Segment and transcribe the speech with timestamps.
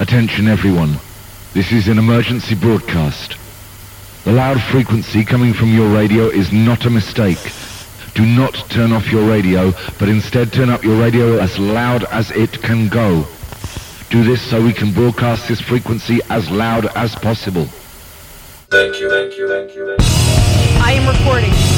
[0.00, 0.98] Attention everyone.
[1.52, 3.36] This is an emergency broadcast.
[4.24, 7.52] The loud frequency coming from your radio is not a mistake.
[8.14, 12.30] Do not turn off your radio, but instead turn up your radio as loud as
[12.30, 13.26] it can go.
[14.08, 17.66] Do this so we can broadcast this frequency as loud as possible.
[18.70, 20.80] Thank you, thank you, thank you, thank you.
[20.82, 21.69] I am recording.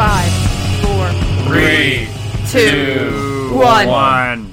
[0.00, 0.32] Five,
[0.80, 1.10] four,
[1.44, 2.08] Three,
[2.48, 3.86] two, one.
[3.86, 4.50] one.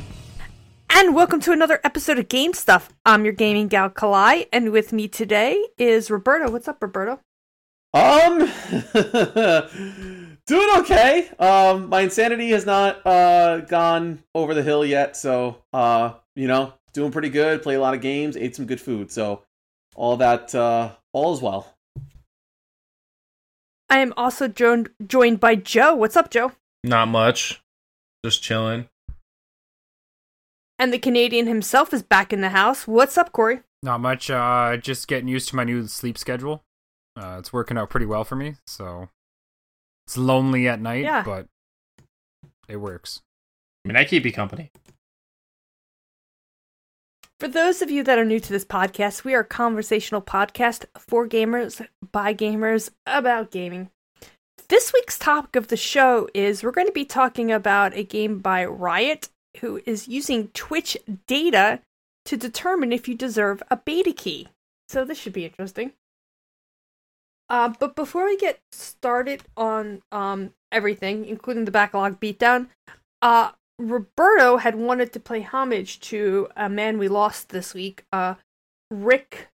[0.89, 2.89] And welcome to another episode of Game Stuff.
[3.05, 6.51] I'm your gaming gal Kalai, and with me today is Roberto.
[6.51, 7.21] What's up, Roberto?
[7.93, 8.39] Um,
[10.45, 11.29] doing okay.
[11.39, 16.73] Um, my insanity has not uh gone over the hill yet, so uh, you know,
[16.91, 17.63] doing pretty good.
[17.63, 19.43] Play a lot of games, ate some good food, so
[19.95, 21.76] all that uh, all is well.
[23.89, 25.93] I am also joined joined by Joe.
[25.95, 26.51] What's up, Joe?
[26.83, 27.61] Not much.
[28.25, 28.89] Just chilling.
[30.79, 32.87] And the Canadian himself is back in the house.
[32.87, 33.61] What's up, Corey?
[33.81, 34.29] Not much.
[34.29, 36.63] Uh, just getting used to my new sleep schedule.
[37.15, 38.55] Uh, it's working out pretty well for me.
[38.67, 39.09] So
[40.05, 41.23] it's lonely at night, Yeah.
[41.23, 41.47] but
[42.67, 43.21] it works.
[43.85, 44.71] I mean, I keep you company.
[47.39, 50.85] For those of you that are new to this podcast, we are a conversational podcast
[50.97, 53.91] for gamers, by gamers, about gaming.
[54.69, 58.39] This week's topic of the show is we're going to be talking about a game
[58.39, 61.81] by Riot, who is using Twitch data
[62.25, 64.47] to determine if you deserve a beta key.
[64.89, 65.91] So this should be interesting.
[67.49, 72.69] Uh, but before we get started on um, everything, including the backlog beatdown,
[73.21, 78.35] uh, Roberto had wanted to play homage to a man we lost this week, uh,
[78.89, 79.49] Rick.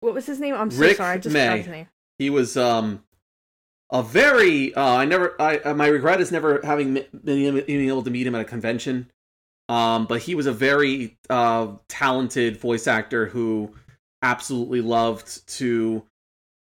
[0.00, 0.54] What was his name?
[0.54, 1.46] I'm so Rick sorry, I just May.
[1.46, 1.86] forgot his name.
[2.18, 3.04] He was um
[3.90, 8.10] a very uh, I never I uh, my regret is never having been able to
[8.10, 9.10] meet him at a convention.
[9.68, 13.74] Um, but he was a very uh talented voice actor who
[14.22, 16.04] absolutely loved to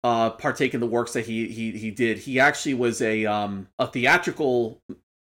[0.04, 2.18] uh partake in the works that he he he did.
[2.18, 4.80] He actually was a um a theatrical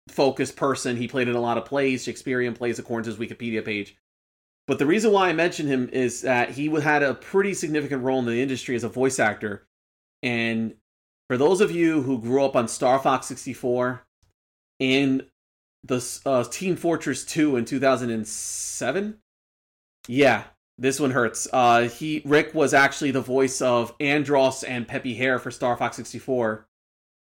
[0.08, 0.96] focused person.
[0.96, 3.96] He played in a lot of plays, Shakespearean plays according to his Wikipedia page.
[4.66, 8.18] But the reason why I mention him is that he had a pretty significant role
[8.18, 9.66] in the industry as a voice actor.
[10.22, 10.74] And
[11.28, 14.04] for those of you who grew up on Star Fox 64
[14.78, 15.24] and
[15.84, 19.18] the uh, Team Fortress 2 in 2007,
[20.06, 20.44] yeah,
[20.76, 21.48] this one hurts.
[21.52, 25.96] Uh, he Rick was actually the voice of Andross and Peppy Hare for Star Fox
[25.96, 26.67] 64.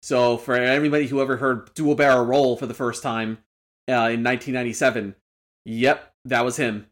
[0.04, 3.38] So for everybody who ever heard Dual Barrel Roll for the first time
[3.88, 5.16] uh, in 1997,
[5.64, 6.88] yep, that was him.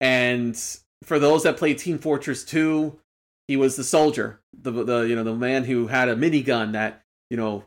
[0.00, 0.60] And
[1.04, 2.98] for those that played Team Fortress 2,
[3.46, 7.04] he was the soldier, the the you know the man who had a minigun that
[7.30, 7.64] you know,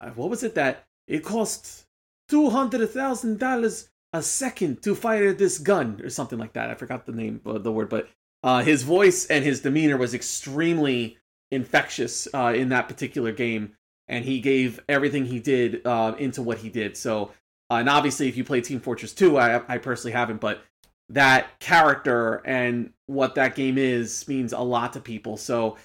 [0.00, 1.86] uh, what was it that it cost
[2.28, 6.70] two hundred thousand dollars a second to fire this gun or something like that.
[6.70, 8.08] I forgot the name of the word, but
[8.42, 11.18] uh, his voice and his demeanor was extremely
[11.52, 13.76] infectious uh, in that particular game,
[14.10, 16.96] and he gave everything he did uh, into what he did.
[16.96, 17.30] So,
[17.70, 20.62] uh, and obviously, if you play Team Fortress 2, I, I personally haven't, but
[21.08, 25.36] that character and what that game is means a lot to people.
[25.36, 25.76] So,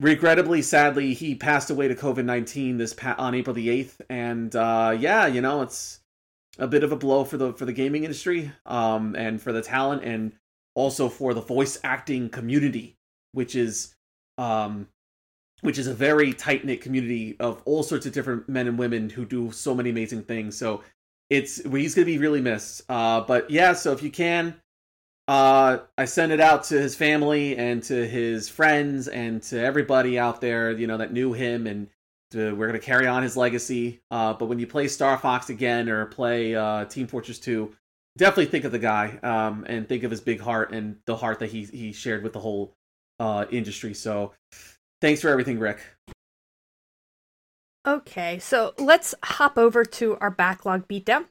[0.00, 4.54] regrettably, sadly, he passed away to COVID 19 this pa- on April the 8th, and
[4.54, 6.00] uh, yeah, you know, it's
[6.58, 9.60] a bit of a blow for the for the gaming industry um and for the
[9.60, 10.32] talent and
[10.76, 12.96] also for the voice acting community
[13.32, 13.94] which is
[14.38, 14.86] um
[15.64, 19.08] which is a very tight knit community of all sorts of different men and women
[19.08, 20.82] who do so many amazing things so
[21.30, 24.54] it's he's gonna be really missed uh but yeah so if you can
[25.28, 30.18] uh i send it out to his family and to his friends and to everybody
[30.18, 31.88] out there you know that knew him and
[32.34, 34.00] to, we're going to carry on his legacy.
[34.10, 37.72] Uh, but when you play Star Fox again or play uh, Team Fortress 2,
[38.18, 41.38] definitely think of the guy um, and think of his big heart and the heart
[41.38, 42.74] that he he shared with the whole
[43.18, 43.94] uh, industry.
[43.94, 44.32] So
[45.04, 45.80] thanks for everything, Rick.
[47.86, 51.26] Okay, so let's hop over to our backlog beatdown.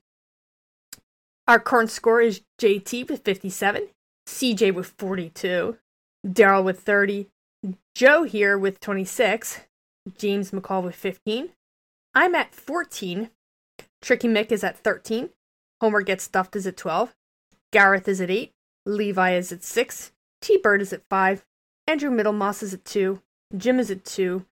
[1.47, 3.87] Our current score is JT with 57,
[4.29, 5.77] CJ with 42,
[6.25, 7.27] Daryl with 30,
[7.95, 9.61] Joe here with 26,
[10.19, 11.49] James McCall with 15.
[12.13, 13.31] I'm at 14.
[14.03, 15.31] Tricky Mick is at 13.
[15.81, 17.15] Homer Gets Stuffed is at 12.
[17.71, 18.51] Gareth is at 8.
[18.85, 20.11] Levi is at 6.
[20.41, 21.43] T Bird is at 5.
[21.87, 23.19] Andrew Middlemoss is at 2.
[23.55, 24.45] Jim is at 2.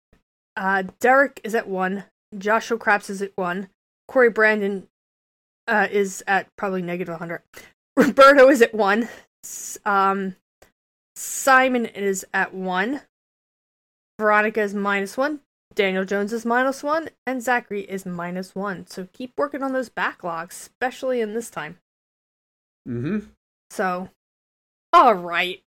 [0.56, 2.04] Uh, Derek is at 1.
[2.38, 3.70] Joshua Craps is at 1.
[4.08, 4.88] Corey Brandon
[5.68, 7.42] uh, is at probably negative 100.
[7.96, 9.08] Roberto is at 1.
[9.86, 10.36] Um,
[11.16, 13.02] Simon is at 1.
[14.22, 15.40] Veronica is minus one.
[15.74, 18.86] Daniel Jones is minus one, and Zachary is minus one.
[18.86, 21.80] So keep working on those backlogs, especially in this time.
[22.88, 23.20] Mm-hmm.
[23.72, 24.10] So,
[24.94, 25.64] all right,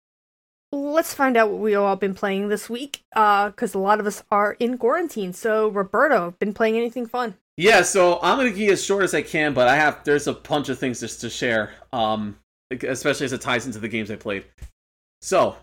[0.73, 3.03] let's find out what we all been playing this week.
[3.15, 5.33] Uh, because a lot of us are in quarantine.
[5.33, 7.35] So, Roberto, been playing anything fun?
[7.55, 10.33] Yeah, so I'm gonna be as short as I can, but I have there's a
[10.33, 11.71] bunch of things just to share.
[11.91, 12.37] Um,
[12.81, 14.45] especially as it ties into the games I played.
[15.21, 15.57] So,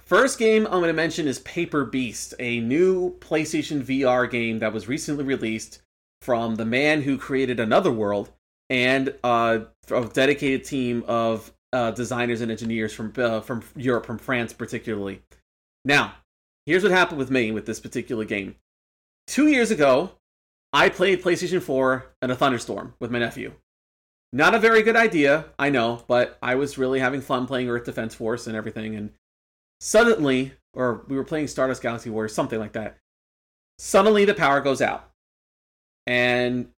[0.00, 4.88] first game I'm gonna mention is Paper Beast, a new PlayStation VR game that was
[4.88, 5.82] recently released
[6.22, 8.30] from the man who created Another World
[8.70, 9.60] and uh,
[9.90, 15.22] a dedicated team of uh, designers and engineers from uh, from Europe, from France particularly.
[15.84, 16.14] Now,
[16.66, 18.56] here's what happened with me with this particular game.
[19.26, 20.12] Two years ago,
[20.72, 23.54] I played PlayStation 4 in a thunderstorm with my nephew.
[24.32, 27.84] Not a very good idea, I know, but I was really having fun playing Earth
[27.84, 28.94] Defense Force and everything.
[28.94, 29.10] And
[29.80, 32.98] suddenly, or we were playing Stardust Galaxy War, something like that.
[33.78, 35.10] Suddenly, the power goes out,
[36.06, 36.68] and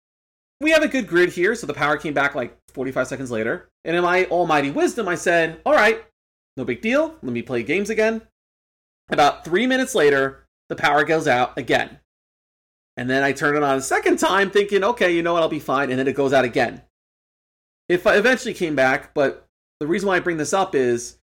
[0.63, 3.69] we have a good grid here, so the power came back like 45 seconds later.
[3.85, 6.03] And in my almighty wisdom, I said, "All right,
[6.57, 7.15] no big deal.
[7.21, 8.21] Let me play games again."
[9.09, 11.99] About three minutes later, the power goes out again.
[12.95, 15.49] And then I turn it on a second time, thinking, okay, you know what, I'll
[15.49, 15.89] be fine.
[15.89, 16.83] And then it goes out again.
[17.89, 19.47] It eventually came back, but
[19.79, 21.17] the reason why I bring this up is,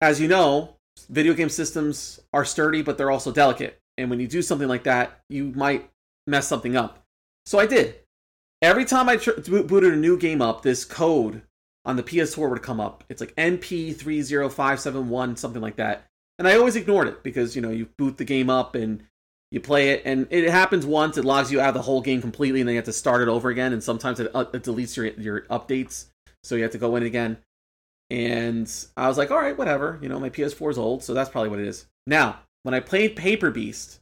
[0.00, 0.76] as you know,
[1.10, 3.80] video game systems are sturdy, but they're also delicate.
[3.98, 5.90] And when you do something like that, you might
[6.26, 7.04] mess something up.
[7.44, 7.96] So I did.
[8.64, 11.42] Every time I tr- booted a new game up, this code
[11.84, 13.04] on the PS4 would come up.
[13.10, 16.06] It's like NP30571, something like that.
[16.38, 19.02] And I always ignored it because, you know, you boot the game up and
[19.50, 21.18] you play it, and it happens once.
[21.18, 23.20] It logs you out of the whole game completely, and then you have to start
[23.20, 23.74] it over again.
[23.74, 26.06] And sometimes it, uh, it deletes your your updates,
[26.42, 27.36] so you have to go in again.
[28.08, 29.98] And I was like, all right, whatever.
[30.00, 31.84] You know, my PS4 is old, so that's probably what it is.
[32.06, 34.00] Now, when I played Paper Beast,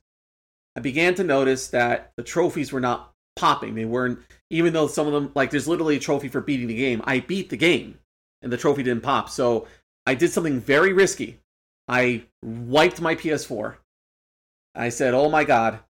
[0.77, 3.75] I began to notice that the trophies were not popping.
[3.75, 4.19] They weren't,
[4.51, 7.01] even though some of them, like, there's literally a trophy for beating the game.
[7.05, 7.99] I beat the game,
[8.43, 9.29] and the trophy didn't pop.
[9.29, 9.67] So
[10.07, 11.41] I did something very risky.
[11.89, 13.77] I wiped my PS4
[14.75, 15.81] I said, oh my god,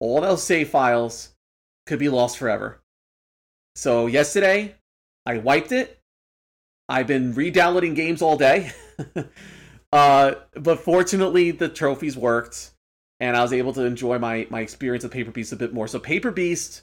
[0.00, 1.30] all those save files
[1.86, 2.80] could be lost forever.
[3.76, 4.74] So yesterday,
[5.26, 6.00] I wiped it.
[6.88, 8.72] I've been re-downloading games all day.
[9.92, 12.73] uh, but fortunately, the trophies worked,
[13.20, 15.88] and I was able to enjoy my, my experience of Paper Beast a bit more.
[15.88, 16.82] So Paper Beast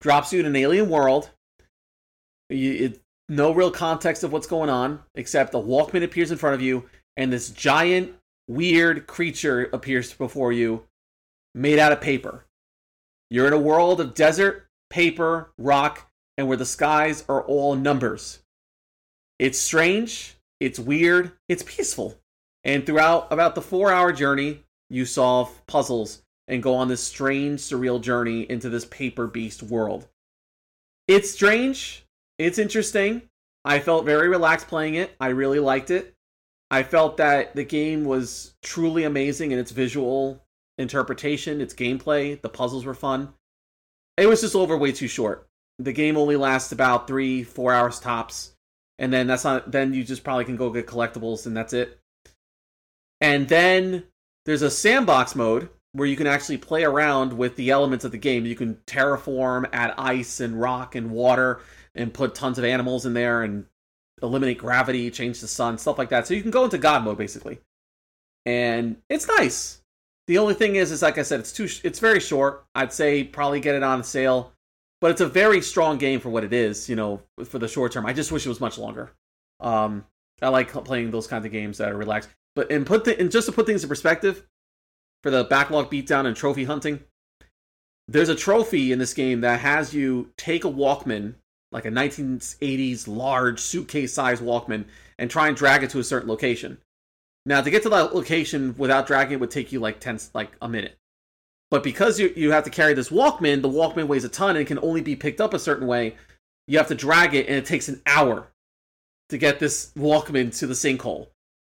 [0.00, 1.30] drops you in an alien world.
[2.48, 6.54] You, it, no real context of what's going on, except a Walkman appears in front
[6.54, 8.14] of you, and this giant
[8.48, 10.84] weird creature appears before you
[11.54, 12.44] made out of paper.
[13.30, 18.40] You're in a world of desert, paper, rock, and where the skies are all numbers.
[19.38, 22.18] It's strange, it's weird, it's peaceful.
[22.64, 27.60] And throughout about the four hour journey, you solve puzzles and go on this strange,
[27.60, 30.08] surreal journey into this paper beast world.
[31.08, 32.04] It's strange,
[32.38, 33.22] it's interesting.
[33.64, 35.14] I felt very relaxed playing it.
[35.20, 36.14] I really liked it.
[36.70, 40.42] I felt that the game was truly amazing in its visual
[40.78, 42.40] interpretation, its gameplay.
[42.40, 43.34] The puzzles were fun.
[44.16, 45.48] It was just over way too short.
[45.78, 48.52] The game only lasts about three, four hours tops,
[48.98, 49.70] and then that's not.
[49.70, 51.98] Then you just probably can go get collectibles, and that's it.
[53.20, 54.04] And then
[54.44, 58.18] there's a sandbox mode where you can actually play around with the elements of the
[58.18, 58.46] game.
[58.46, 61.60] You can terraform, add ice and rock and water,
[61.94, 63.66] and put tons of animals in there and
[64.22, 66.26] eliminate gravity, change the sun, stuff like that.
[66.26, 67.58] So you can go into God mode basically,
[68.46, 69.82] and it's nice.
[70.26, 72.64] The only thing is, is like I said, it's too, it's very short.
[72.74, 74.52] I'd say probably get it on sale,
[75.00, 76.88] but it's a very strong game for what it is.
[76.88, 78.06] You know, for the short term.
[78.06, 79.10] I just wish it was much longer.
[79.58, 80.04] Um,
[80.40, 82.30] I like playing those kinds of games that are relaxed.
[82.54, 84.46] But and put the, and just to put things in perspective,
[85.22, 87.00] for the backlog beatdown and trophy hunting,
[88.08, 91.34] there's a trophy in this game that has you take a Walkman
[91.72, 94.86] like a 1980s large suitcase sized Walkman
[95.18, 96.78] and try and drag it to a certain location.
[97.46, 100.50] Now, to get to that location without dragging it would take you like 10, like
[100.60, 100.98] a minute.
[101.70, 104.66] But because you, you have to carry this Walkman, the Walkman weighs a ton and
[104.66, 106.16] can only be picked up a certain way.
[106.66, 108.48] You have to drag it, and it takes an hour
[109.28, 111.28] to get this Walkman to the sinkhole.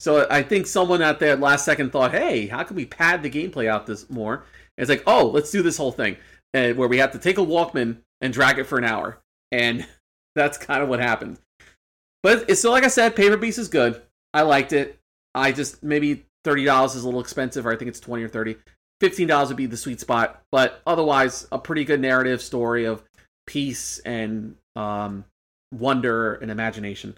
[0.03, 3.29] So I think someone at their last second thought, "Hey, how can we pad the
[3.29, 4.43] gameplay out this more?"
[4.77, 6.17] And it's like, "Oh, let's do this whole thing,
[6.53, 9.87] uh, where we have to take a Walkman and drag it for an hour." and
[10.35, 11.39] that's kind of what happened.
[12.21, 14.01] But it's still, like I said, Paper Beast is good.
[14.33, 14.99] I liked it.
[15.33, 18.29] I just maybe thirty dollars is a little expensive, or I think it's twenty or
[18.29, 18.57] thirty.
[18.99, 23.03] Fifteen dollars would be the sweet spot, but otherwise, a pretty good narrative story of
[23.47, 25.23] peace and um,
[25.73, 27.15] wonder and imagination.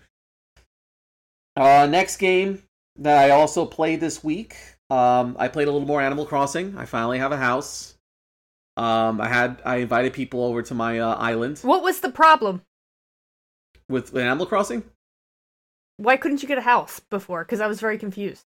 [1.56, 2.62] Uh, next game
[2.98, 4.56] that I also played this week
[4.90, 6.78] Um, I played a little more Animal Crossing.
[6.78, 7.98] I finally have a house.
[8.78, 12.62] Um, I had I invited people over to my uh, island What was the problem?
[13.90, 14.84] with, with Animal Crossing.
[15.98, 17.44] Why couldn't you get a house before?
[17.46, 18.46] Because I was very confused.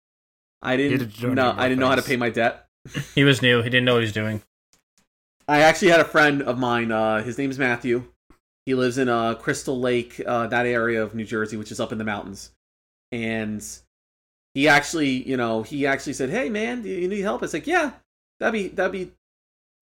[0.63, 2.67] I did didn't donate no, more I didn't know how to pay my debt.
[3.15, 3.63] He was new.
[3.63, 4.43] He didn't know what he was doing.
[5.47, 6.91] I actually had a friend of mine.
[6.91, 8.05] Uh, his name is Matthew.
[8.65, 11.93] He lives in uh, Crystal Lake, uh, that area of New Jersey, which is up
[11.93, 12.51] in the mountains.
[13.13, 13.63] And
[14.55, 17.53] he actually, you know, he actually said, "Hey, man, do you need help?" I was
[17.55, 17.93] like, "Yeah,
[18.41, 19.13] that'd be that'd be."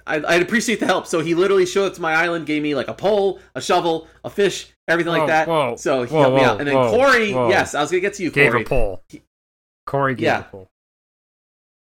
[0.04, 1.06] I'd, I'd appreciate the help.
[1.06, 4.08] So he literally showed up to my island, gave me like a pole, a shovel,
[4.24, 5.46] a fish, everything Whoa, like that.
[5.46, 6.58] whoa, so he whoa, helped me out.
[6.58, 8.62] And then Corey, yes, I was gonna get to you, Gave Corey.
[8.62, 9.02] a poll.
[9.08, 9.22] He-
[9.86, 10.40] Corey gave Yeah.
[10.40, 10.68] a poll.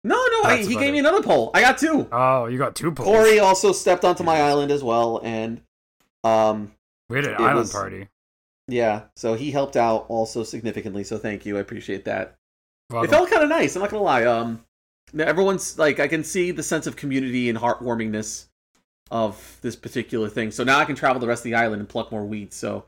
[0.06, 0.92] No, no, I, he gave it.
[0.94, 1.52] me another pole.
[1.54, 2.08] I got two.
[2.12, 3.08] Oh, you got two polls.
[3.08, 5.62] Corey also stepped onto my island as well, and
[6.24, 6.72] um,
[7.10, 8.08] we had an island was- party.
[8.68, 11.04] Yeah, so he helped out also significantly.
[11.04, 12.36] So thank you, I appreciate that.
[12.94, 13.76] It felt kind of nice.
[13.76, 14.26] I'm not gonna lie.
[14.26, 14.64] Um,
[15.18, 18.48] everyone's like, I can see the sense of community and heartwarmingness
[19.12, 20.52] of this particular thing.
[20.52, 22.56] So now I can travel the rest of the island and pluck more weeds.
[22.56, 22.86] So,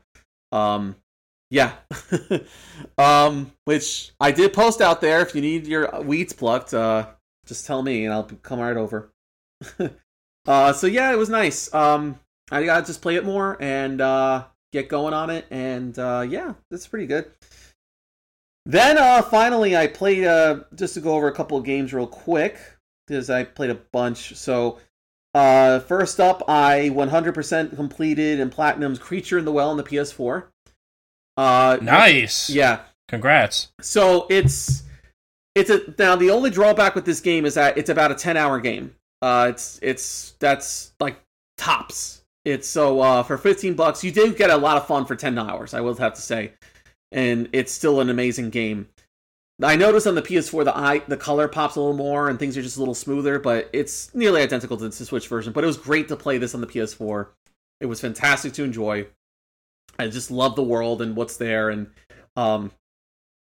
[0.52, 0.96] um,
[1.50, 1.74] yeah.
[2.98, 5.20] um, which I did post out there.
[5.20, 7.06] If you need your weeds plucked, uh,
[7.46, 9.10] just tell me and I'll come right over.
[10.46, 11.72] uh, so yeah, it was nice.
[11.72, 12.18] Um,
[12.50, 16.54] I gotta just play it more and uh, get going on it, and uh, yeah,
[16.70, 17.30] that's pretty good.
[18.68, 22.06] Then uh, finally, I played uh, just to go over a couple of games real
[22.06, 22.58] quick
[23.06, 24.36] because I played a bunch.
[24.36, 24.78] So
[25.34, 30.44] uh, first up, I 100% completed and platinum's Creature in the Well on the PS4.
[31.38, 32.50] Uh, Nice.
[32.50, 33.68] Yeah, Congrats.
[33.80, 34.82] so it's
[35.54, 38.36] it's a now the only drawback with this game is that it's about a 10
[38.36, 38.94] hour game.
[39.22, 41.16] Uh it's it's that's like
[41.56, 42.22] tops.
[42.44, 45.38] It's so uh for 15 bucks you do get a lot of fun for 10
[45.38, 46.52] hours, I will have to say.
[47.10, 48.88] And it's still an amazing game.
[49.60, 52.56] I noticed on the PS4 the eye the color pops a little more and things
[52.56, 55.52] are just a little smoother, but it's nearly identical to the Switch version.
[55.52, 57.28] But it was great to play this on the PS4.
[57.80, 59.06] It was fantastic to enjoy.
[59.98, 61.88] I just love the world and what's there, and
[62.36, 62.70] um,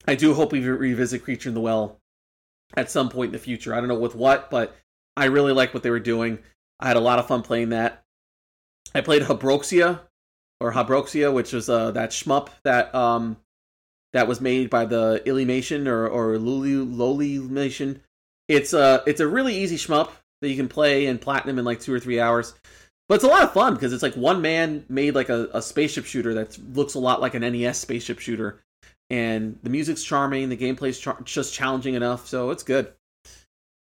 [0.07, 1.99] I do hope we re- revisit Creature in the Well
[2.77, 3.75] at some point in the future.
[3.75, 4.77] I don't know with what, but
[5.17, 6.39] I really like what they were doing.
[6.79, 8.03] I had a lot of fun playing that.
[8.95, 10.01] I played Habroxia
[10.61, 13.39] or Habroxia, which was uh, that shmup that um
[14.13, 18.01] that was made by the Illymation or or Lolymation.
[18.49, 21.81] It's a it's a really easy shmup that you can play in platinum in like
[21.81, 22.55] two or three hours.
[23.09, 25.61] But it's a lot of fun because it's like one man made like a, a
[25.61, 28.63] spaceship shooter that looks a lot like an NES spaceship shooter
[29.13, 32.93] and the music's charming, the gameplay's char- just challenging enough, so it's good.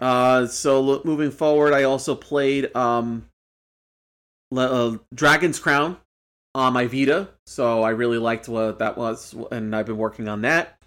[0.00, 3.25] Uh, so moving forward, I also played um,
[4.50, 5.97] Le- uh, Dragon's Crown
[6.54, 10.42] on my Vita, so I really liked what that was, and I've been working on
[10.42, 10.78] that.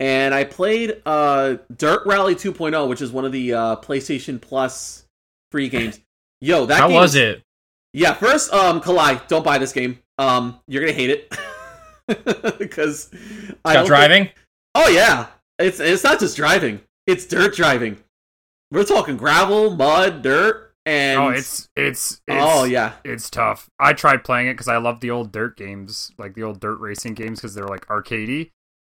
[0.00, 5.06] And I played uh, Dirt Rally 2.0, which is one of the uh, PlayStation Plus
[5.52, 6.00] free games.
[6.40, 7.42] Yo, that How game was it?
[7.92, 9.98] yeah, first, um, Kalai, don't buy this game.
[10.18, 11.36] Um, you're gonna hate it
[12.58, 13.10] because
[13.64, 14.24] I Got driving?
[14.24, 14.34] think-
[14.74, 15.26] oh yeah,
[15.58, 17.96] it's it's not just driving; it's dirt driving.
[18.70, 23.68] We're talking gravel, mud, dirt, and oh, it's, it's it's oh yeah, it's tough.
[23.78, 26.78] I tried playing it because I love the old dirt games, like the old dirt
[26.80, 28.50] racing games, because they're like arcadey.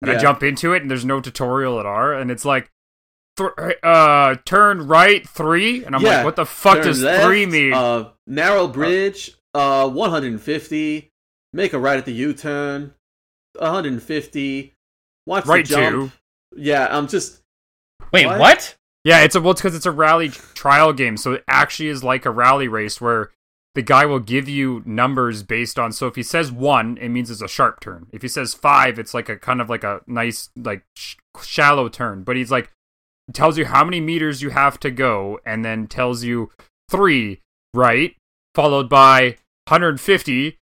[0.02, 2.70] And I jump into it, and there's no tutorial at all, and it's like,
[3.38, 3.50] th-
[3.82, 6.16] uh, turn right three, and I'm Yeah.
[6.16, 7.72] like, what the fuck Turn does left, three mean?
[7.72, 11.10] Uh, narrow bridge, uh, 150.
[11.54, 12.92] Make a right at the U-turn,
[13.58, 14.74] 150.
[15.26, 15.94] Watch right the jump.
[15.94, 16.12] two.
[16.60, 17.40] Yeah, I'm just
[18.12, 18.38] Wait, What?
[18.38, 18.74] what?
[19.04, 22.02] Yeah, it's a well, it's because it's a rally trial game, so it actually is
[22.02, 23.30] like a rally race where
[23.74, 25.92] the guy will give you numbers based on.
[25.92, 28.06] So if he says one, it means it's a sharp turn.
[28.12, 31.88] If he says five, it's like a kind of like a nice like sh- shallow
[31.88, 32.22] turn.
[32.22, 32.70] But he's like
[33.32, 36.50] tells you how many meters you have to go, and then tells you
[36.90, 37.40] three
[37.74, 38.16] right,
[38.54, 39.36] followed by
[39.68, 40.58] 150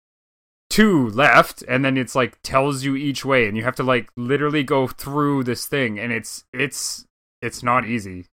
[0.72, 4.10] two left and then it's like tells you each way and you have to like
[4.16, 7.06] literally go through this thing and it's it's
[7.42, 8.26] it's not easy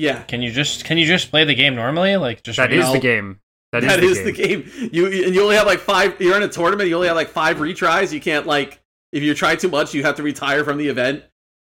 [0.00, 0.22] yeah.
[0.22, 2.16] Can you just can you just play the game normally?
[2.16, 2.92] Like just That is No.
[2.92, 3.40] the game.
[3.72, 4.24] That is, the, is game.
[4.24, 4.90] the game.
[4.92, 6.20] You and you only have like five.
[6.20, 6.88] You're in a tournament.
[6.88, 8.12] You only have like five retries.
[8.12, 8.80] You can't like
[9.12, 11.22] if you try too much, you have to retire from the event.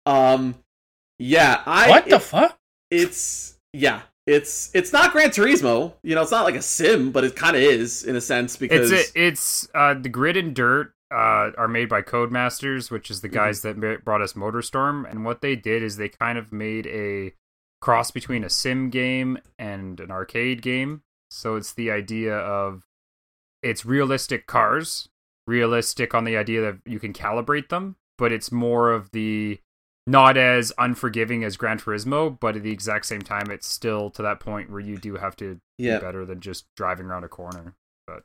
[0.05, 0.55] Um,
[1.19, 1.61] yeah.
[1.65, 2.57] I What the it- fuck?
[2.91, 4.01] it's yeah.
[4.27, 5.93] It's it's not Gran Turismo.
[6.03, 8.57] You know, it's not like a sim, but it kind of is in a sense
[8.57, 13.09] because It's a, it's uh the grid and dirt uh are made by Codemasters, which
[13.09, 13.35] is the Mm-hmm.
[13.37, 17.33] guys that brought us MotorStorm, and what they did is they kind of made a
[17.87, 21.03] cross between a sim game and an arcade game.
[21.31, 22.83] So it's the idea of
[23.63, 25.07] it's realistic cars,
[25.47, 29.61] realistic on the idea that you can calibrate them, but it's more of the
[30.05, 34.21] not as unforgiving as Gran Turismo, but at the exact same time, it's still to
[34.21, 35.99] that point where you do have to Yeah.
[35.99, 37.73] be better than just driving around a corner.
[38.05, 38.23] But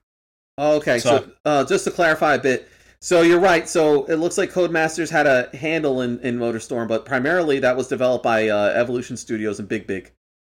[0.58, 2.68] okay, so, So- uh, just to clarify a bit,
[3.02, 3.68] so you're right.
[3.68, 7.88] So it looks like Codemasters had a handle in, in MotorStorm, but primarily that was
[7.88, 10.12] developed by uh, Evolution Studios and Big Big.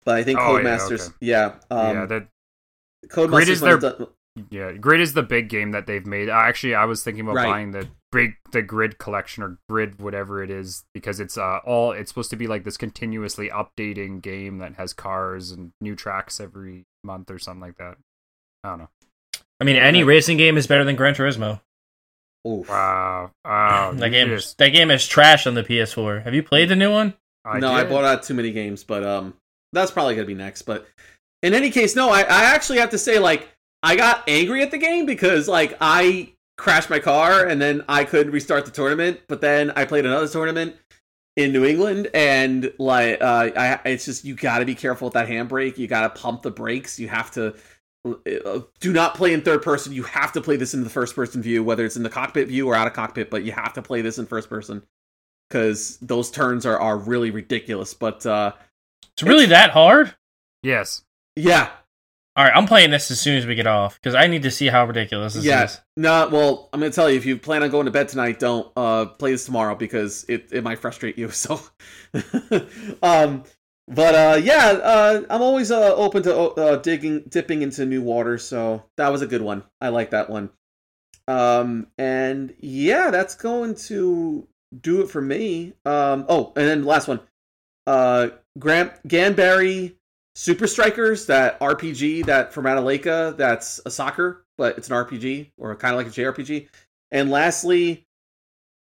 [0.06, 1.16] But I think Oh, yeah, Codemasters, okay.
[1.22, 2.28] yeah, um, yeah, that
[3.08, 4.08] Codemasters Grid is their- it does-
[4.50, 6.28] yeah, Grid is the big game that they've made.
[6.28, 7.46] I Actually, I was thinking about Right.
[7.46, 11.92] buying the big the Grid collection or Grid whatever it is because it's uh all
[11.92, 16.40] it's supposed to be like this continuously updating game that has cars and new tracks
[16.40, 17.98] every month or something like that.
[18.64, 18.90] I don't know.
[19.60, 21.62] I mean, any racing game is better than Gran Turismo.
[22.48, 22.68] Oof.
[22.68, 26.24] Wow, wow, that game just- is that game is trash on the PS4.
[26.24, 27.14] Have you played the new one?
[27.46, 29.34] I no, I bought out too many games, but um,
[29.74, 30.64] that's probably gonna be next.
[30.64, 30.86] But
[31.42, 33.50] in any case, no, I, I actually have to say, like,
[33.82, 38.06] I got angry at the game because like I crashed my car and then I
[38.06, 40.76] couldn't restart the tournament, but then I played another tournament
[41.36, 45.16] in New England and like uh, I, it's just you got to be careful with
[45.16, 45.78] that handbrake.
[45.78, 47.00] You got to pump the brakes.
[47.00, 47.56] You have to.
[48.06, 49.94] Uh, Do not play in third person.
[49.94, 52.48] You have to play this in the first person view, whether it's in the cockpit
[52.48, 53.30] view or out of cockpit.
[53.30, 54.84] But you have to play this in first person
[55.50, 57.94] because those turns are, are really ridiculous.
[57.94, 58.54] But uh,
[59.14, 60.16] It's really that hard?
[60.64, 61.04] Yes,
[61.36, 61.70] yeah,
[62.36, 64.52] All right, I'm playing this as soon as we get off because I need to
[64.52, 65.66] see how ridiculous this yeah.
[65.66, 65.80] is.
[65.96, 68.72] No, well, I'm gonna tell you if you plan on going to bed tonight, don't
[68.76, 71.30] uh, play this tomorrow because it, it might frustrate you.
[71.32, 71.60] So,
[73.04, 73.44] um,
[73.88, 78.38] but uh, yeah, uh, I'm always uh, open to uh, digging, dipping into new water.
[78.38, 79.64] So that was a good one.
[79.82, 80.50] I like that one.
[81.28, 84.48] Um, and yeah, that's going to
[84.82, 85.74] do it for me.
[85.86, 87.20] Um, oh, and then last one.
[87.86, 89.94] Uh, Grant Ganbare
[90.36, 95.76] Super Strikers, that RPG that from Ratalaika, that's a soccer, but it's an RPG or
[95.76, 96.70] kind of like a JRPG.
[97.12, 98.06] And lastly,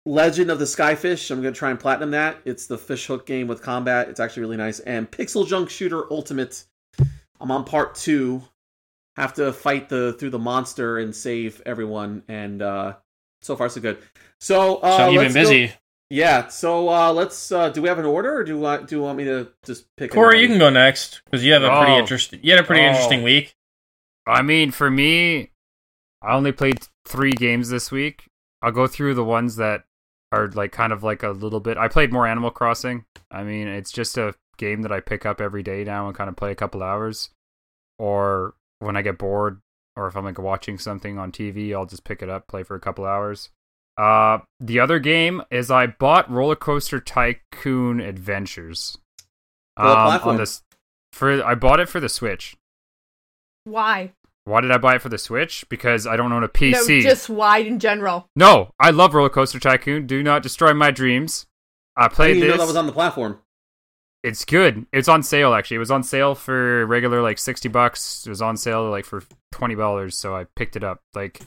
[0.09, 1.31] Legend of the Skyfish.
[1.31, 2.39] I'm gonna try and platinum that.
[2.45, 4.09] It's the fish hook game with combat.
[4.09, 4.81] It's actually really nice.
[4.81, 6.65] And Pixel Junk Shooter Ultimate.
[7.41, 8.43] I'm on part two.
[9.17, 12.23] Have to fight the through the monster and save everyone.
[12.29, 12.95] And uh
[13.43, 13.99] so far so good.
[14.41, 15.73] So uh, so you've let's been go- busy.
[16.11, 16.49] yeah.
[16.49, 17.53] So uh let's.
[17.53, 19.87] uh Do we have an order, or do I do you want me to just
[19.97, 20.11] pick?
[20.13, 21.99] Corey, you can go next because you have a pretty Oh.
[21.99, 22.41] interesting.
[22.43, 22.89] You had a pretty Oh.
[22.89, 23.55] interesting week.
[24.27, 25.51] I mean for me,
[26.23, 28.25] I only played three games this week.
[28.63, 29.85] I'll go through the ones that
[30.33, 31.77] are like kind of like a little bit.
[31.79, 33.05] I played more Animal Crossing.
[33.31, 36.29] I mean, it's just a game that I pick up every day now and kind
[36.29, 37.31] of play a couple hours.
[37.99, 39.61] Or when I get bored,
[39.97, 42.75] or if I'm like watching something on TV, I'll just pick it up, play for
[42.77, 43.51] a couple hours.
[43.97, 48.97] Uh, the other game is I bought Roller Coaster Tycoon Adventures.
[49.77, 50.33] For what Um, platform?
[50.35, 50.63] on this,
[51.13, 52.57] for I bought it for the Switch.
[53.65, 54.13] Why?
[54.49, 55.67] Why did I buy it for the Switch?
[55.69, 56.89] Because I don't own a PC.
[56.89, 58.29] No, just why in general.
[58.35, 60.07] No, I love Roller Coaster Tycoon.
[60.07, 61.47] Do not destroy my dreams.
[61.97, 62.59] I I didn't played know this.
[62.59, 63.41] that was on the platform.
[64.25, 64.87] It's good.
[64.93, 65.77] It's on sale actually.
[65.77, 68.27] It was on sale for regular like sixty bucks.
[68.27, 71.01] It was on sale like for twenty dollars, so I picked it up.
[71.15, 71.41] Like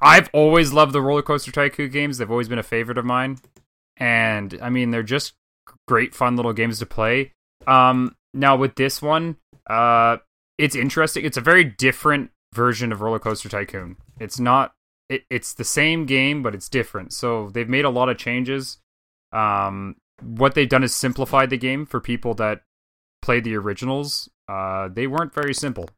[0.00, 2.18] I've always loved the Roller Coaster Tycoon games.
[2.18, 3.38] They've always been a favorite of mine,
[3.96, 5.34] and I mean they're just
[5.88, 7.32] great, fun little games to play.
[7.66, 9.36] Um, now with this one,
[9.68, 10.18] uh,
[10.56, 11.24] it's interesting.
[11.24, 13.96] It's a very different version of Roller Coaster Tycoon.
[14.18, 14.72] It's not.
[15.08, 17.12] It, it's the same game, but it's different.
[17.12, 18.78] So they've made a lot of changes.
[19.32, 22.62] Um, what they've done is simplified the game for people that
[23.20, 24.30] played the originals.
[24.48, 25.88] Uh, they weren't very simple.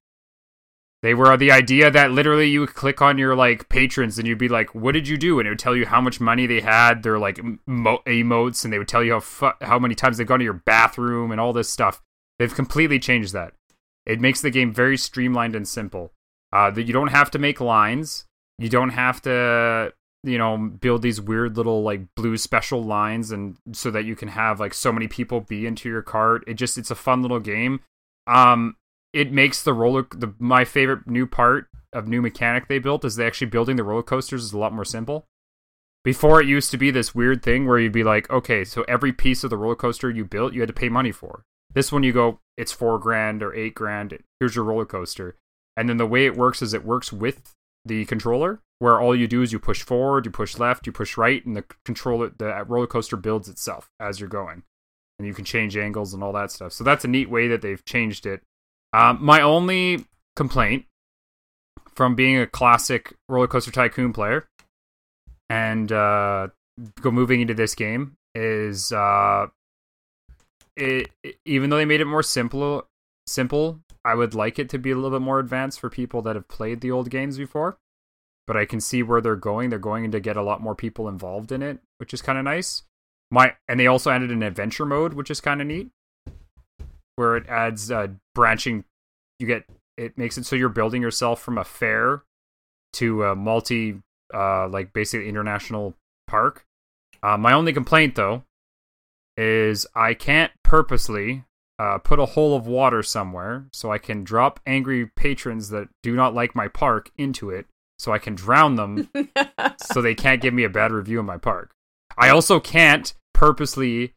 [1.03, 4.38] They were the idea that literally you would click on your like patrons and you'd
[4.38, 6.61] be like, "What did you do?" and it would tell you how much money they
[6.61, 10.16] had, their like mo- emotes, and they would tell you how fu- how many times
[10.16, 12.03] they've gone to your bathroom and all this stuff.
[12.38, 13.53] They've completely changed that.
[14.07, 16.12] It makes the game very streamlined and simple.
[16.53, 18.25] Uh, that you don't have to make lines.
[18.59, 19.93] You don't have to
[20.27, 24.29] you know build these weird little like blue special lines and so that you can
[24.29, 26.45] have like so many people be into your cart.
[26.47, 27.81] It just it's a fun little game.
[28.27, 28.77] Um
[29.13, 33.17] it makes the roller the my favorite new part of new mechanic they built is
[33.17, 35.27] they actually building the roller coasters is a lot more simple.
[36.05, 39.13] Before it used to be this weird thing where you'd be like okay so every
[39.13, 41.43] piece of the roller coaster you built you had to pay money for.
[41.73, 44.19] This one you go it's four grand or eight grand.
[44.41, 45.37] Here's your roller coaster
[45.77, 49.27] and then the way it works is it works with the controller where all you
[49.29, 52.65] do is you push forward you push left you push right and the controller the
[52.67, 54.62] roller coaster builds itself as you're going.
[55.19, 56.73] And you can change angles and all that stuff.
[56.75, 58.43] So that's a neat way that they've changed it.
[58.93, 60.85] Um, my only complaint
[61.95, 64.47] from being a classic roller coaster tycoon player
[65.49, 66.49] and uh,
[67.01, 69.47] go moving into this game is uh,
[70.77, 72.87] it, it- even though they made it more simple
[73.27, 76.37] simple i would like it to be a little bit more advanced for people that
[76.37, 77.79] have played the old games before
[78.47, 81.09] but i can see where they're going they're going to get a lot more people
[81.09, 82.83] involved in it which is kind of nice
[83.31, 85.91] my and they also added an adventure mode, which is kind of neat,
[87.17, 88.85] where it adds uh, branching.
[89.39, 89.65] You get
[89.97, 92.23] it makes it so you're building yourself from a fair
[92.95, 94.01] to a multi,
[94.33, 95.95] uh, like basically international
[96.27, 96.65] park.
[97.23, 98.45] Uh, my only complaint though
[99.37, 101.45] is I can't purposely
[101.79, 106.15] uh, put a hole of water somewhere so I can drop angry patrons that do
[106.15, 107.67] not like my park into it
[107.99, 109.09] so I can drown them
[109.79, 111.73] so they can't give me a bad review of my park.
[112.17, 114.15] I also can't purposely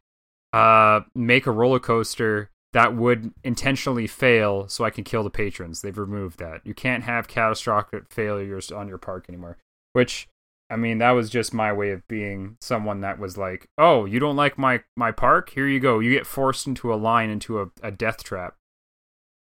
[0.52, 5.82] uh, make a roller coaster that would intentionally fail so I can kill the patrons.
[5.82, 6.60] They've removed that.
[6.64, 9.58] You can't have catastrophic failures on your park anymore,
[9.92, 10.28] which
[10.70, 14.20] I mean, that was just my way of being someone that was like, "Oh, you
[14.20, 15.50] don't like my my park?
[15.50, 15.98] Here you go.
[15.98, 18.54] You get forced into a line into a, a death trap."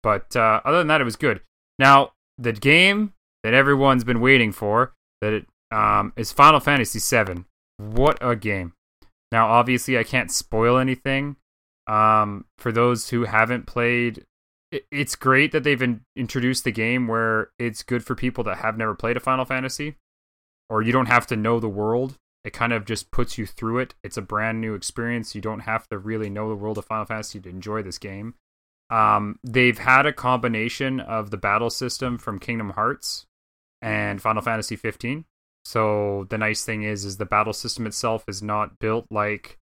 [0.02, 1.41] But uh, other than that, it was good.
[1.78, 7.45] Now, the game that everyone's been waiting for that it, um, is Final Fantasy VII.
[7.78, 8.73] What a game!
[9.32, 11.36] Now, obviously, I can't spoil anything.
[11.86, 14.26] Um, for those who haven't played,
[14.91, 18.78] it's great that they've in, introduced the game where it's good for people that have
[18.78, 19.97] never played a Final Fantasy
[20.74, 22.18] or you don't have to know the world.
[22.44, 23.94] It kind of just puts you through it.
[24.04, 25.36] It's a brand new experience.
[25.36, 28.34] You don't have to really know the world of Final Fantasy to enjoy this game.
[28.90, 33.28] Um, they've had a combination of the battle system from Kingdom Hearts
[33.84, 35.26] and Final Fantasy 15.
[35.64, 39.60] So the nice thing is, is the battle system itself is not built like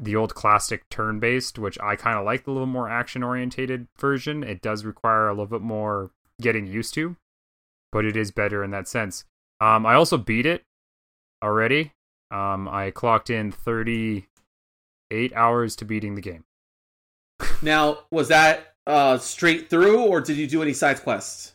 [0.00, 4.42] the old classic turn-based, which I kind of like the little more action-orientated version.
[4.42, 7.16] It does require a little bit more getting used to,
[7.92, 9.26] but it is better in that sense.
[9.60, 10.62] Um, I also beat it
[11.42, 11.92] already.
[12.30, 16.44] Um, I clocked in 38 hours to beating the game.
[17.62, 21.54] Now, was that uh, straight through, or did you do any side quests?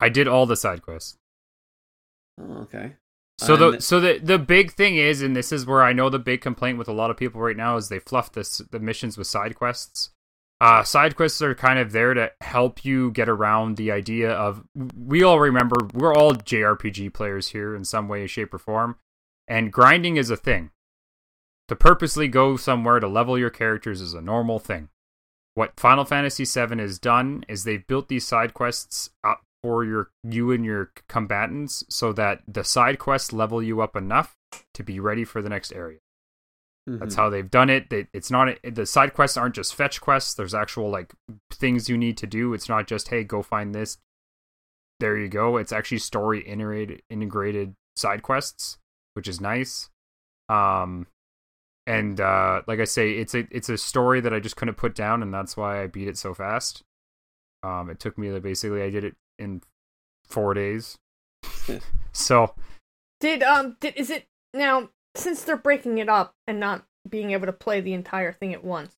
[0.00, 1.16] I did all the side quests.
[2.38, 2.92] Oh, okay.
[3.38, 6.18] So the so the the big thing is, and this is where I know the
[6.18, 9.18] big complaint with a lot of people right now is they fluff this the missions
[9.18, 10.10] with side quests.
[10.58, 14.64] Uh, side quests are kind of there to help you get around the idea of
[14.96, 18.96] we all remember we're all JRPG players here in some way, shape, or form,
[19.46, 20.70] and grinding is a thing.
[21.68, 24.88] To purposely go somewhere to level your characters is a normal thing.
[25.54, 30.10] What Final Fantasy VII has done is they've built these side quests up for your
[30.22, 34.36] you and your combatants so that the side quests level you up enough
[34.74, 35.98] to be ready for the next area.
[36.86, 37.18] That's Mhm.
[37.18, 37.90] how they've done it.
[37.90, 40.34] They, it's not the side quests aren't just fetch quests.
[40.34, 41.12] There's actual like
[41.50, 42.54] things you need to do.
[42.54, 43.98] It's not just hey go find this.
[45.00, 45.56] There you go.
[45.56, 48.78] It's actually story integrated integrated side quests,
[49.14, 49.90] which is nice.
[50.48, 51.06] Um,
[51.88, 54.94] and uh, like I say, it's a it's a story that I just couldn't put
[54.94, 56.82] down, and that's why I beat it so fast.
[57.62, 59.60] Um, it took me to basically I did it in
[60.24, 60.98] four days.
[62.12, 62.54] so
[63.20, 67.46] Did um did is it now since they're breaking it up and not being able
[67.46, 68.96] to play the entire thing at once?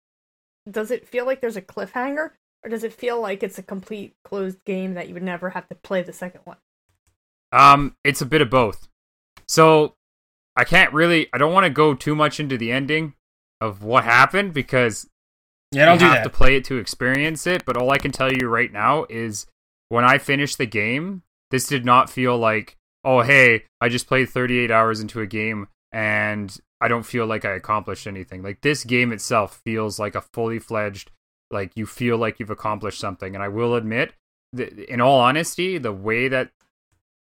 [0.70, 2.30] Does it feel like there's a cliffhanger
[2.64, 5.68] or does it feel like it's a complete closed game that you would never have
[5.68, 6.56] to play the second one?
[7.52, 8.88] Um, it's a bit of both.
[9.48, 9.94] So
[10.56, 11.28] I can't really.
[11.32, 13.14] I don't want to go too much into the ending
[13.60, 15.08] of what happened because
[15.70, 16.24] Yeah, don't you do have that.
[16.24, 17.64] to play it to experience it.
[17.64, 19.46] But all I can tell you right now is
[19.88, 24.28] when I finished the game, this did not feel like, oh hey, I just played
[24.28, 28.42] 38 hours into a game and I don't feel like I accomplished anything.
[28.42, 31.10] Like this game itself feels like a fully fledged.
[31.50, 33.34] Like you feel like you've accomplished something.
[33.34, 34.12] And I will admit,
[34.52, 36.50] that in all honesty, the way that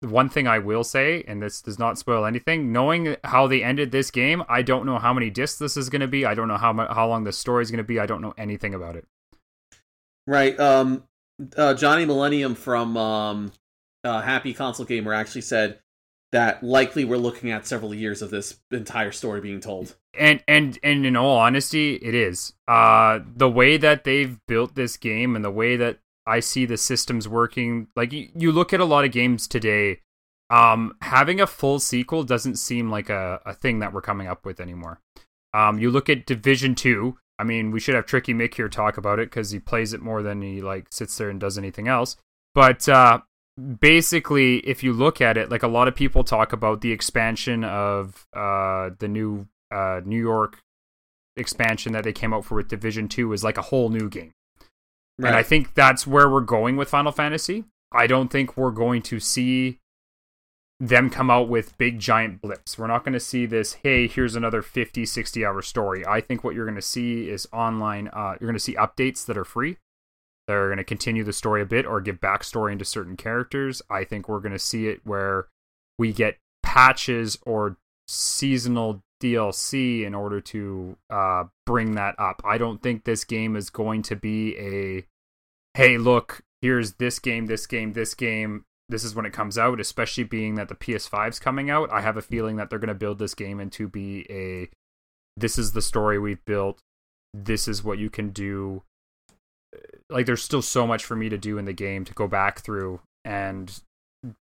[0.02, 3.62] the one thing I will say, and this does not spoil anything, knowing how they
[3.62, 6.26] ended this game, I don't know how many discs this is going to be.
[6.26, 8.00] I don't know how how long the story is going to be.
[8.00, 9.06] I don't know anything about it.
[10.26, 10.60] Right.
[10.60, 11.04] Um,
[11.56, 13.52] uh, Johnny Millennium from um,
[14.04, 15.82] uh, Happy Console Gamer actually said
[16.36, 19.96] that likely we're looking at several years of this entire story being told.
[20.18, 22.52] And and and in all honesty, it is.
[22.68, 26.76] Uh, the way that they've built this game and the way that I see the
[26.76, 30.02] systems working, like you, you look at a lot of games today.
[30.50, 34.46] Um, having a full sequel doesn't seem like a, a thing that we're coming up
[34.46, 35.00] with anymore.
[35.54, 37.18] Um, you look at Division Two.
[37.40, 40.02] I mean, we should have Tricky Mick here talk about it because he plays it
[40.02, 42.18] more than he like sits there and does anything else.
[42.54, 43.22] But uh,
[43.80, 47.64] basically, if you look at it, like a lot of people talk about the expansion
[47.64, 50.60] of uh, the new uh, New York
[51.38, 54.32] expansion that they came out for with Division Two is like a whole new game.
[55.18, 55.30] Right.
[55.30, 57.66] And I think that's where we're going with Final Fantasy.
[57.92, 59.80] I don't think we're going to see
[60.80, 62.78] them come out with big giant blips.
[62.78, 66.06] We're not going to see this, hey, here's another 50, 60 hour story.
[66.06, 69.26] I think what you're going to see is online, uh, you're going to see updates
[69.26, 69.78] that are free.
[70.48, 73.82] They're going to continue the story a bit or give backstory into certain characters.
[73.90, 75.48] I think we're going to see it where
[75.98, 77.78] we get patches or
[78.08, 82.42] seasonal DLC in order to uh, bring that up.
[82.46, 85.06] I don't think this game is going to be a
[85.74, 88.66] hey, look, here's this game, this game, this game.
[88.88, 91.92] This is when it comes out, especially being that the PS5's coming out.
[91.92, 94.70] I have a feeling that they're going to build this game into be a
[95.38, 96.80] this is the story we've built.
[97.34, 98.84] This is what you can do.
[100.10, 102.60] Like there's still so much for me to do in the game to go back
[102.60, 103.82] through and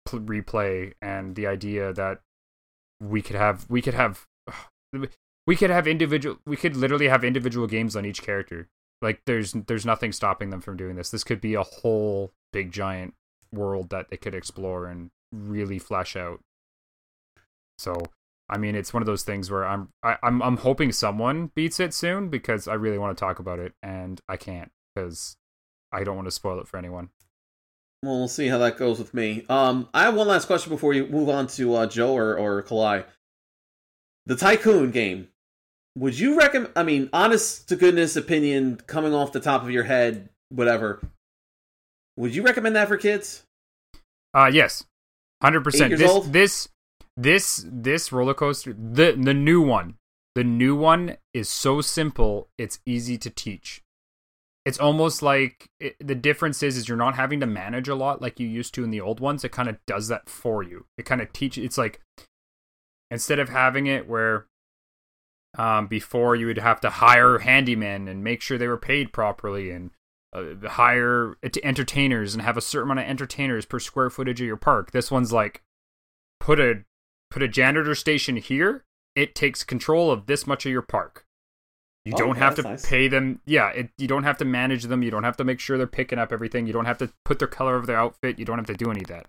[0.06, 2.21] pl- replay and the idea that
[3.00, 4.26] we could have we could have
[5.47, 8.67] we could have individual we could literally have individual games on each character.
[9.02, 11.10] Like there's there's nothing stopping them from doing this.
[11.10, 13.13] This could be a whole big giant
[13.52, 16.39] world that they could explore and really flesh out.
[17.78, 18.02] So
[18.52, 21.80] i mean it's one of those things where i'm I, i'm i'm hoping someone beats
[21.80, 25.38] it soon because i really want to talk about it and i can't because
[25.91, 27.10] i don't want to spoil it for anyone
[28.04, 29.45] Well, we'll see how that goes with me.
[29.47, 32.63] Um, I have one last question before you move on to uh, Joe or, or
[32.63, 33.06] Kalai.
[34.25, 35.27] The Tycoon game.
[35.95, 36.73] Would you recommend?
[36.75, 40.99] I mean, honest to goodness opinion, coming off the top of your head, whatever.
[42.17, 43.43] Would you recommend that for kids?
[44.34, 44.84] Uh yes,
[45.41, 45.95] hundred percent.
[45.97, 46.34] This old?
[46.34, 46.69] this
[47.17, 49.95] this this roller coaster, the the new one,
[50.34, 52.47] the new one is so simple.
[52.58, 53.84] It's easy to teach.
[54.65, 58.21] It's almost like it, the difference is is you're not having to manage a lot
[58.21, 59.43] like you used to in the old ones.
[59.43, 60.86] It kind of does that for you.
[60.97, 61.63] It kind of teaches.
[61.65, 62.00] It's like
[63.10, 64.45] instead of having it where
[65.58, 69.71] um, before you would have to hire handymen and make sure they were paid properly
[69.71, 69.91] and
[70.34, 74.47] uh, hire ent- entertainers and have a certain amount of entertainers per square footage of
[74.47, 74.91] your park.
[74.91, 75.62] This one's like
[76.39, 76.84] put a
[77.30, 78.84] put a janitor station here.
[79.15, 81.26] It takes control of this much of your park.
[82.05, 82.85] You Oh, don't have to nice.
[82.85, 83.41] pay them.
[83.45, 85.03] Yeah, it, you don't have to manage them.
[85.03, 86.65] You don't have to make sure they're picking up everything.
[86.65, 88.39] You don't have to put their color of their outfit.
[88.39, 89.27] You don't have to do any of that.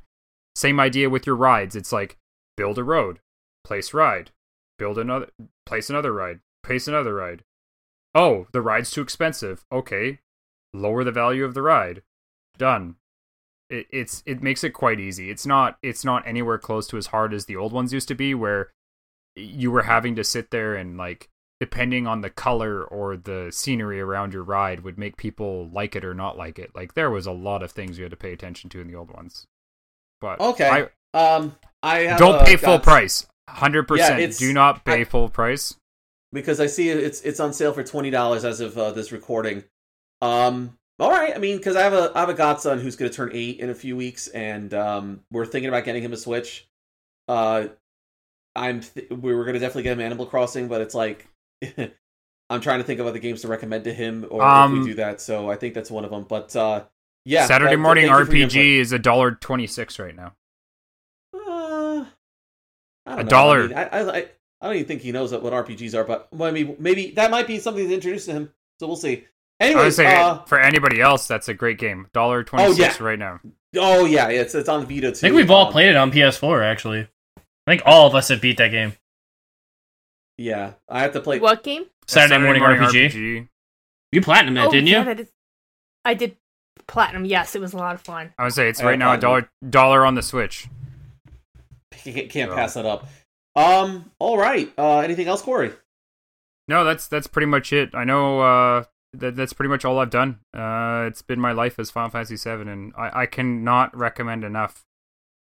[0.55, 1.77] Same idea with your rides.
[1.77, 2.17] It's like
[2.57, 3.21] build a road,
[3.65, 4.31] place ride,
[4.79, 5.29] build another,
[5.67, 7.45] place another ride, place another ride.
[8.15, 9.65] Oh, the ride's too expensive.
[9.71, 10.21] Okay,
[10.73, 12.03] lower the value of the ride.
[12.59, 12.97] Done.
[13.71, 15.31] It, it's it makes it quite easy.
[15.31, 18.15] It's not it's not anywhere close to as hard as the old ones used to
[18.15, 18.71] be, where
[19.37, 21.29] you were having to sit there and like
[21.63, 26.05] depending on the color or the scenery around your ride would make people like it
[26.05, 26.75] or not like it.
[26.75, 28.97] Like there was a lot of things you had to pay attention to in the
[28.97, 29.47] old ones.
[30.21, 30.89] But Okay.
[31.15, 33.29] I, Um, I have, don't uh, pay full price.
[33.49, 34.39] Hundred Yeah, percent.
[34.39, 35.77] Do not pay I- full price.
[36.33, 39.63] because I see it's it's on sale for twenty dollars as of uh, this recording.
[40.21, 41.33] Um, all right.
[41.35, 43.61] I mean, because I have a I have a godson who's going to turn eight
[43.61, 46.67] in a few weeks, and um, we're thinking about getting him a Switch.
[47.29, 47.69] Uh,
[48.57, 51.27] I'm th- we were going to definitely get him Animal Crossing, but it's like
[52.51, 54.87] I'm trying to think of other games to recommend to him, or if Um, we
[54.89, 55.21] do that.
[55.21, 56.25] So I think that's one of them.
[56.29, 56.85] But uh,
[57.25, 60.15] yeah, Saturday uh, morning thank you for your RPG is a dollar twenty six right
[60.15, 60.35] now.
[61.35, 61.49] input.
[61.49, 62.05] Uh,
[63.07, 63.63] A dollar.
[63.65, 64.27] I, mean, I, I I
[64.61, 67.31] I don't even think he knows what RPGs are, but well, I mean, maybe that
[67.31, 68.53] might be something to introduce to him.
[68.79, 69.25] So we'll see.
[69.61, 72.09] I Anyways, uh, for anybody else, that's a great game.
[72.13, 73.07] Dollar twenty six yeah.
[73.07, 73.41] right now.
[73.77, 75.19] oh yeah, it's it's on Vita too.
[75.19, 77.09] I think we've all Um, played it on PS4 actually.
[77.39, 78.95] I think all of us have beat that game.
[80.43, 81.39] Yeah, I have to play.
[81.39, 81.85] What game?
[82.07, 83.49] Saturday, morning, RPG.
[84.11, 85.05] You platinum that, oh, didn't yeah, you?
[85.05, 85.33] that is-
[86.05, 86.37] I did
[86.89, 87.25] platinum.
[87.25, 88.35] Yes, it was a lot of fun.
[88.39, 90.67] I would say it's I right now a dollar dollar on the Switch.
[91.93, 93.07] Can't, can't So- pass that up.
[93.55, 94.11] Um.
[94.19, 94.73] All right.
[94.77, 94.99] Uh.
[95.01, 95.73] Anything else, Corey?
[96.69, 97.91] No, that's that's pretty much it.
[97.95, 100.41] I know uh, that that's pretty much all I've done.
[100.55, 104.85] Uh, it's been my life as Final Fantasy VII, and I, I cannot recommend enough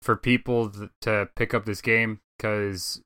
[0.02, 3.02] for people th- to pick up this game because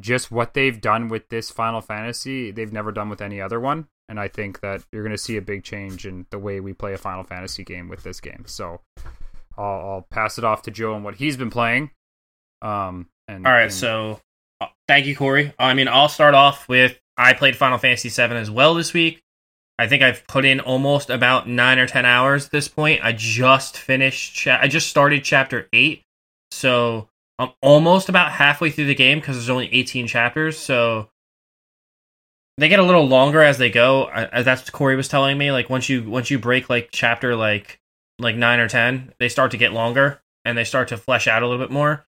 [0.00, 3.88] just what they've done with this Final Fantasy, they've never done with any other one.
[4.08, 6.72] And I think that you're going to see a big change in the way we
[6.74, 8.44] play a Final Fantasy game with this game.
[8.46, 8.80] So
[9.56, 11.90] I'll, I'll pass it off to Joe and what he's been playing.
[12.60, 14.20] Um, and All right, and- so
[14.60, 15.54] uh, thank you, Corey.
[15.58, 19.22] I mean, I'll start off with I played Final Fantasy VII as well this week.
[19.78, 23.00] I think I've put in almost about nine or ten hours at this point.
[23.02, 24.34] I just finished.
[24.34, 26.02] Cha- I just started chapter eight,
[26.50, 30.58] so I'm almost about halfway through the game because there's only 18 chapters.
[30.58, 31.08] So
[32.58, 34.08] they get a little longer as they go.
[34.32, 35.50] That's what Corey was telling me.
[35.50, 37.80] Like once you once you break like chapter like
[38.18, 41.42] like nine or ten, they start to get longer and they start to flesh out
[41.42, 42.06] a little bit more.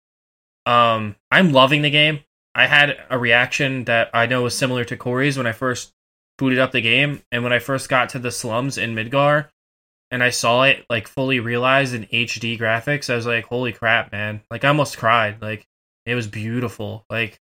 [0.66, 2.20] Um, I'm loving the game.
[2.54, 5.92] I had a reaction that I know was similar to Corey's when I first
[6.38, 9.48] booted up the game, and when I first got to the slums in Midgar,
[10.10, 13.10] and I saw it like fully realized in HD graphics.
[13.10, 15.42] I was like, "Holy crap, man!" Like I almost cried.
[15.42, 15.66] Like
[16.04, 17.04] it was beautiful.
[17.10, 17.40] Like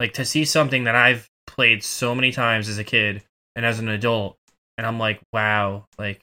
[0.00, 3.22] like to see something that I've played so many times as a kid
[3.56, 4.38] and as an adult,
[4.76, 6.20] and I'm like, "Wow!" Like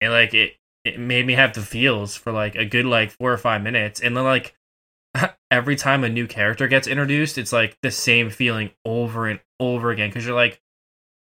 [0.00, 3.32] it like it it made me have the feels for like a good like four
[3.32, 4.54] or five minutes, and then like
[5.50, 9.90] every time a new character gets introduced, it's like the same feeling over and over
[9.90, 10.60] again because you're like,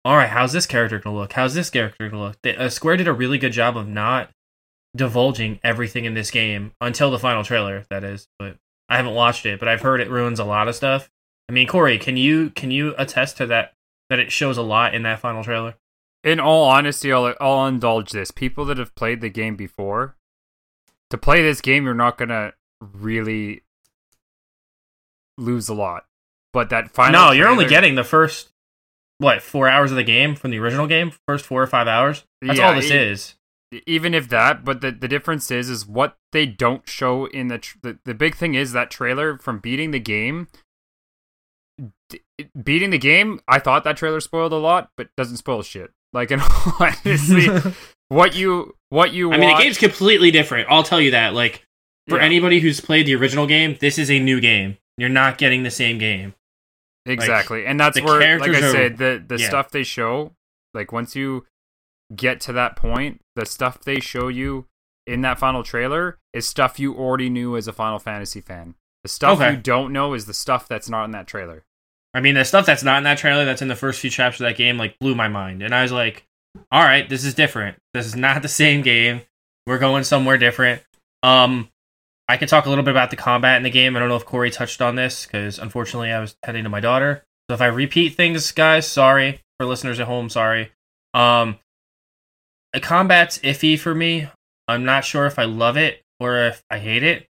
[0.05, 1.33] all right, how's this character gonna look?
[1.33, 2.39] How's this character gonna look?
[2.43, 4.31] They, uh, Square did a really good job of not
[4.97, 7.85] divulging everything in this game until the final trailer.
[7.89, 8.57] That is, but
[8.89, 11.09] I haven't watched it, but I've heard it ruins a lot of stuff.
[11.49, 13.75] I mean, Corey, can you can you attest to that?
[14.11, 15.75] That it shows a lot in that final trailer.
[16.23, 18.31] In all honesty, I'll, I'll indulge this.
[18.31, 20.17] People that have played the game before,
[21.11, 23.63] to play this game, you're not gonna really
[25.39, 26.05] lose a lot.
[26.53, 28.52] But that final, no, you're only getting the first
[29.23, 31.13] what four hours of the game from the original game.
[31.27, 32.25] First four or five hours.
[32.43, 33.37] That's Yeah, all this it- is.
[33.87, 37.57] even if that but the, the difference is is what they don't show in the,
[37.59, 40.47] tr- the the big thing is that trailer from beating the game
[42.11, 42.21] d-
[42.63, 46.31] beating the game i thought that trailer spoiled a lot but doesn't spoil shit like
[46.31, 47.49] in all honesty
[48.09, 50.69] what you what you I mean, the game's completely different.
[50.71, 51.33] I'll tell you that.
[51.33, 51.67] Like
[52.09, 54.77] for Yeah, anybody who's played the original game, this is a new game.
[54.99, 56.35] You're not getting the same game.
[57.07, 59.49] Exactly and that's where like i are- said the the yeah.
[59.49, 60.33] stuff they show
[60.75, 61.45] like once you
[62.15, 64.67] get to that point the stuff they show you
[65.07, 69.09] in that final trailer is stuff you already knew as a final fantasy fan the
[69.09, 69.53] stuff Okay.
[69.53, 71.65] you don't know is the stuff that's not in that trailer
[72.15, 74.43] I mean, the stuff that's not in that trailer, that's in the first few chapters
[74.43, 75.63] of that game, like blew my mind.
[75.63, 76.27] And I was like,
[76.71, 77.79] all right, this is different.
[77.95, 79.23] This is not the same game.
[79.67, 80.83] We're going somewhere different.
[81.23, 81.71] Um,
[82.29, 83.97] I can talk a little bit about the combat in the game.
[83.97, 86.81] I don't know if Corey touched on this because unfortunately I was heading to my
[86.81, 87.25] daughter.
[87.49, 90.29] So if I repeat things, guys, sorry for listeners at home.
[90.29, 90.73] Sorry.
[91.15, 91.59] Um,
[92.73, 94.29] the combat's iffy for me.
[94.67, 97.29] I'm not sure if I love it or if I hate it.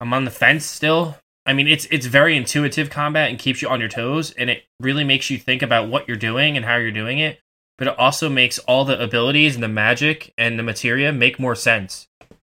[0.00, 1.16] I'm on the fence still.
[1.44, 4.64] I mean, it's it's very intuitive combat and keeps you on your toes, and it
[4.80, 7.40] really makes you think about what you're doing and how you're doing it.
[7.78, 11.54] But it also makes all the abilities and the magic and the materia make more
[11.54, 12.07] sense,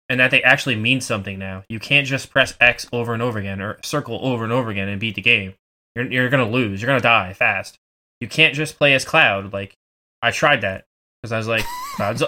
[0.09, 1.65] and that they actually mean something now.
[1.69, 4.89] You can't just press X over and over again or circle over and over again
[4.89, 5.55] and beat the game.
[5.95, 6.81] You're you're gonna lose.
[6.81, 7.79] You're gonna die fast.
[8.21, 9.53] You can't just play as Cloud.
[9.53, 9.77] Like
[10.23, 10.85] I tried that
[11.23, 11.65] because I was like,
[11.97, 12.23] Cloud's.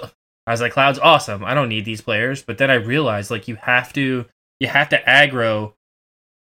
[0.47, 1.45] I was like, Cloud's awesome.
[1.45, 2.43] I don't need these players.
[2.43, 4.27] But then I realized like you have to
[4.59, 5.75] you have to aggro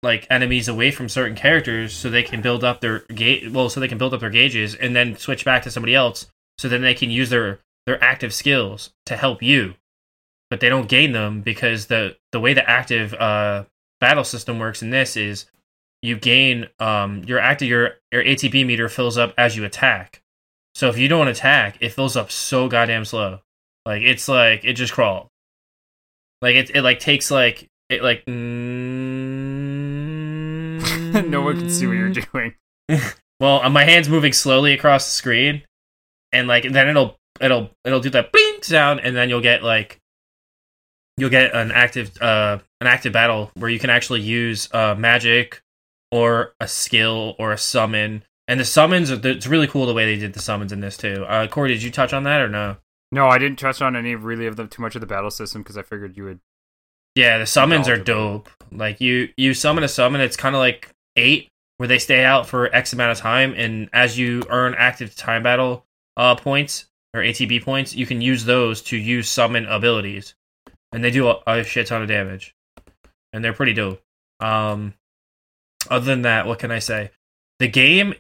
[0.04, 3.80] like enemies away from certain characters so they can build up their gauge well so
[3.80, 6.28] they can build up their gauges and then switch back to somebody else
[6.60, 9.74] so then they can use their their active skills to help you
[10.50, 13.66] but they don't gain them because the the way the active uh
[14.00, 15.46] battle system works in this is
[16.02, 20.22] you gain um your active your your ATB meter fills up as you attack.
[20.74, 23.40] So if you don't attack it fills up so goddamn slow.
[23.86, 25.30] Like it's like it just crawls
[26.42, 28.32] like it it like takes like it like mm,
[31.28, 32.54] no one can see what you're doing.
[33.40, 35.64] well, uh, my hand's moving slowly across the screen,
[36.32, 40.00] and like then it'll it'll it'll do that bing sound, and then you'll get like
[41.18, 45.62] you'll get an active uh an active battle where you can actually use uh magic
[46.12, 48.24] or a skill or a summon.
[48.48, 51.26] And the summons, it's really cool the way they did the summons in this too.
[51.28, 52.78] Uh, Corey, did you touch on that or no?
[53.12, 55.62] No, I didn't touch on any really of them too much of the battle system
[55.62, 56.40] because I figured you would.
[57.16, 58.50] Yeah, the summons are dope.
[58.72, 61.48] Like you you summon a summon, it's kind of like eight,
[61.78, 65.44] where they stay out for X amount of time, and as you earn active time
[65.44, 65.86] battle
[66.18, 70.36] uh points or ATB points, you can use those to use summon abilities,
[70.96, 72.56] and they do a, a shit ton of damage,
[73.34, 74.02] and they're pretty dope.
[74.40, 74.94] Um,
[75.90, 77.12] other than that, what can I say?
[77.60, 78.14] The game,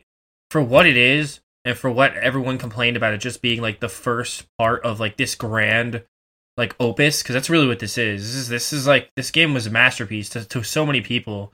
[0.51, 3.89] for what it is, and for what everyone complained about it just being like the
[3.89, 6.03] first part of like this grand
[6.57, 8.21] like opus because that's really what this is.
[8.21, 11.53] This is this is like this game was a masterpiece to, to so many people,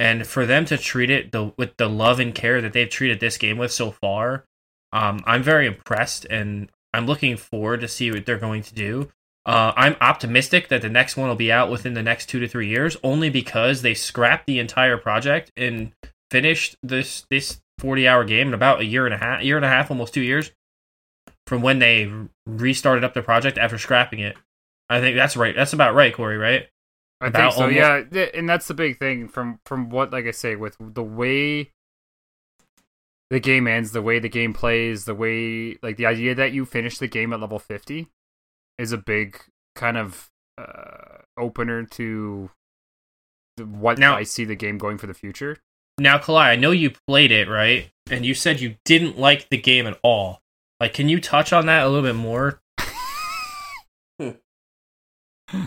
[0.00, 3.20] and for them to treat it the with the love and care that they've treated
[3.20, 4.44] this game with so far,
[4.92, 9.10] um, I'm very impressed, and I'm looking forward to see what they're going to do.
[9.46, 12.48] Uh, I'm optimistic that the next one will be out within the next two to
[12.48, 15.92] three years, only because they scrapped the entire project and
[16.32, 19.64] finished this this 40 hour game in about a year and a half, year and
[19.64, 20.50] a half, almost two years
[21.46, 22.10] from when they
[22.44, 24.36] restarted up the project after scrapping it.
[24.90, 25.54] I think that's right.
[25.54, 26.36] That's about right, Corey.
[26.38, 26.68] Right?
[27.20, 27.84] I About think so.
[27.84, 31.04] almost- Yeah, and that's the big thing from from what like I say with the
[31.04, 31.70] way
[33.30, 36.64] the game ends, the way the game plays, the way like the idea that you
[36.64, 38.08] finish the game at level fifty
[38.78, 39.40] is a big
[39.74, 42.50] kind of uh, opener to
[43.58, 45.56] what Now- I see the game going for the future.
[45.98, 47.90] Now, Kalai, I know you played it, right?
[48.10, 50.40] And you said you didn't like the game at all.
[50.78, 52.60] Like, can you touch on that a little bit more?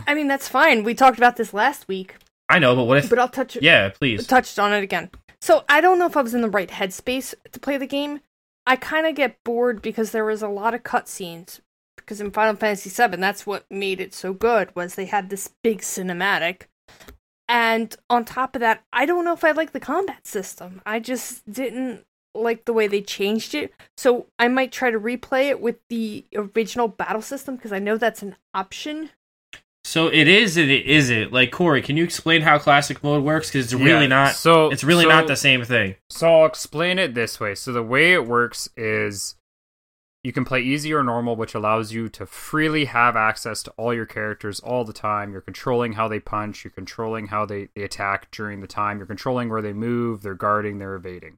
[0.05, 0.84] I mean, that's fine.
[0.84, 2.16] We talked about this last week,
[2.49, 3.10] I know, but what if?
[3.10, 4.28] but I'll touch Yeah, please.
[4.28, 5.10] touched on it again.
[5.41, 8.20] So I don't know if I was in the right headspace to play the game.
[8.68, 11.60] I kind of get bored because there was a lot of cutscenes.
[12.00, 15.50] Because in Final Fantasy VII, that's what made it so good was they had this
[15.64, 16.64] big cinematic,
[17.47, 20.82] And on top of that, I don't know if I like the combat system.
[20.86, 23.74] I just didn't like the way they changed it.
[23.97, 27.97] So I might try to replay it with the original battle system because I know
[27.97, 29.10] that's an option.
[29.84, 31.34] So it is and it isn't.
[31.34, 33.50] Like Corey, can you explain how classic mode works?
[33.50, 34.36] Because it's really Yeah, not.
[34.36, 35.95] so- it's really so- not the same thing.
[36.12, 37.56] So I'll explain it this way.
[37.56, 39.36] So the way it works is
[40.24, 43.93] you can play easy or normal, which allows you to freely have access to all
[43.93, 45.32] your characters all the time.
[45.32, 49.07] You're controlling how they punch, you're controlling how they, they attack during the time, you're
[49.07, 51.38] controlling where they move, they're guarding, they're evading.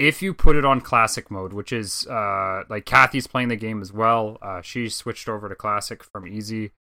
[0.00, 3.82] If you put it on classic mode, which is uh, like Kathy's playing the game
[3.82, 6.72] as well, uh, she switched over to classic from easy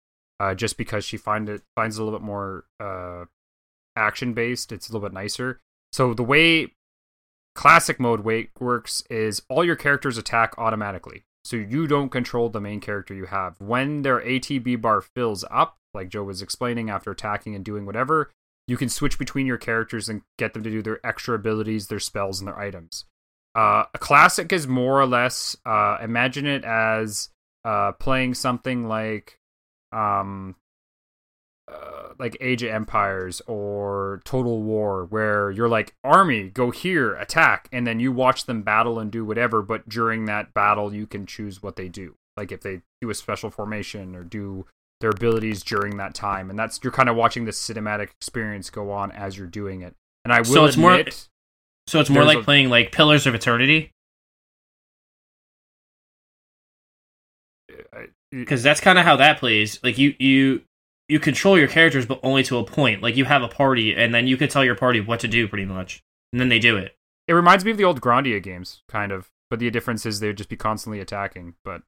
[0.40, 3.24] uh, just because she find it finds it a little bit more uh,
[3.96, 4.72] action based.
[4.72, 5.60] It's a little bit nicer.
[5.92, 6.74] So the way
[7.59, 8.20] classic mode
[8.61, 11.24] works is all your characters attack automatically.
[11.44, 13.56] So you don't control the main character you have.
[13.59, 18.30] When their ATB bar fills up, like Joe was explaining, after attacking and doing whatever,
[18.68, 21.98] you can switch between your characters and get them to do their extra abilities, their
[21.98, 23.06] spells, and their items.
[23.56, 27.28] Uh, a classic is more or less uh, imagine it as
[27.64, 29.36] uh, playing something like
[29.90, 30.54] um,
[31.66, 37.68] uh, like Age of Empires or Total War, where you're like, army, go here, attack,
[37.72, 41.26] and then you watch them battle and do whatever, but during that battle, you can
[41.26, 42.16] choose what they do.
[42.36, 44.66] Like if they do a special formation or do
[45.00, 46.50] their abilities during that time.
[46.50, 49.94] And that's, you're kind of watching this cinematic experience go on as you're doing it.
[50.24, 51.04] And I will So it's more-
[51.86, 53.92] So it's more like a- playing like Pillars of Eternity
[57.92, 59.78] uh, because that's kind of how that plays.
[59.82, 60.62] Like you you
[61.09, 63.02] you control your characters, but only to a point.
[63.02, 65.48] Like you have a party, and then you can tell your party what to do,
[65.48, 66.02] pretty much,
[66.32, 66.94] and then they do it.
[67.26, 69.28] It reminds me of the old Grandia games, kind of.
[69.50, 71.54] But the difference is they'd just be constantly attacking.
[71.64, 71.82] But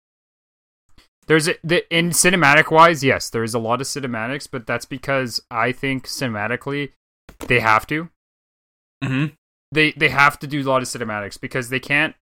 [1.27, 4.87] there's a, the in cinematic wise, yes, there is a lot of cinematics, but that's
[4.87, 6.93] because I think cinematically
[7.47, 8.09] they have to.
[9.05, 9.35] Mm-hmm.
[9.73, 12.14] They they have to do a lot of cinematics because they can't.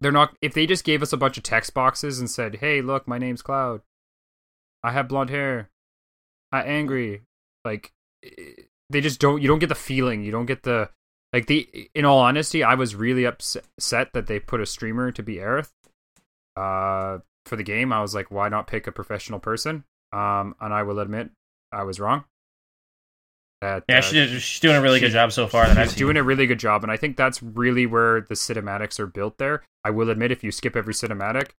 [0.00, 0.36] They're not.
[0.42, 3.18] If they just gave us a bunch of text boxes and said, "Hey, look, my
[3.18, 3.80] name's Cloud.
[4.82, 5.70] I have blonde hair.
[6.60, 7.22] Angry,"
[7.64, 7.92] like
[8.90, 9.40] they just don't.
[9.42, 10.22] You don't get the feeling.
[10.24, 10.90] You don't get the
[11.32, 15.22] like the in all honesty, I was really upset that they put a streamer to
[15.22, 15.70] be Aerith.
[16.56, 19.84] Uh, for the game, I was like, why not pick a professional person?
[20.12, 21.30] Um, and I will admit,
[21.72, 22.24] I was wrong.
[23.62, 25.64] That, Yeah, uh, she did, she's doing a really she- good job so far.
[25.64, 25.98] I've She's seen.
[25.98, 29.38] doing a really good job, and I think that's really where the cinematics are built.
[29.38, 31.50] There, I will admit, if you skip every cinematic,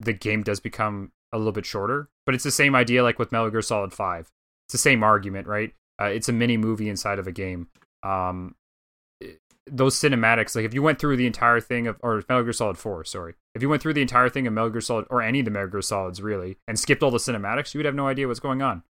[0.00, 2.08] the game does become a little bit shorter.
[2.24, 4.30] But it's the same idea, like with Metal Gear Solid Five.
[4.66, 5.74] It's the same argument, right?
[6.00, 7.68] Uh, it's a mini movie inside of a game.
[8.02, 8.54] Um,
[9.20, 12.52] it- those cinematics, like if you went through the entire thing of, or Metal Gear
[12.52, 15.20] Solid Four, sorry, if you went through the entire thing of Metal Gear Solid, or
[15.22, 17.94] any of the Metal Gear Solids, really, and skipped all the cinematics, you would have
[17.94, 18.82] no idea what's going on.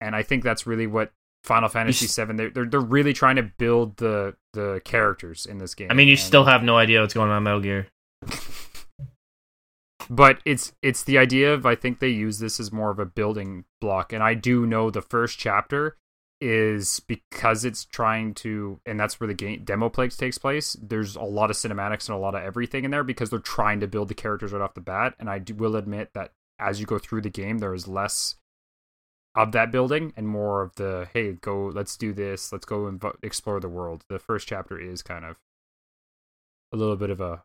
[0.00, 1.12] And I think that's really what
[1.44, 2.32] Final Fantasy VII.
[2.34, 5.88] They're, they're they're really trying to build the the characters in this game.
[5.90, 7.86] I mean, you And- still have no idea what's going on in Metal Gear.
[10.12, 13.06] But it's it's the idea of I think they use this as more of a
[13.06, 15.96] building block, and I do know the first chapter
[16.38, 20.76] is because it's trying to, and that's where the game demo place takes place.
[20.82, 23.80] There's a lot of cinematics and a lot of everything in there because they're trying
[23.80, 26.78] to build the characters right off the bat, and I do, will admit that as
[26.78, 28.34] you go through the game, there is less
[29.34, 33.00] of that building and more of the hey, go, let's do this, let's go and
[33.00, 34.04] vo- explore the world.
[34.10, 35.36] The first chapter is kind of
[36.70, 37.44] a little bit of a.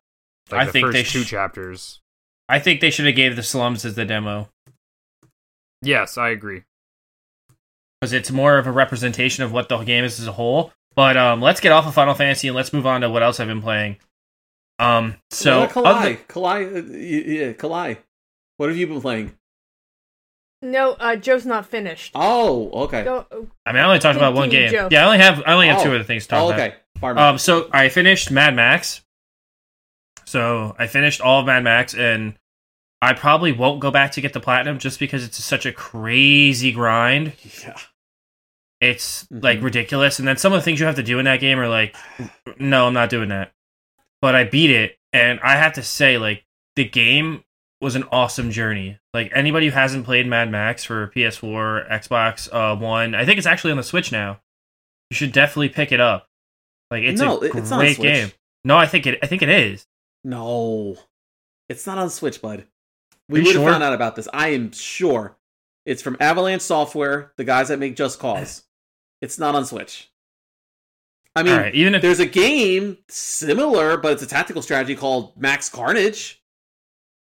[0.51, 2.01] Like I the think first they two sh- chapters.
[2.49, 4.49] I think they should have gave the slums as the demo
[5.81, 6.63] Yes, I agree.
[7.99, 10.71] because it's more of a representation of what the game is as a whole.
[10.95, 13.39] But um, let's get off of Final Fantasy and let's move on to what else
[13.39, 13.97] I've been playing.
[14.79, 17.97] Um, so What about other- Kalai, Kalai, uh, yeah, Kalai.
[18.57, 19.35] What have you been playing?
[20.63, 22.13] No, uh, Joe's not finished.
[22.15, 23.03] Oh, okay.
[23.03, 23.27] Go,
[23.65, 24.71] I mean, I only talked about one game.
[24.71, 24.87] Joe.
[24.89, 25.95] Yeah, I only have I only have two Oh.
[25.95, 26.59] other things to talk Oh, about.
[27.13, 27.21] okay.
[27.21, 29.01] Um, so I finished Mad Max.
[30.27, 32.37] So I finished all of Mad Max, and
[33.01, 36.71] I probably won't go back to get the platinum just because it's such a crazy
[36.73, 37.33] grind.
[37.63, 37.77] yeah.
[38.79, 39.63] It's like Mhm.
[39.63, 41.67] ridiculous, and then some of the things you have to do in that game are
[41.69, 41.95] like,
[42.59, 43.53] no, I'm not doing that.
[44.21, 46.43] But I beat it, and I have to say, like,
[46.75, 47.43] the game
[47.81, 48.99] was an awesome journey.
[49.13, 53.47] Like anybody who hasn't played Mad Max for PS4, Xbox uh, One, I think it's
[53.47, 54.41] actually on the Switch now.
[55.09, 56.27] You should definitely pick it up.
[56.91, 58.31] Like it's No, a it's great game.
[58.63, 59.17] No, I think it.
[59.23, 59.86] I think it is.
[60.23, 60.97] No,
[61.69, 62.65] it's not on Switch, bud.
[63.29, 63.69] We would have sure?
[63.71, 64.27] found out about this.
[64.33, 65.37] I am sure
[65.85, 68.63] it's from Avalanche Software, the guys that make Just Cause.
[69.21, 70.11] It's not on Switch.
[71.35, 75.37] I mean, right, even if there's a game similar, but it's a tactical strategy called
[75.39, 76.41] Max Carnage.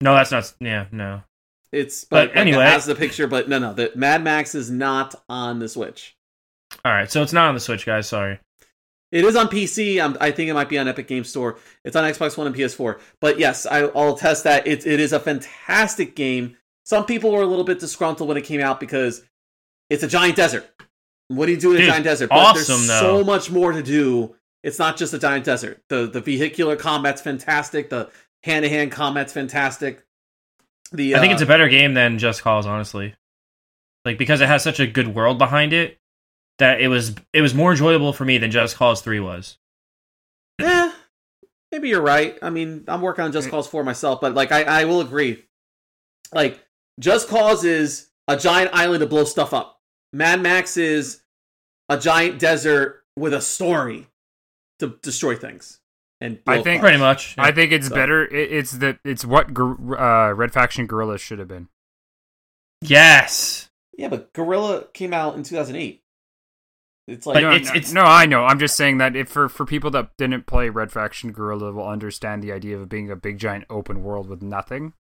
[0.01, 0.53] no, that's not.
[0.61, 1.23] Yeah, no.
[1.73, 2.65] It's But but, like, anyway.
[2.65, 6.17] it has the picture, but no, no, the Mad Max is not on the Switch.
[6.85, 8.09] All right, so it's not on the Switch, guys.
[8.09, 8.41] Sorry.
[9.13, 10.03] It is on PC.
[10.03, 11.59] I'm, I think it might be on Epic Game Store.
[11.85, 13.01] It's on Xbox One and PS4.
[13.21, 14.67] But yes, I, I'll test that.
[14.67, 16.57] It, it is a fantastic game.
[16.85, 19.23] Some people were a little bit disgruntled when it came out because
[19.89, 20.69] it's a giant desert.
[21.29, 22.29] What do you do in Dude, a giant desert?
[22.29, 23.21] But awesome, there's though.
[23.21, 24.35] so much more to do.
[24.63, 25.83] It's not just a giant desert.
[25.89, 27.91] The the vehicular combat's fantastic.
[27.91, 28.11] The
[28.43, 30.05] hand to hand combat's fantastic.
[30.93, 33.15] The I think uh, it's a better game than Just Cause, honestly.
[34.05, 36.00] Like because it has such a good world behind it
[36.61, 39.59] that it was it was more enjoyable for me than Just Cause Three was.
[40.61, 40.93] Yeah,
[41.73, 42.39] maybe you're right.
[42.41, 43.51] I mean, I'm working on Just Mm.
[43.51, 45.45] Cause 4 myself, but like I, I will agree.
[46.33, 46.65] Like,
[46.99, 49.81] Just Cause is a giant island to blow stuff up.
[50.13, 51.23] Mad Max is
[51.89, 54.07] a giant desert with a story
[54.79, 55.81] to destroy things.
[56.21, 56.81] And I think- cars.
[56.81, 57.35] Pretty much.
[57.39, 58.25] I think it's So- better.
[58.27, 61.69] It, it's that it's what uh, Red Faction Guerrilla should have been.
[62.83, 63.69] yes.
[63.97, 66.00] Yeah, but Guerrilla came out in 2008.
[67.11, 68.45] It's like no, it's- no, it's- no, I know.
[68.45, 71.89] I'm just saying that if for for people that didn't play Red Faction Guerrilla will
[71.89, 74.93] understand the idea of it being a big giant open world with nothing.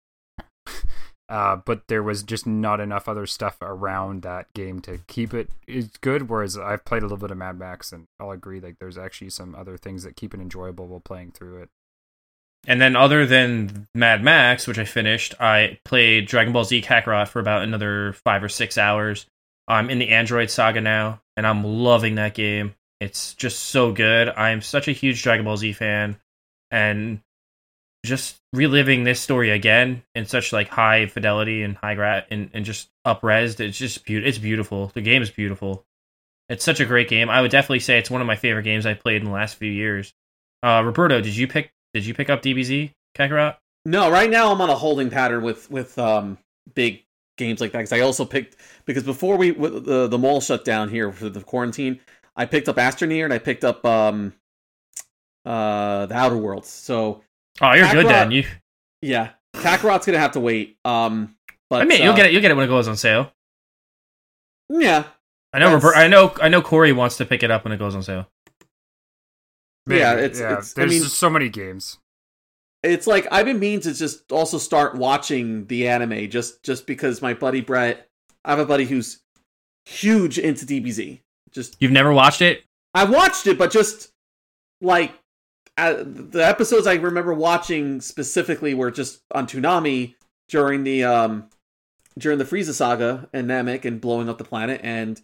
[1.26, 5.48] Uh, but there was just not enough other stuff around that game to keep it
[5.66, 6.28] is good.
[6.28, 9.30] Whereas I've played a little bit of Mad Max, and I'll agree like there's actually
[9.30, 11.70] some other things that keep it enjoyable while playing through it.
[12.66, 17.28] And then other than Mad Max, which I finished, I played Dragon Ball Z Kakarot
[17.28, 19.24] for about another five or six hours.
[19.66, 22.74] I'm in the Android saga now, and I'm loving that game.
[23.00, 24.28] It's just so good.
[24.28, 26.16] I'm such a huge Dragon Ball Z fan,
[26.70, 27.20] and
[28.04, 32.64] just reliving this story again in such like high fidelity and high gra- and, and
[32.64, 33.60] just upresed.
[33.60, 34.28] It's just beautiful.
[34.28, 34.92] It's beautiful.
[34.94, 35.84] The game is beautiful.
[36.50, 37.30] It's such a great game.
[37.30, 39.56] I would definitely say it's one of my favorite games I've played in the last
[39.56, 40.12] few years.
[40.62, 41.72] Uh, Roberto, did you pick?
[41.94, 43.56] Did you pick up DBZ Kakarot?
[43.86, 46.38] No, right now I'm on a holding pattern with with um
[46.74, 47.03] big
[47.36, 50.64] games like that because I also picked because before we with the the mall shut
[50.64, 52.00] down here for the quarantine,
[52.36, 54.32] I picked up Astroneer and I picked up um
[55.44, 56.68] uh the Outer Worlds.
[56.68, 57.22] So
[57.60, 58.30] Oh, you're good Kakarot- then.
[58.32, 58.44] You,
[59.02, 60.76] yeah, Kakarot's gonna have to wait.
[60.84, 61.36] Um,
[61.70, 62.32] but I mean, you'll uh, get it.
[62.32, 63.30] You'll get it when it goes on sale.
[64.68, 65.04] Yeah,
[65.52, 65.72] I know.
[65.74, 66.34] Robert, I know.
[66.40, 66.62] I know.
[66.62, 68.26] Corey wants to pick it up when it goes on sale.
[69.86, 71.98] Yeah, it's- it's- I there's mean- just so many games.
[72.84, 77.22] It's like I've been meaning to just also start watching the anime just just because
[77.22, 78.08] my buddy Brett,
[78.44, 79.20] I have a buddy who's
[79.86, 81.20] huge into DBZ.
[81.50, 82.64] Just You've never watched it?
[82.94, 84.10] I watched it, but just
[84.80, 85.12] like
[85.76, 90.14] uh, the episodes I remember watching specifically were just on Toonami
[90.48, 91.48] during the um
[92.18, 95.20] during the Frieza saga and Namek and blowing up the planet, and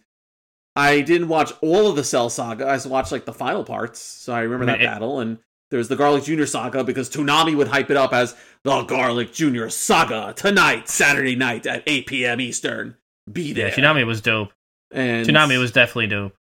[0.75, 2.67] I didn't watch all of the Cell saga.
[2.67, 5.19] I just watched like the final parts, so I remember I mean, that it- battle.
[5.19, 5.37] And
[5.71, 9.69] there's the Garlic Junior saga because Toonami would hype it up as the Garlic Junior
[9.69, 12.39] saga tonight, Saturday night at 8 p.m.
[12.41, 12.97] Eastern.
[13.31, 13.69] Be there.
[13.69, 14.51] Yeah, Toonami was dope.
[14.91, 16.33] and Toonami was definitely dope.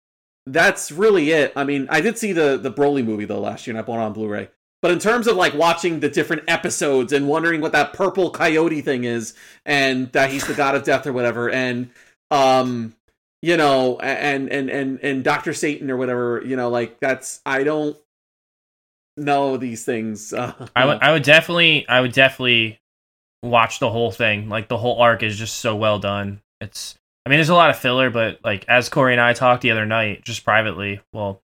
[0.45, 1.53] that's really it.
[1.55, 3.99] I mean, I did see the the Broly movie though last year, and I bought
[3.99, 4.49] it on Blu-ray.
[4.81, 8.81] But in terms of like watching the different episodes and wondering what that purple coyote
[8.81, 9.33] thing is,
[9.65, 11.89] and that he's the god of death or whatever, and
[12.31, 12.95] um,
[13.41, 17.63] you know, and and and and Doctor Satan or whatever, you know, like that's I
[17.63, 17.97] don't
[19.17, 20.33] know these things.
[20.33, 20.97] Uh, I would.
[21.01, 21.87] I would definitely.
[21.87, 22.79] I would definitely
[23.43, 24.49] watch the whole thing.
[24.49, 26.41] Like the whole arc is just so well done.
[26.61, 26.95] It's.
[27.25, 29.71] I mean, there's a lot of filler, but like as Corey and I talked the
[29.71, 31.01] other night, just privately.
[31.13, 31.41] Well,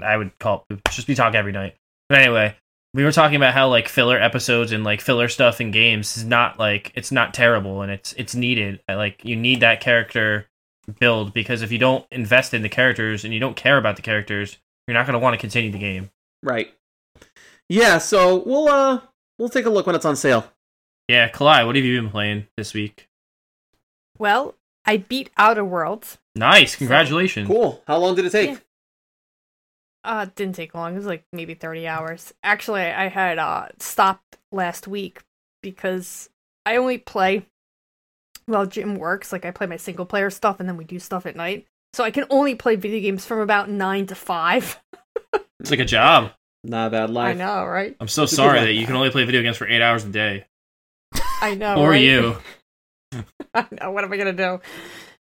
[0.00, 1.74] I would call just we talk every night.
[2.08, 2.56] But anyway,
[2.94, 6.24] we were talking about how like filler episodes and like filler stuff in games is
[6.24, 8.80] not like it's not terrible and it's it's needed.
[8.88, 10.46] Like you need that character
[10.98, 14.02] build because if you don't invest in the characters and you don't care about the
[14.02, 16.10] characters, you're not going to want to continue the game.
[16.42, 16.72] right.
[17.68, 19.00] Yeah, so we'll uh
[19.38, 20.50] we'll take a look when it's on sale.
[21.08, 23.08] Yeah, Kalai, what have you been playing this week?
[24.18, 24.54] Well,
[24.84, 26.18] I beat Outer Worlds.
[26.34, 27.46] Nice, congratulations.
[27.46, 27.82] Cool.
[27.86, 28.50] How long did it take?
[28.50, 28.56] Yeah.
[30.04, 30.94] Uh, it didn't take long.
[30.94, 32.32] It was like maybe 30 hours.
[32.42, 35.20] Actually, I had uh stopped last week
[35.62, 36.30] because
[36.64, 37.46] I only play
[38.46, 39.32] while Jim works.
[39.32, 41.66] Like I play my single player stuff and then we do stuff at night.
[41.92, 44.80] So I can only play video games from about 9 to 5.
[45.60, 46.30] It's like a job.
[46.64, 47.34] Not a bad life.
[47.36, 47.96] I know, right?
[48.00, 49.82] I'm so It's a good sorry that you can only play video games for eight
[49.82, 50.46] hours a day.
[51.40, 51.76] I know.
[51.76, 52.02] or right?
[52.02, 52.36] you.
[53.54, 53.90] I know.
[53.90, 54.60] What am I gonna do?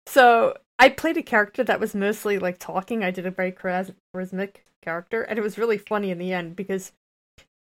[0.05, 3.03] So I played a character that was mostly like talking.
[3.03, 6.55] I did a very charis- charismatic character, and it was really funny in the end
[6.55, 6.91] because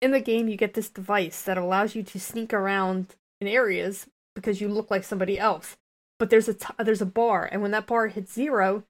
[0.01, 4.07] in the game you get this device that allows you to sneak around in areas
[4.35, 5.77] because you look like somebody else.
[6.19, 8.83] But there's a t- there's a bar, and when that bar hits zero,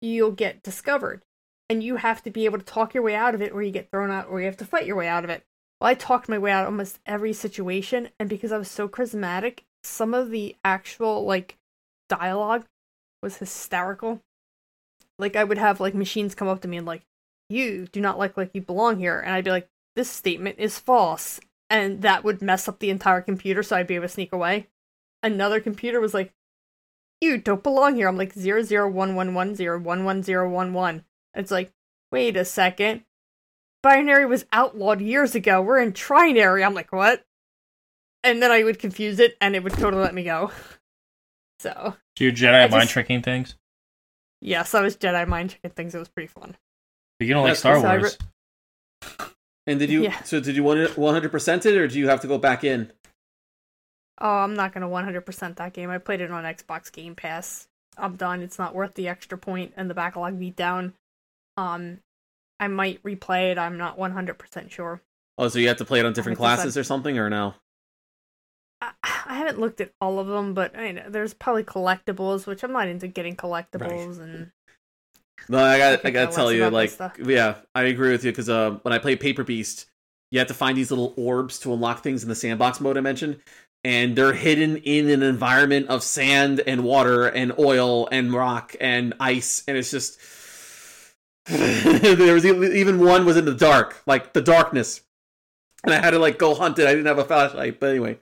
[0.00, 1.22] you'll get discovered,
[1.72, 3.70] and you have to be able to talk your way out of it, or you
[3.72, 5.42] get thrown out, or you have to fight your way out of it.
[5.80, 8.88] Well, I talked my way out of almost every situation, and because I was so
[8.88, 11.56] charismatic, some of the actual like
[12.10, 12.66] dialogue
[13.22, 14.20] was hysterical.
[15.18, 17.02] Like I would have like machines come up to me and like,
[17.48, 20.78] you do not look like you belong here, and I'd be like, this statement is
[20.78, 24.32] false, and that would mess up the entire computer, so I'd be able to sneak
[24.32, 24.68] away.
[25.22, 26.32] Another computer was like,
[27.22, 28.08] you don't belong here.
[28.08, 31.04] I'm like zero zero one one one zero one one zero one one.
[31.34, 31.72] It's like,
[32.10, 33.02] wait a second.
[33.82, 35.60] Binary was outlawed years ago.
[35.62, 36.64] We're in trinary.
[36.64, 37.24] I'm like, what?
[38.22, 40.50] And then I would confuse it, and it would totally let me go.
[41.60, 43.54] So So you're Jedi I mind just- tricking things.
[44.40, 45.94] yes, I was Jedi mind tricking things.
[45.94, 46.56] It was pretty fun.
[47.20, 47.82] But you don't like Star cool.
[47.82, 48.18] So I Wars.
[49.68, 50.02] And did you?
[50.02, 50.20] Yeah.
[50.24, 52.64] So did you want one hundred percent it, or do you have to go back
[52.64, 52.90] in?
[54.20, 55.88] Oh, I'm not gonna 100% that game.
[55.90, 57.68] I played it on Xbox Game Pass.
[57.96, 58.42] I'm done.
[58.42, 60.94] It's not worth the extra point and the backlog beat down.
[61.56, 62.00] Um,
[62.60, 63.58] I might replay it.
[63.58, 65.02] I'm not 100% sure.
[65.38, 67.54] Oh, so you have to play it on different classes or something, or no?
[68.80, 72.62] I, I haven't looked at all of them, but I know there's probably collectibles, which
[72.62, 74.50] I'm not into getting collectibles and
[75.48, 75.92] No, I got.
[75.94, 78.98] I could gotta tell you, like, yeah, I agree with you because uh, when I
[78.98, 79.86] play Paper Beast,
[80.30, 83.00] you have to find these little orbs to unlock things in the sandbox mode I
[83.00, 83.40] mentioned,
[83.84, 89.14] and they're hidden in an environment of sand and water and oil and rock and
[89.18, 90.20] ice, and it's just.
[91.46, 95.02] there was even one was in the dark, like the darkness,
[95.84, 96.86] and I had to like go hunt it.
[96.86, 98.18] I didn't have a flashlight, but anyway,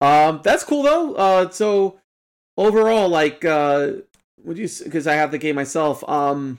[0.00, 1.14] um, that's cool though.
[1.14, 2.00] Uh, so
[2.56, 3.92] overall, like, uh,
[4.42, 4.68] would you?
[4.82, 6.02] Because I have the game myself.
[6.08, 6.58] Um,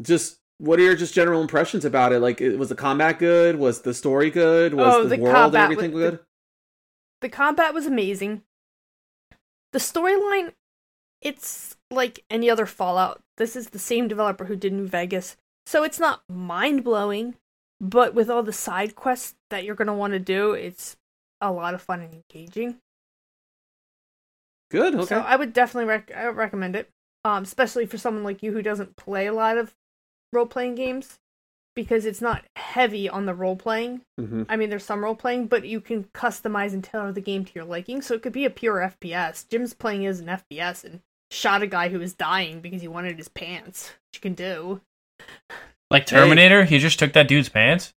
[0.00, 2.20] just what are your just general impressions about it?
[2.20, 3.56] Like, was the combat good?
[3.56, 4.74] Was the story good?
[4.74, 6.18] Was Oh, the, the world and everything was- the- good?
[7.20, 8.42] the combat was amazing.
[9.72, 10.52] The storyline,
[11.20, 13.22] it's like any other Fallout.
[13.36, 17.34] This is the same developer who did New Vegas, so it's not mind blowing,
[17.80, 20.96] but with all the side quests that you're gonna want to do, it's
[21.40, 22.78] a lot of fun and engaging.
[24.70, 24.94] Good.
[24.94, 25.06] Okay.
[25.06, 26.88] So I would definitely rec- I would recommend it,
[27.24, 29.74] um, especially for someone like you who doesn't play a lot of
[30.32, 31.18] role playing games,
[31.76, 34.02] because it's not heavy on the role playing.
[34.18, 37.44] hmm I mean, there's some role playing, but you can customize and tailor the game
[37.44, 38.02] to your liking.
[38.02, 39.48] So it could be a pure FPS.
[39.48, 41.00] Jim's playing as an FPS and
[41.34, 43.92] shot a guy who was dying because he wanted his pants.
[44.08, 44.80] Which you can do.
[45.90, 47.92] Like Terminator, he just took that dude's pants.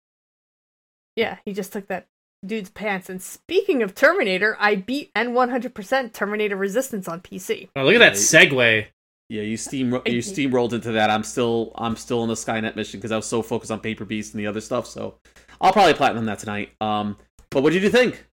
[1.15, 2.07] Yeah, he just took that
[2.45, 3.09] dude's pants.
[3.09, 7.69] And speaking of Terminator, I beat N100% Terminator Resistance on PC.
[7.75, 8.87] Oh, look at that segue.
[9.29, 11.09] Yeah, you steam you steamrolled into that.
[11.09, 14.05] I'm still I'm still in the Skynet mission because I was so focused on Paper
[14.05, 14.87] Beast and the other stuff.
[14.87, 15.15] So
[15.59, 16.71] I'll probably platinum that tonight.
[16.81, 17.17] Um,
[17.49, 18.25] but what did you think?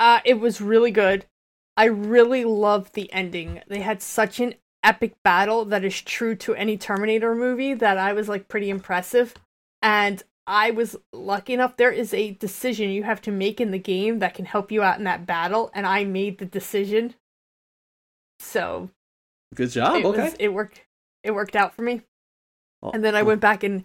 [0.00, 1.26] Uh, it was really good.
[1.76, 3.62] I really loved the ending.
[3.68, 4.54] They had such an
[4.84, 9.34] epic battle that is true to any Terminator movie that I was like pretty impressive.
[9.80, 13.78] And I was lucky enough there is a decision you have to make in the
[13.78, 17.14] game that can help you out in that battle and I made the decision.
[18.40, 18.90] So,
[19.54, 19.96] Good job.
[19.96, 20.24] it okay.
[20.24, 20.82] was it worked
[21.22, 22.02] it worked out for me.
[22.82, 23.84] Oh, And then I oh, went back and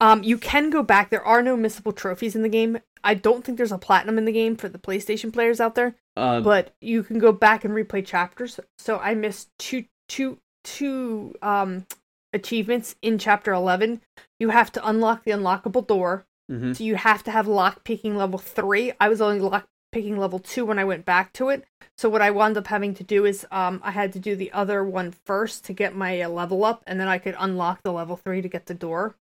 [0.00, 1.10] um you can go back.
[1.10, 2.80] There are no missable trophies in the game.
[3.04, 5.96] I don't think there's a platinum in the game for the PlayStation players out there
[6.16, 8.60] uh, but you can go back and replay chapters.
[8.78, 11.86] So I missed two two two um
[12.32, 14.00] achievements in chapter 11.
[14.40, 16.24] You have to unlock the unlockable door.
[16.50, 16.74] mhm.
[16.76, 18.92] So you have to have lock picking level 3.
[19.00, 21.64] I was only lock picking level 2 when I went back to it.
[21.98, 24.52] So what I wound up having to do is um I had to do the
[24.52, 27.92] other one first to get my uh, level up and then I could unlock the
[27.92, 29.16] level 3 to get the door.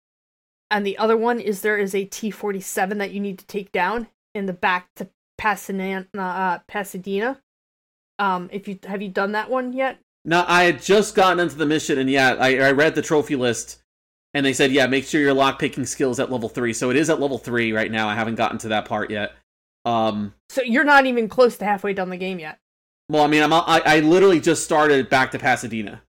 [0.72, 4.08] And the other one is there is a T47 that you need to take down
[4.36, 5.10] in the back to
[5.40, 6.06] Pasadena.
[6.18, 7.42] Uh, Pasadena.
[8.20, 9.98] Um, if you have you done that one yet?
[10.26, 13.36] No, I had just gotten into the mission, and yeah, I, I read the trophy
[13.38, 13.82] list,
[14.34, 16.74] and they said, yeah, make sure your lock picking skills at level three.
[16.74, 18.10] So it is at level three right now.
[18.10, 19.34] I haven't gotten to that part yet.
[19.86, 22.60] Um, So you're not even close to halfway done the game yet.
[23.08, 26.02] well, I mean, I'm I, I literally just started back to Pasadena.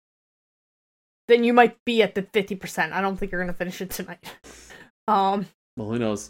[1.27, 2.91] Then you might be at the fifty percent.
[2.93, 4.23] I don't think you're gonna finish it tonight.
[5.07, 6.29] Um, Well, who knows?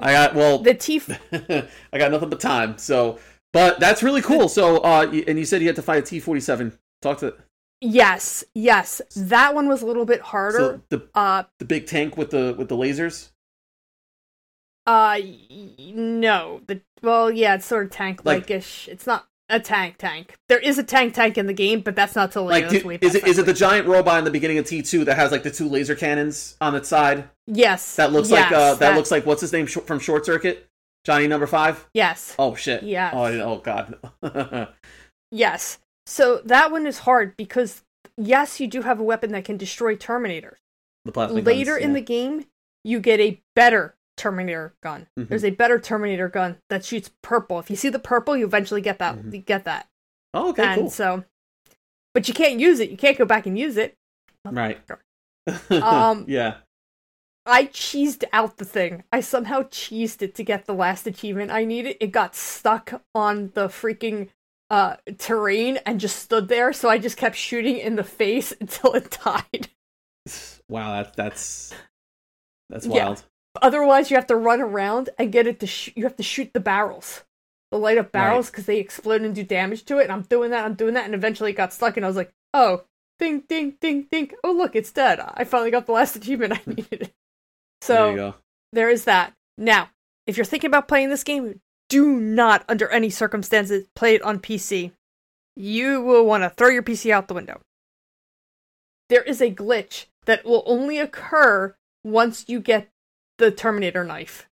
[0.00, 0.58] I got well.
[0.58, 1.00] the T.
[1.32, 2.78] I got nothing but time.
[2.78, 3.18] So,
[3.52, 4.48] but that's really cool.
[4.48, 6.78] So, uh, and you said you had to fight a T forty seven.
[7.02, 7.34] Talk to
[7.82, 10.58] Yes, yes, that one was a little bit harder.
[10.58, 13.30] so the uh, the big tank with the with the lasers.
[14.86, 15.18] uh,
[15.94, 18.86] no, the well, yeah, it's sort of tank like ish.
[18.88, 20.36] It's not a tank tank.
[20.48, 22.70] There is a tank tank in the game, but that's not till later.
[22.70, 25.04] Like, do- is it is it the giant robot in the beginning of T two
[25.04, 27.28] that has like the two laser cannons on its side?
[27.46, 30.68] Yes, That looks like uh, yes, that, looks like what's his name from Short Circuit?
[31.04, 31.88] Johnny Number Five.
[31.94, 32.34] yes.
[32.38, 32.82] Oh shit.
[32.82, 33.12] Yes.
[33.14, 33.98] Oh, oh god.
[35.30, 35.78] Yes.
[36.06, 37.82] So that one is hard because
[38.16, 40.56] yes, you do have a weapon that can destroy Terminators.
[41.04, 41.44] the plastic.
[41.44, 41.94] Later guns, in yeah.
[41.94, 42.46] the game,
[42.84, 45.06] you get a better Terminator gun.
[45.18, 45.28] Mhm.
[45.28, 47.58] There's a better Terminator gun that shoots purple.
[47.58, 49.16] If you see the purple, you eventually get that.
[49.16, 49.32] Mhm.
[49.32, 49.88] You get that.
[50.34, 50.90] Oh, okay, and cool.
[50.90, 51.24] so,
[52.14, 52.90] but you can't use it.
[52.90, 53.96] You can't go back and use it.
[54.44, 54.78] Right.
[55.70, 56.58] Um, yeah.
[57.46, 59.02] I cheesed out the thing.
[59.10, 61.96] I somehow cheesed it to get the last achievement I needed.
[62.00, 64.28] It got stuck on the freaking
[64.68, 68.92] uh terrain and just stood there, so I just kept shooting in the face until
[68.92, 69.68] it died.
[70.68, 71.74] Wow, that, that's
[72.68, 73.16] that's Yeah.
[73.60, 76.52] Otherwise, you have to run around and get it to sh- you have to shoot
[76.52, 77.24] the barrels.
[77.70, 80.04] The light up barrels because they explode and do damage to it.
[80.04, 82.16] And I'm doing that, I'm doing that, and eventually it got stuck and I was
[82.16, 82.84] like, "Oh,
[83.18, 84.32] ding ding ding ding.
[84.42, 85.20] Oh, look, it's dead.
[85.20, 87.12] I finally got the last achievement I needed."
[87.82, 88.34] So, there you go.
[88.72, 89.32] there is that.
[89.56, 89.90] Now,
[90.26, 94.38] if you're thinking about playing this game, do not, under any circumstances, play it on
[94.38, 94.92] PC.
[95.56, 97.60] You will want to throw your PC out the window.
[99.08, 101.74] There is a glitch that will only occur
[102.04, 102.88] once you get
[103.40, 104.48] the Terminator knife.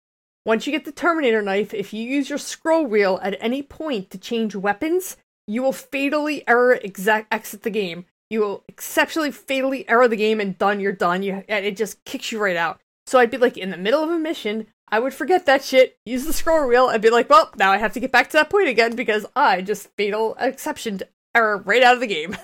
[0.44, 4.10] Once you get the Terminator knife, if you use your scroll wheel at any point
[4.10, 5.16] to change weapons,
[5.46, 8.04] you will fatally error exact exit the game.
[8.28, 10.80] You will exceptionally fatally error the game and done.
[10.80, 11.22] You're done.
[11.22, 12.80] You and it just kicks you right out.
[13.06, 15.96] So I'd be like in the middle of a mission, I would forget that shit,
[16.04, 18.36] use the scroll wheel, and be like, well, now I have to get back to
[18.36, 21.00] that point again because I just fatal exception
[21.34, 22.36] error right out of the game.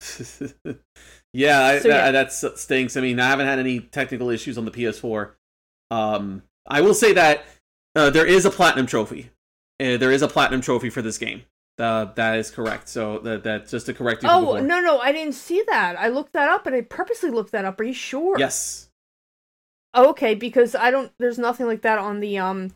[1.32, 2.10] yeah, I, So, yeah.
[2.10, 2.96] that that stinks.
[2.96, 5.32] I mean, I haven't had any technical issues on the PS4.
[5.90, 7.44] Um, I will say that
[7.94, 9.30] uh, there is a platinum trophy.
[9.80, 11.42] Uh, there is a platinum trophy for this game.
[11.78, 12.88] Uh, that is correct.
[12.88, 14.28] So that that just to correct you.
[14.30, 15.98] Oh no, no, I didn't see that.
[15.98, 17.78] I looked that up and I purposely looked that up.
[17.80, 18.38] Are you sure?
[18.38, 18.88] Yes.
[19.92, 21.12] Oh, okay, because I don't.
[21.18, 22.72] There's nothing like that on the um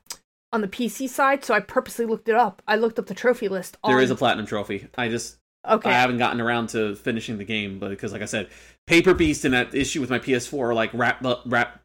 [0.52, 2.62] on the PC side, so I purposely looked it up.
[2.66, 3.78] I looked up the trophy list.
[3.82, 3.90] On...
[3.90, 4.88] There is a platinum trophy.
[4.98, 5.38] I just
[5.68, 5.90] okay.
[5.90, 8.48] I haven't gotten around to finishing the game, but because like I said,
[8.86, 11.80] Paper Beast and that issue with my PS4 like wrap wrap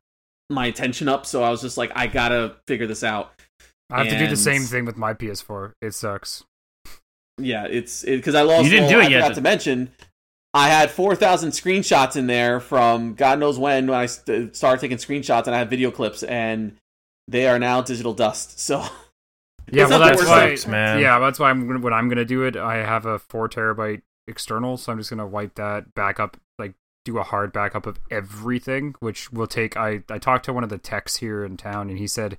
[0.49, 1.25] my attention up.
[1.25, 3.33] So I was just like, I gotta figure this out.
[3.89, 5.73] I have to do the same thing with my PS4.
[5.81, 6.43] It sucks.
[7.37, 8.63] Yeah, it's because I lost.
[8.63, 9.91] You didn't well, do it I yet, Forgot to mention,
[10.53, 14.79] I had four thousand screenshots in there from God knows when when I st- started
[14.79, 16.77] taking screenshots, and I have video clips, and
[17.27, 18.59] they are now digital dust.
[18.65, 18.83] So
[19.71, 20.49] Yeah, well, that's why.
[20.55, 20.99] sucks, man.
[20.99, 22.55] Yeah, that's why I'm gonna, when I'm gonna do it.
[22.55, 26.73] I have a four terabyte external, so I'm just gonna wipe that back up, like
[27.03, 29.75] do a hard backup of everything, which will take.
[29.77, 32.37] I I talked to one of the techs here in town, and he said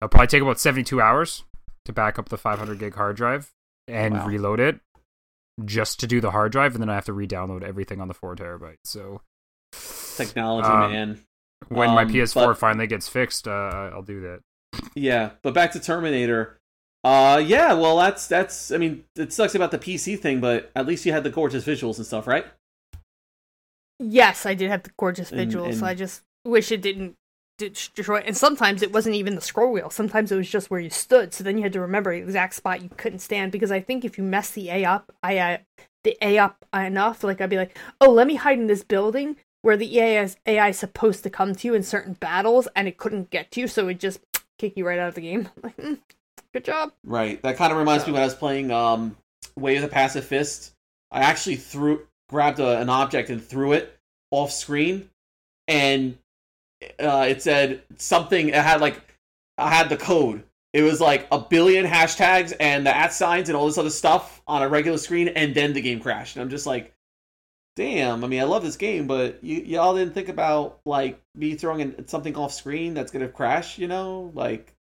[0.00, 1.44] it'll probably take about 72 hours
[1.86, 3.50] to back up the 500 gig hard drive
[3.86, 4.26] and Wow.
[4.26, 4.80] reload it,
[5.64, 8.14] just to do the hard drive, and then I have to re-download everything on the
[8.14, 8.76] four terabyte.
[8.84, 9.22] So
[10.16, 11.20] technology, Um, man.
[11.68, 14.40] when my Um, PS4 but- finally gets fixed, uh, I'll do that.
[14.94, 16.57] Yeah, but back to Terminator.
[17.04, 18.70] Uh, yeah, well, that's that's.
[18.72, 21.64] I mean, it sucks about the PC thing, but at least you had the gorgeous
[21.64, 22.46] visuals and stuff, right?
[24.00, 25.74] Yes, I did have the gorgeous And- visuals.
[25.74, 27.16] and- I just wish it didn't
[27.58, 28.18] destroy.
[28.18, 29.90] And sometimes it wasn't even the scroll wheel.
[29.90, 31.34] Sometimes it was just where you stood.
[31.34, 33.50] So then you had to remember the exact spot you couldn't stand.
[33.50, 35.58] Because I think if you mess the A up, I uh,
[36.04, 39.36] the A up enough, like I'd be like, oh, let me hide in this building
[39.62, 42.86] where the AI is, AI is supposed to come to you in certain battles, and
[42.86, 44.20] it couldn't get to you, so it just
[44.56, 45.48] kick you right out of the game.
[45.62, 45.98] Like, mm,
[46.52, 46.92] good job.
[47.04, 47.40] Right.
[47.42, 49.16] That kind of reminds me when I was playing um,
[49.56, 50.72] Way of the Passive Fist.
[51.10, 53.98] I actually threw grabbed a, an object and threw it
[54.30, 55.10] off screen,
[55.66, 56.18] and
[57.00, 58.48] uh, it said something.
[58.48, 59.00] It had like
[59.56, 60.44] I had the code.
[60.74, 64.42] It was like a billion hashtags and the at signs and all this other stuff
[64.46, 66.36] on a regular screen, and then the game crashed.
[66.36, 66.92] And I'm just like,
[67.74, 68.22] damn.
[68.22, 71.80] I mean, I love this game, but you y'all didn't think about like me throwing
[71.80, 73.78] in something off screen that's gonna crash.
[73.78, 74.74] You know, like,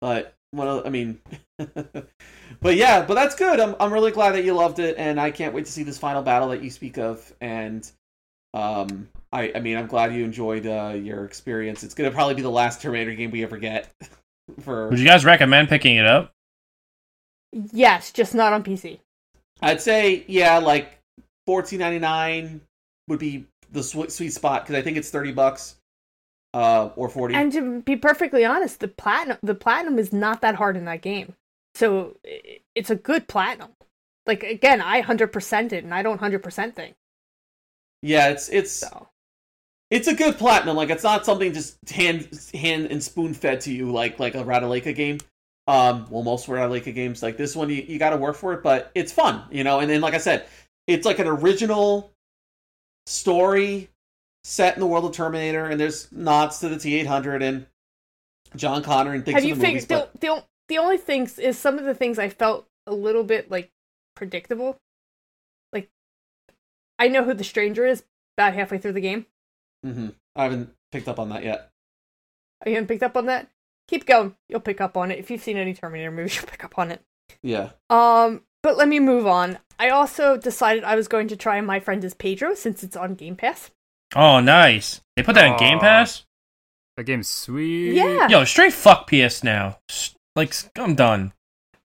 [0.00, 1.20] but well, I mean,
[1.58, 3.58] but yeah, but that's good.
[3.58, 5.98] I'm I'm really glad that you loved it, and I can't wait to see this
[5.98, 7.32] final battle that you speak of.
[7.40, 7.90] And
[8.54, 11.82] um, I I mean, I'm glad you enjoyed uh, your experience.
[11.82, 13.90] It's gonna probably be the last Terminator game we ever get.
[14.60, 16.32] For Would you guys recommend picking it up?
[17.52, 18.98] Yes, just not on PC.
[19.62, 20.98] I'd say yeah, like
[21.46, 22.60] fourteen ninety nine
[23.08, 25.76] would be the sweet sweet spot because I think it's thirty bucks,
[26.54, 27.34] uh, or forty.
[27.34, 31.02] And to be perfectly honest, the platinum the platinum is not that hard in that
[31.02, 31.34] game.
[31.74, 32.16] So
[32.74, 33.70] it's a good platinum.
[34.26, 36.94] Like again, I hundred percent it, and I don't hundred percent thing.
[38.02, 39.08] yeah, it's it's So
[39.90, 40.76] it's a good platinum.
[40.76, 44.44] Like it's not something just hand hand and spoon fed to you like like a
[44.44, 45.18] Ratalaika game.
[45.68, 48.62] Um, well, most Ratalaika games like this one, you, you got to work for it,
[48.64, 49.78] but it's fun, you know.
[49.78, 50.46] And then, like I said,
[50.88, 52.12] it's like an original
[53.06, 53.88] story
[54.44, 57.66] set in the world of Terminator, and there's nods to the T eight hundred and
[58.56, 61.78] John Connor and things have you the figured the, the the only things is some
[61.78, 63.70] of the things I felt a little bit like
[64.14, 64.78] predictable.
[65.72, 65.88] Like
[66.98, 68.04] I know who the stranger is
[68.36, 69.26] about halfway through the game.
[69.84, 70.14] Mhm.
[70.36, 71.70] I haven't picked up on that yet.
[72.64, 73.48] You haven't picked up on that?
[73.88, 74.36] Keep going.
[74.48, 75.18] You'll pick up on it.
[75.18, 77.02] If you've seen any Terminator movies, you'll pick up on it.
[77.42, 79.58] Yeah, Um, but let me move on.
[79.78, 83.14] I also decided I was going to try My Friend is Pedro since it's on
[83.14, 83.70] Game Pass.
[84.14, 85.00] Oh, nice.
[85.16, 86.24] They put that in Game Pass.
[86.96, 87.94] That game's sweet.
[87.94, 88.28] Yeah.
[88.28, 89.78] Yo, straight fuck PS now.
[90.36, 91.32] Like, I'm done.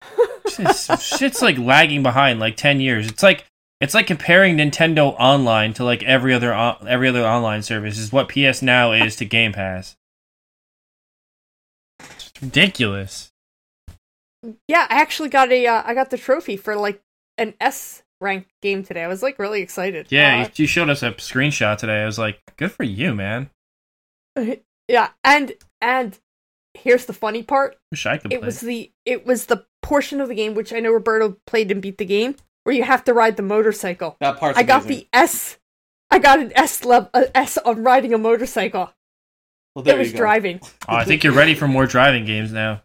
[0.50, 3.08] Shit's, shit's like lagging behind like ten years.
[3.08, 3.46] It's like
[3.80, 7.98] it's like comparing Nintendo Online to like every other on- every other online service.
[7.98, 9.96] Is what PS Now is to Game Pass.
[12.02, 13.32] It's ridiculous.
[14.68, 17.02] Yeah, I actually got a uh, I got the trophy for like
[17.38, 19.04] an S rank game today.
[19.04, 20.08] I was like really excited.
[20.10, 22.02] Yeah, Uh, you, you showed us a screenshot today.
[22.02, 23.50] I was like, good for you, man.
[24.88, 26.18] yeah, and and
[26.74, 27.78] here's the funny part.
[27.92, 28.46] Wish I could It play.
[28.46, 31.82] was the it was the portion of the game which I know Roberto played and
[31.82, 34.16] beat the game where you have to ride the motorcycle.
[34.22, 34.58] That part.
[34.58, 35.58] I got the S.
[36.10, 38.92] I got an S level S on riding a motorcycle.
[39.76, 40.20] Well, there it was you go.
[40.20, 40.60] driving.
[40.88, 42.84] Oh, I think you're ready for more driving games now.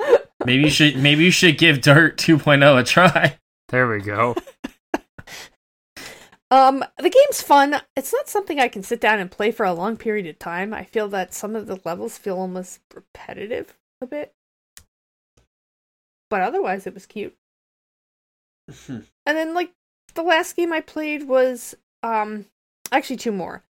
[0.44, 3.38] Maybe you should maybe you should give Dirt 2.0 a try.
[3.70, 4.34] There we go.
[6.52, 7.80] Um, the game's fun.
[7.94, 10.74] It's not something I can sit down and play for a long period of time.
[10.74, 14.34] I feel that some of the levels feel almost repetitive a bit.
[16.28, 17.36] But otherwise, it was cute.
[18.88, 19.72] And then, like,
[20.14, 22.46] the last game I played was, um,
[22.90, 23.62] actually two more.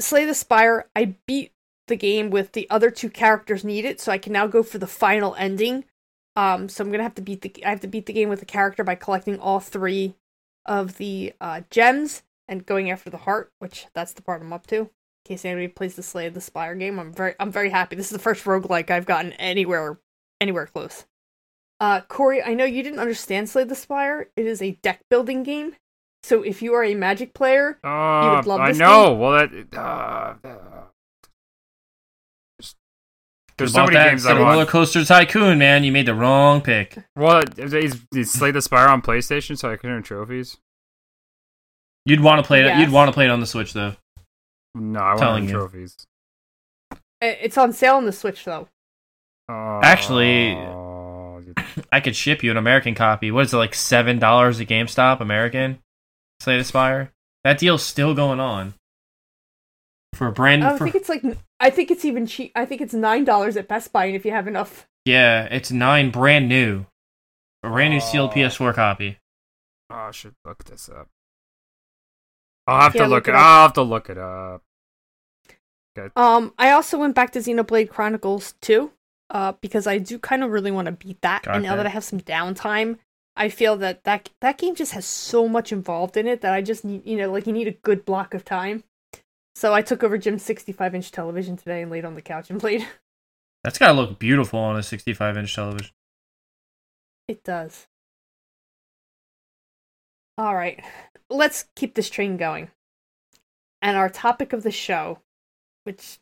[0.00, 0.88] Slay the Spire.
[0.96, 1.52] I beat
[1.86, 4.86] the game with the other two characters needed, so I can now go for the
[4.88, 5.84] final ending.
[6.38, 8.38] Um, so I'm gonna have to beat the I have to beat the game with
[8.38, 10.14] the character by collecting all three
[10.66, 14.66] of the uh, gems and going after the heart, which that's the part I'm up
[14.68, 14.76] to.
[14.76, 14.88] In
[15.24, 17.96] case anybody plays the Slay of the Spire game, I'm very I'm very happy.
[17.96, 19.98] This is the first roguelike I've gotten anywhere
[20.40, 21.06] anywhere close.
[21.80, 24.30] Uh, Corey, I know you didn't understand Slay the Spire.
[24.36, 25.74] It is a deck building game.
[26.22, 29.12] So if you are a Magic player, Uh, would love I this know.
[29.14, 29.76] Well, that.
[29.76, 30.82] Uh, uh,
[33.58, 34.68] there's so many that, games I of Roller want.
[34.68, 36.96] Coaster Tycoon, man, you made the wrong pick.
[37.16, 40.56] Well, is, is Slay the Spire on PlayStation so I can earn trophies?
[42.06, 42.66] You'd want to play it.
[42.66, 42.80] Yes.
[42.80, 43.94] You'd want to play it on the Switch though.
[44.74, 45.96] No, I want to Telling trophies.
[47.20, 48.68] it's on sale on the Switch though.
[49.48, 50.84] Oh, Actually- you-
[51.92, 53.30] I could ship you an American copy.
[53.30, 55.78] What is it like seven dollars at GameStop American?
[56.40, 57.12] Slay the Spire.
[57.44, 58.74] That deal's still going on.
[60.14, 61.22] For a brand, I for, think it's like
[61.60, 62.52] I think it's even cheap.
[62.54, 65.70] I think it's nine dollars at Best Buy, and if you have enough, yeah, it's
[65.72, 66.86] nine brand new,
[67.62, 68.34] a brand new sealed Oh.
[68.34, 69.18] PS4 copy.
[69.90, 71.08] oh, I should look this up.
[72.66, 73.34] I'll have Yeah, to look look it it.
[73.36, 73.42] up.
[73.42, 74.62] I'll have to look it up.
[75.98, 76.12] Okay.
[76.16, 78.92] um, I also went back to Xenoblade Chronicles 2,
[79.30, 81.42] uh, because I do kind of really want to beat that.
[81.44, 81.78] Got and now that.
[81.84, 82.98] that I have some downtime,
[83.36, 86.60] I feel that that that game just has so much involved in it that I
[86.62, 88.84] just need, you know, like you need a good block of time.
[89.58, 92.60] So I took over Jim's 65 inch television today and laid on the couch and
[92.60, 92.86] played.
[93.64, 95.90] That's gotta look beautiful on a 65 inch television.
[97.26, 97.88] It does.
[100.38, 100.80] All right,
[101.28, 102.70] let's keep this train going.
[103.82, 105.18] And our topic of the show,
[105.82, 106.20] which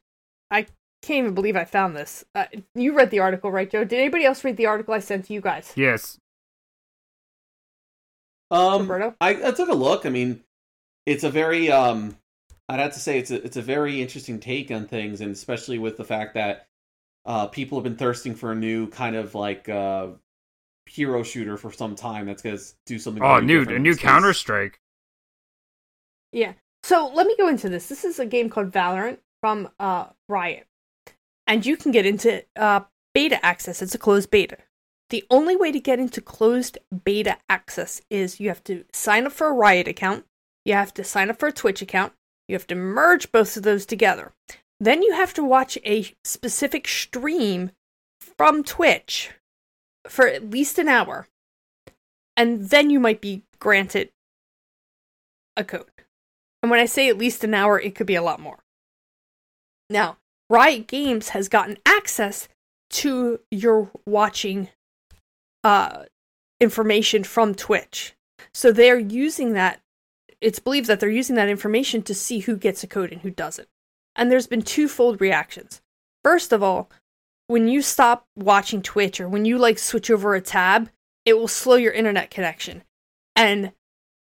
[0.51, 0.63] I
[1.03, 2.25] can't even believe I found this.
[2.35, 3.85] Uh, you read the article, right, Joe?
[3.85, 5.75] Did anybody else read the article I sent to you guys?
[5.77, 6.19] Yes.
[8.51, 9.15] Um, Roberto?
[9.21, 10.07] I, I took a look.
[10.07, 10.43] I mean,
[11.05, 12.17] it's a very um,
[12.69, 15.79] I'd have to say it's a it's a very interesting take on things, and especially
[15.79, 16.67] with the fact that
[17.25, 20.09] uh, people have been thirsting for a new kind of like uh,
[20.87, 22.27] hero shooter for some time.
[22.27, 23.23] That's gonna do something.
[23.23, 23.95] Oh, new a new.
[23.95, 24.81] Counter Strike.
[26.33, 26.55] Yeah.
[26.83, 27.89] So let me go into this.
[27.89, 30.67] This is a game called Valorant from uh, Riot,
[31.47, 32.81] and you can get into uh,
[33.15, 33.81] beta access.
[33.81, 34.59] It's a closed beta.
[35.11, 39.33] The only way to get into closed beta access is you have to sign up
[39.33, 40.25] for a Riot account,
[40.65, 42.13] you have to sign up for a Twitch account,
[42.49, 44.33] you have to merge both of those together.
[44.79, 47.71] Then you have to watch a specific stream
[48.21, 49.31] from Twitch
[50.07, 51.27] for at least an hour.
[52.37, 54.11] And then you might be granted
[55.57, 55.87] a code.
[56.63, 58.59] And when I say at least an hour, it could be a lot more.
[59.89, 60.19] Now,
[60.51, 62.49] Riot Games has gotten access
[62.91, 64.69] to your watching
[65.65, 66.05] uh,
[66.61, 68.15] information from Twitch.
[68.53, 69.81] So they're using that.
[70.41, 73.31] It's believed that they're using that information to see who gets a code and who
[73.31, 73.69] doesn't.
[74.15, 75.81] And there's been twofold reactions.
[76.25, 76.91] First of all,
[77.47, 80.91] when you stop watching Twitch or when you like switch over a tab,
[81.25, 82.83] it will slow your internet connection.
[83.35, 83.73] And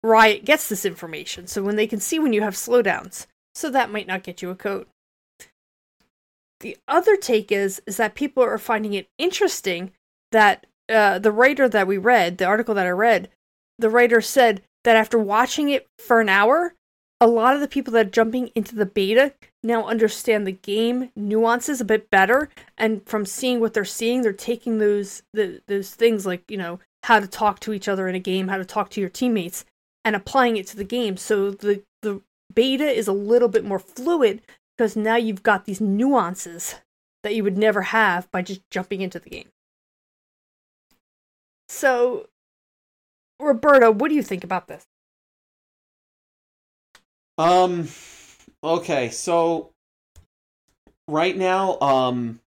[0.03, 3.91] Riot gets this information, so when they can see when you have slowdowns, so that
[3.91, 4.87] might not get you a code.
[6.61, 9.93] The other take is is that people are finding it interesting
[10.33, 13.29] that uh, the writer that we read, the article that I read,
[13.79, 16.73] the writer said that after watching it for an hour,
[17.21, 19.35] a lot of the people that are jumping into the beta
[19.65, 24.33] now understand the game nuances a bit better, and from seeing what they're seeing, they're
[24.33, 28.15] taking those the, those things like you know how to talk to each other in
[28.15, 29.65] a game, how to talk to your teammates,
[30.05, 31.17] and applying it to the game.
[31.17, 32.23] So the the
[32.55, 34.41] beta is a little bit more fluid
[34.79, 36.77] because now you've got these nuances
[37.25, 39.49] that you would never have by just jumping into the game.
[41.69, 42.29] So,
[43.41, 44.87] Roberto, what do you think about this?
[47.39, 47.89] Um
[48.65, 49.73] okay, so
[51.09, 52.41] right now um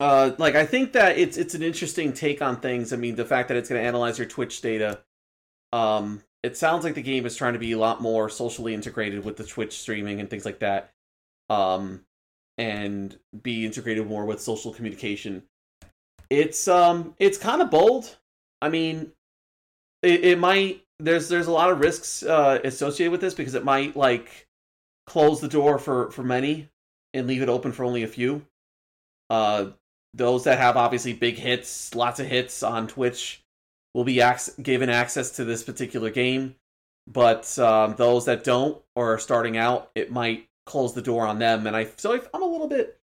[0.00, 2.92] uh like I think that it's it's an interesting take on things.
[2.92, 5.00] I mean, the fact that it's going to analyze your Twitch data
[5.72, 9.24] um it sounds like the game is trying to be a lot more socially integrated
[9.24, 10.92] with the Twitch streaming and things like that.
[11.50, 12.04] Um
[12.56, 15.42] and be integrated more with social communication.
[16.30, 18.16] It's um it's kind of bold.
[18.60, 19.12] I mean,
[20.02, 23.64] it, it might there's there's a lot of risks uh, associated with this because it
[23.64, 24.46] might like
[25.06, 26.68] close the door for for many
[27.14, 28.44] and leave it open for only a few.
[29.30, 29.66] Uh,
[30.14, 33.42] those that have obviously big hits, lots of hits on Twitch,
[33.94, 36.54] will be ac- given access to this particular game.
[37.06, 41.38] But um, those that don't or are starting out, it might close the door on
[41.38, 41.66] them.
[41.66, 42.98] And I so I'm a little bit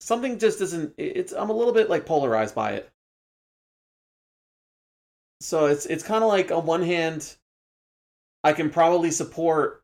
[0.00, 0.94] something just isn't.
[0.96, 2.90] It's I'm a little bit like polarized by it.
[5.40, 7.36] So it's it's kind of like on one hand,
[8.42, 9.82] I can probably support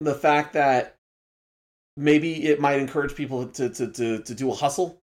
[0.00, 0.96] the fact that
[1.96, 5.02] maybe it might encourage people to to to, to do a hustle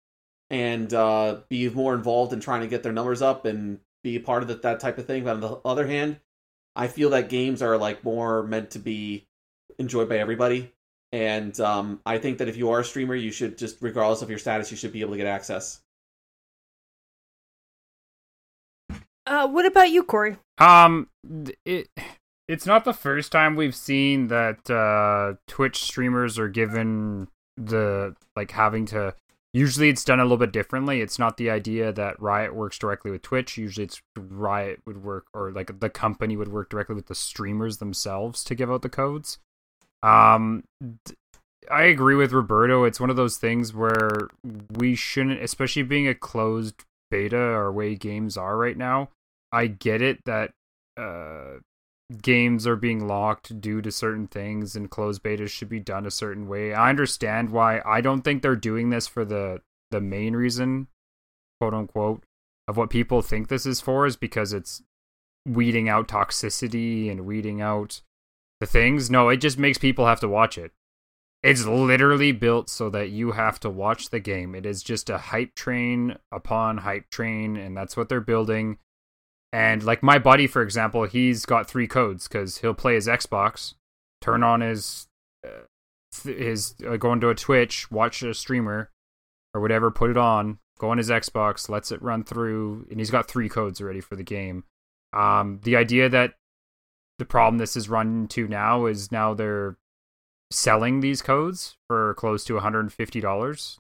[0.51, 4.21] and uh, be more involved in trying to get their numbers up and be a
[4.21, 5.25] part of the, that type of thing.
[5.25, 6.21] But on the other hand,
[6.77, 9.27] I feel that games are like more meant to be
[9.79, 10.73] enjoyed by everybody.
[11.13, 14.31] And um, I think that if you are a streamer, you should just, regardless of
[14.31, 15.81] your status, you should be able to get access.
[19.27, 20.37] Uh, what about you, Corey?
[20.59, 21.09] Um,
[21.65, 21.89] it
[22.49, 28.53] it's not the first time we've seen that uh, Twitch streamers are given the like
[28.53, 29.15] having to.
[29.53, 31.01] Usually, it's done a little bit differently.
[31.01, 33.57] It's not the idea that Riot works directly with Twitch.
[33.57, 37.79] Usually, it's Riot would work or like the company would work directly with the streamers
[37.79, 39.39] themselves to give out the codes.
[40.03, 40.65] Um,
[41.71, 42.85] I agree with Roberto.
[42.85, 44.29] It's one of those things where
[44.71, 49.09] we shouldn't, especially being a closed beta or way games are right now.
[49.53, 50.53] I get it that
[50.97, 51.59] uh,
[52.23, 56.11] games are being locked due to certain things and closed betas should be done a
[56.11, 56.73] certain way.
[56.73, 57.81] I understand why.
[57.85, 60.89] I don't think they're doing this for the the main reason,
[61.61, 62.25] quote unquote,
[62.69, 64.83] of what people think this is for is because it's
[65.47, 68.03] weeding out toxicity and weeding out
[68.61, 69.11] the things.
[69.11, 70.73] No, it just makes people have to watch it.
[71.43, 74.55] It's literally built so that you have to watch the game.
[74.55, 78.79] It is just a hype train upon hype train, and that's what they're building.
[79.57, 83.73] And like my buddy, for example, he's got three codes because he'll play his Xbox,
[84.21, 85.09] turn on his
[85.43, 85.65] uh,
[86.25, 88.91] his uh, go into a Twitch, watch a streamer
[89.55, 93.11] or whatever, put it on, go on his Xbox, lets it run through, and he's
[93.11, 94.65] got three codes already for the game.
[95.15, 96.35] Um, the idea that
[97.19, 99.79] the problem this is run into now is now they're
[100.51, 103.79] selling these codes for close to $150.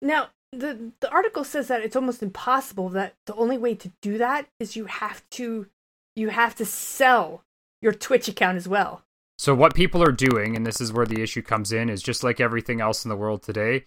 [0.00, 4.18] Now, the the article says that it's almost impossible that the only way to do
[4.18, 5.66] that is you have to
[6.14, 7.42] you have to sell
[7.80, 9.02] your Twitch account as well.
[9.38, 12.22] So what people are doing and this is where the issue comes in is just
[12.22, 13.86] like everything else in the world today.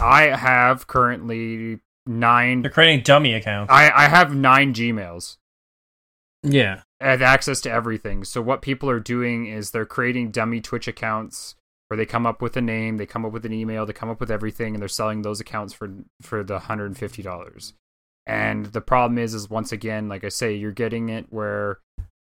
[0.00, 3.70] I have currently 9 They're creating dummy accounts.
[3.72, 5.36] I I have 9 Gmails.
[6.42, 6.82] yeah.
[7.02, 8.24] I have access to everything.
[8.24, 11.54] So what people are doing is they're creating dummy Twitch accounts
[11.90, 14.08] where they come up with a name, they come up with an email, they come
[14.08, 15.90] up with everything, and they're selling those accounts for
[16.22, 17.74] for the hundred and fifty dollars.
[18.26, 21.78] And the problem is, is once again, like I say, you're getting it where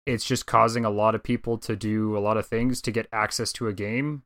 [0.07, 3.09] it's just causing a lot of people to do a lot of things to get
[3.13, 4.23] access to a game,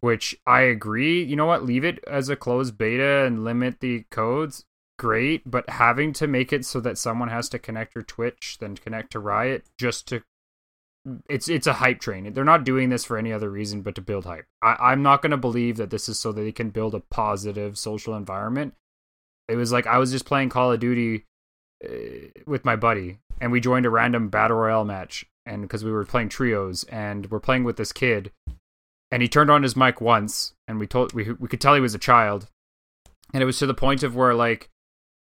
[0.00, 1.24] which I agree.
[1.24, 1.64] You know what?
[1.64, 4.66] Leave it as a closed beta and limit the codes.
[4.98, 8.76] Great, but having to make it so that someone has to connect your Twitch, then
[8.76, 10.22] connect to Riot just to
[11.28, 12.32] it's it's a hype train.
[12.32, 14.46] They're not doing this for any other reason but to build hype.
[14.62, 17.00] I, I'm not going to believe that this is so that they can build a
[17.00, 18.74] positive social environment.
[19.48, 21.26] It was like I was just playing Call of Duty
[21.84, 21.88] uh,
[22.46, 26.04] with my buddy, and we joined a random battle royale match, and because we were
[26.04, 28.32] playing trios, and we're playing with this kid,
[29.10, 31.80] and he turned on his mic once, and we told we we could tell he
[31.80, 32.48] was a child,
[33.34, 34.70] and it was to the point of where like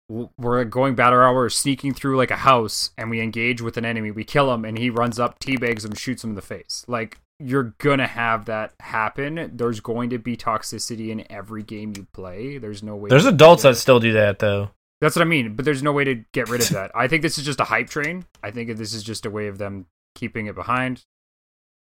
[0.10, 3.86] we're going battle hour, we're sneaking through like a house, and we engage with an
[3.86, 4.12] enemy.
[4.12, 6.84] We kill him, and he runs up, teabags him, shoots him in the face.
[6.88, 9.52] Like you're gonna have that happen.
[9.54, 12.58] There's going to be toxicity in every game you play.
[12.58, 13.10] There's no way.
[13.10, 14.72] There's adults that still do that though.
[15.02, 15.56] That's what I mean.
[15.56, 16.92] But there's no way to get rid of that.
[16.96, 18.26] I think this is just a hype train.
[18.42, 21.04] I think this is just a way of them keeping it behind.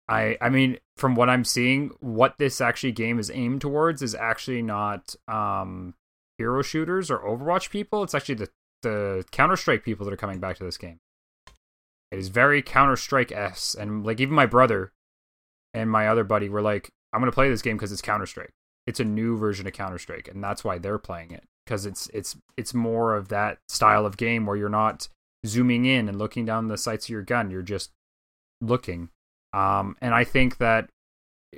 [0.09, 4.15] I I mean, from what I'm seeing, what this actually game is aimed towards is
[4.15, 5.95] actually not um
[6.41, 8.03] hero shooters or Overwatch people.
[8.03, 8.49] It's actually the
[8.83, 10.97] the Counter Strike people that are coming back to this game.
[12.11, 14.93] It is very Counter Strike s, and like even my brother
[15.75, 18.53] and my other buddy were like, "I'm gonna play this game because it's Counter Strike.
[18.87, 22.09] It's a new version of Counter Strike, and that's why they're playing it because it's
[22.15, 25.09] it's it's more of that style of game where you're not
[25.47, 27.51] zooming in and looking down the sights of your gun.
[27.51, 27.91] You're just
[28.63, 29.11] looking.
[29.53, 30.89] Um, and I think that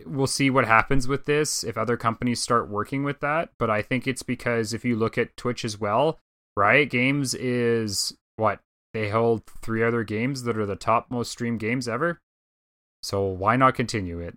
[0.06, 3.50] we'll see what happens with this if other companies start working with that.
[3.58, 6.18] But I think it's because if you look at Twitch as well,
[6.56, 8.60] Riot Games is what
[8.92, 12.20] they hold three other games that are the top most streamed games ever.
[13.02, 14.36] So why not continue it?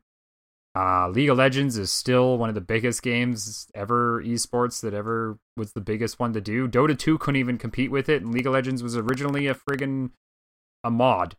[0.78, 5.38] Uh, League of Legends is still one of the biggest games ever, esports that ever
[5.56, 6.68] was the biggest one to do.
[6.68, 10.12] Dota 2 couldn't even compete with it, and League of Legends was originally a friggin'
[10.84, 11.38] a mod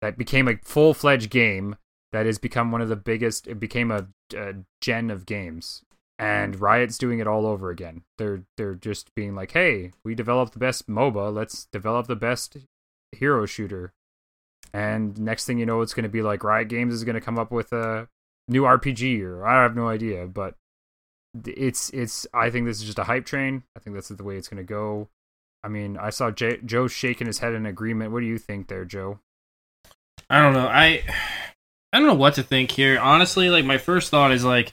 [0.00, 1.76] that became a full fledged game
[2.12, 3.46] that has become one of the biggest.
[3.46, 4.06] It became a,
[4.36, 5.82] a gen of games,
[6.18, 6.60] and mm.
[6.60, 8.02] Riot's doing it all over again.
[8.18, 12.56] They're they're just being like, hey, we developed the best MOBA, let's develop the best
[13.12, 13.92] hero shooter.
[14.72, 17.20] And next thing you know, it's going to be like Riot Games is going to
[17.20, 18.08] come up with a
[18.48, 20.54] new RPG, or I have no idea, but
[21.46, 22.26] it's it's.
[22.32, 23.64] I think this is just a hype train.
[23.76, 25.08] I think that's the way it's going to go.
[25.64, 28.12] I mean, I saw J- Joe shaking his head in agreement.
[28.12, 29.20] What do you think there, Joe?
[30.28, 30.66] I don't know.
[30.66, 31.02] I
[31.92, 32.98] I don't know what to think here.
[32.98, 34.72] Honestly, like my first thought is like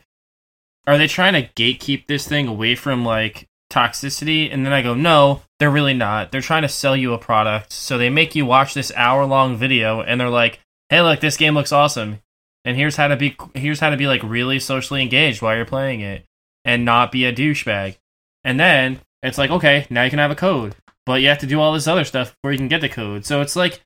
[0.90, 4.52] are they trying to gatekeep this thing away from like toxicity?
[4.52, 6.32] And then I go, no, they're really not.
[6.32, 7.72] They're trying to sell you a product.
[7.72, 10.60] So they make you watch this hour long video and they're like,
[10.90, 12.22] hey, look, this game looks awesome.
[12.66, 15.66] And here's how to be here's how to be like really socially engaged while you're
[15.66, 16.26] playing it
[16.66, 17.98] and not be a douchebag.
[18.44, 20.76] And then it's like, okay, now you can have a code.
[21.06, 23.26] But you have to do all this other stuff before you can get the code.
[23.26, 23.82] So it's like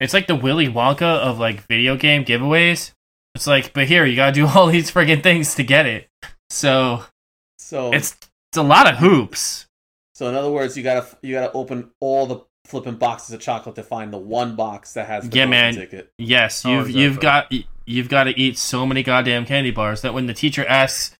[0.00, 2.92] it's like the Willy Wonka of like video game giveaways.
[3.34, 6.08] It's like, but here you gotta do all these friggin' things to get it.
[6.48, 7.04] So
[7.58, 8.16] So it's
[8.50, 9.66] it's a lot of hoops.
[10.14, 13.74] so in other words, you gotta you gotta open all the flipping boxes of chocolate
[13.74, 15.74] to find the one box that has the Yeah, man.
[15.74, 16.12] ticket.
[16.18, 17.52] Yes, Oh, you've you've got
[17.86, 21.16] you've got to eat so many goddamn candy bars that when the teacher asks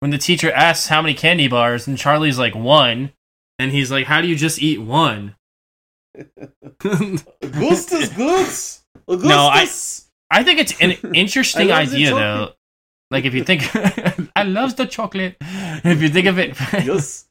[0.00, 3.12] when the teacher asks how many candy bars and Charlie's like one
[3.58, 5.34] and he's like how do you just eat one?
[7.42, 8.82] Augustus Goods.
[9.08, 9.28] Augustus.
[9.28, 12.52] No, I- I think it's an interesting I love the idea though.
[13.10, 13.62] Like if you think
[14.36, 15.36] I love the chocolate.
[15.40, 17.26] If you think of it yes.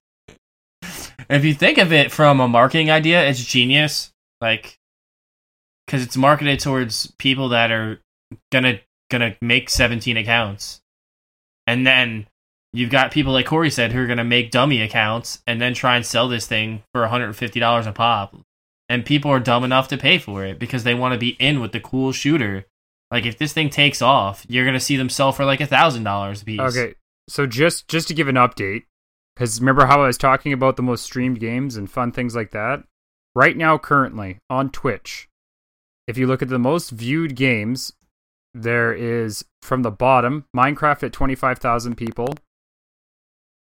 [1.30, 4.12] if you think of it from a marketing idea, it's genius.
[4.40, 4.78] Like,
[5.86, 8.00] because it's marketed towards people that are
[8.52, 8.80] gonna
[9.10, 10.82] gonna make seventeen accounts,
[11.68, 12.28] and then
[12.74, 15.96] you've got people like Corey said who are gonna make dummy accounts and then try
[15.96, 18.36] and sell this thing for one hundred and fifty dollars a pop,
[18.94, 21.60] and people are dumb enough to pay for it because they want to be in
[21.60, 22.68] with the cool shooter.
[23.10, 26.04] Like, if this thing takes off, you're gonna see them sell for like a thousand
[26.04, 26.60] dollars a piece.
[26.60, 26.94] Okay,
[27.28, 28.84] so just just to give an update,
[29.36, 32.52] because remember how I was talking about the most streamed games and fun things like
[32.52, 32.84] that.
[33.34, 35.28] Right now, currently on Twitch,
[36.08, 37.94] if you look at the most viewed games,
[38.54, 42.36] there is from the bottom Minecraft at twenty five thousand people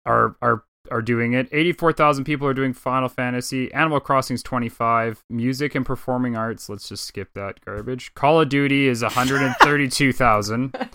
[0.05, 1.49] are are are doing it.
[1.53, 3.73] Eighty four thousand people are doing Final Fantasy.
[3.73, 5.23] Animal Crossing's twenty five.
[5.31, 6.69] Music and performing arts.
[6.69, 8.15] Let's just skip that garbage.
[8.15, 10.75] Call of Duty is one hundred and thirty two thousand.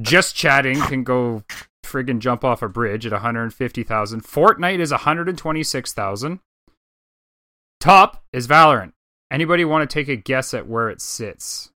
[0.00, 1.44] Just chatting can go
[1.84, 4.24] friggin' jump off a bridge at 150,000.
[4.24, 6.40] Fortnite is 126,000.
[7.80, 8.92] Top is Valorant.
[9.30, 11.70] Anybody want to take a guess at where it sits?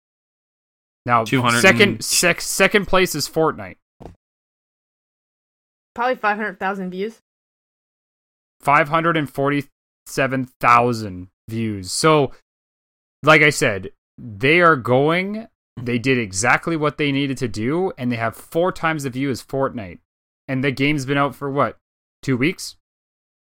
[1.04, 3.76] Now, 200 second and- sec, second place is Fortnite.
[5.94, 7.20] Probably 500,000 views.
[8.64, 11.90] 547,000 views.
[11.90, 12.32] So,
[13.22, 15.48] like I said, they are going.
[15.80, 19.30] They did exactly what they needed to do, and they have four times the view
[19.30, 19.98] as Fortnite.
[20.46, 21.78] And the game's been out for what?
[22.22, 22.76] Two weeks?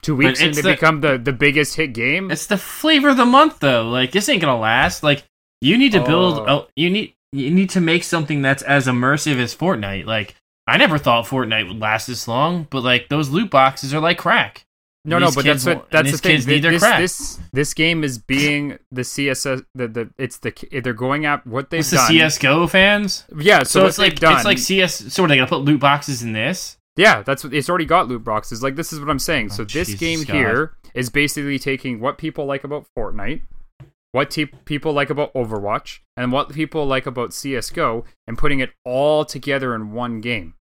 [0.01, 2.31] Two weeks, and they the- become the, the biggest hit game?
[2.31, 3.89] It's the flavor of the month, though.
[3.89, 5.03] Like this ain't gonna last.
[5.03, 5.23] Like
[5.61, 6.39] you need to build.
[6.39, 6.45] Oh.
[6.47, 10.05] Oh, you need you need to make something that's as immersive as Fortnite.
[10.05, 10.35] Like
[10.67, 14.17] I never thought Fortnite would last this long, but like those loot boxes are like
[14.19, 14.65] crack.
[15.05, 16.41] No, no, but that's what that's the thing.
[16.45, 20.53] This, this this game is being the CSS the, the it's the
[20.83, 22.07] they're going at what they've It's the done.
[22.09, 23.23] CS:GO fans.
[23.39, 25.13] yeah, so, So, it's like done, it's like CS.
[25.13, 26.77] So are they gonna put loot boxes in this?
[26.97, 28.61] Yeah, that's what it's already got loot boxes.
[28.61, 29.49] Like this is what I'm saying.
[29.51, 30.33] Oh, so Oh, this Jesus game God.
[30.33, 33.43] here is basically taking what people like about Fortnite,
[34.11, 38.71] what te- people like about Overwatch, and what people like about CS:GO, and putting it
[38.83, 40.55] all together in one game.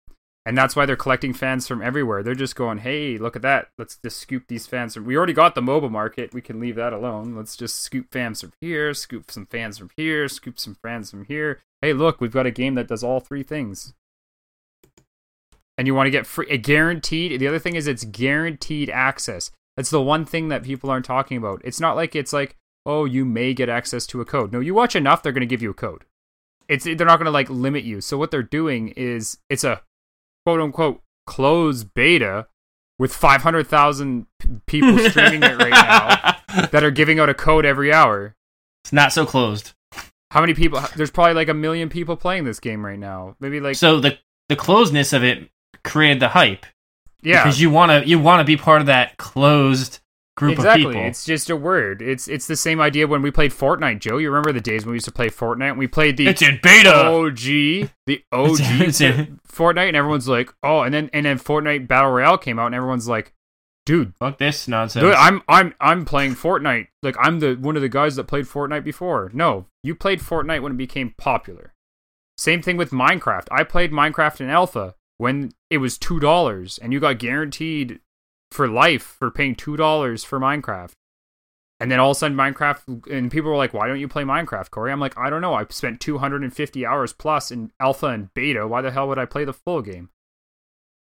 [0.46, 2.22] And that's why they're collecting fans from everywhere.
[2.22, 3.70] They're just going, "Hey, look at that!
[3.78, 4.98] Let's just scoop these fans.
[4.98, 6.34] We already got the mobile market.
[6.34, 7.36] We can leave that alone.
[7.36, 11.26] Let's just scoop fans from here, scoop some fans from here, scoop some fans from
[11.26, 11.62] here.
[11.82, 13.94] Hey, look, we've got a game that does all three things."
[15.78, 19.52] and you want to get free a guaranteed the other thing is it's guaranteed access
[19.78, 21.62] That's the one thing that people aren't talking about.
[21.64, 22.56] It's not like it's like,
[22.86, 24.54] oh, you may get access to a code.
[24.54, 26.06] No, you watch enough, they're going to give you a code.
[26.68, 28.02] It's they're not going to like limit you.
[28.02, 29.82] So what they're doing is it's a
[30.46, 32.48] quote unquote closed beta
[32.98, 36.38] with 500,000 p- people streaming it right now
[36.72, 38.36] that are giving out a code every hour.
[38.84, 39.74] It's not so closed.
[40.32, 40.82] How many people?
[40.96, 43.36] There's probably like a million people playing this game right now.
[43.40, 44.18] Maybe like so the
[44.50, 45.50] the closedness of it
[45.84, 46.66] created the hype
[47.22, 50.00] yeah, because you want to you want to be part of that closed
[50.38, 50.86] group exactly.
[50.86, 51.08] of people.
[51.08, 52.02] It's just a word.
[52.02, 54.00] It's it's the same idea when we played Fortnite.
[54.00, 55.78] Joe, you remember the days when we used to play Fortnite?
[55.78, 56.94] We played the It's in beta.
[56.94, 61.88] OG, the OG It's in- Fortnite, and everyone's like, oh, and then and then Fortnite
[61.88, 63.34] Battle Royale came out, and everyone's like,
[63.86, 65.04] dude, Fuck this nonsense.
[65.04, 66.88] dude, I'm I'm I'm playing Fortnite.
[67.02, 69.32] Like I'm the one of the guys that played Fortnite before.
[69.34, 71.74] No, you played Fortnite when it became popular.
[72.38, 73.48] Same thing with Minecraft.
[73.52, 78.02] I played Minecraft in alpha when it was two dollars, and you got guaranteed
[78.52, 80.94] for life for paying two dollars for Minecraft.
[81.80, 84.24] And then all of a sudden, Minecraft, and people were like, "Why don't you play
[84.24, 85.54] Minecraft, Corey?" I'm like, "I don't know.
[85.54, 88.66] I spent 250 hours plus in alpha and beta.
[88.66, 90.10] Why the hell would I play the full game?"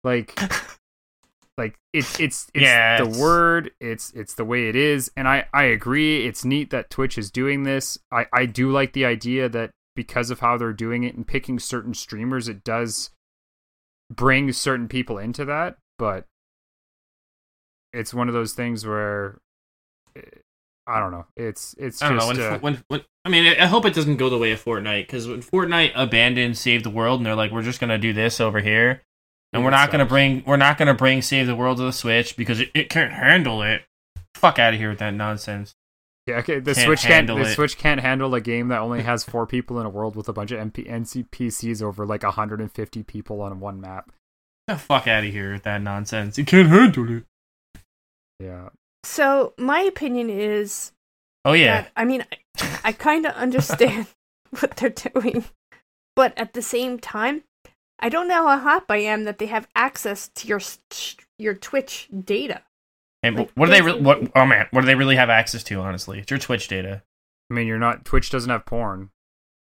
[0.02, 0.36] Like,
[1.58, 3.70] like it's it's it's Yeah, the it's- word.
[3.80, 6.26] It's it's the way it is, and I I agree.
[6.26, 7.96] It's neat that Twitch is doing this.
[8.10, 11.58] I I do like the idea that because of how they're doing it and picking
[11.60, 13.10] certain streamers, it does
[14.12, 16.26] bring certain people into that, but
[17.96, 19.38] it's one of those things where
[20.16, 20.20] eh,
[20.86, 21.26] I don't know.
[21.36, 23.94] It's it's I don't just know when, uh, when, when I mean I hope it
[23.94, 27.34] doesn't go the way of Fortnite because when Fortnite abandoned Save the World and they're
[27.34, 29.02] like we're just gonna do this over here
[29.52, 32.36] and we're not gonna bring we're not gonna bring Save the World to the Switch
[32.36, 33.82] because it, it can't handle it.
[34.34, 35.74] Fuck out of here with that nonsense.
[36.26, 36.60] yeah, okay.
[36.60, 37.54] The can't Switch can't handle the it.
[37.54, 40.32] Switch can't handle a game that only has four people in a world with a
[40.32, 44.12] bunch of MP, NCPCs over like 150 people on one map.
[44.68, 46.38] The fuck out of here with that nonsense.
[46.38, 47.24] It can't handle it.
[48.40, 48.68] Yeah,
[49.04, 50.92] So my opinion is
[51.44, 52.24] Oh yeah, that I mean
[52.60, 54.06] I, I kind of understand
[54.60, 55.44] what they're doing,
[56.14, 57.44] but at the same time,
[57.98, 60.60] I don't know how hot I am that they have access to your
[61.38, 62.62] your Twitch data.
[63.22, 63.80] and like, what do they?
[63.80, 64.30] there's Re- what?
[64.34, 65.80] Oh man, what do they really have access to?
[65.80, 67.02] Honestly, it's your Twitch data.
[67.50, 69.10] I mean you're not Twitch doesn't have porn.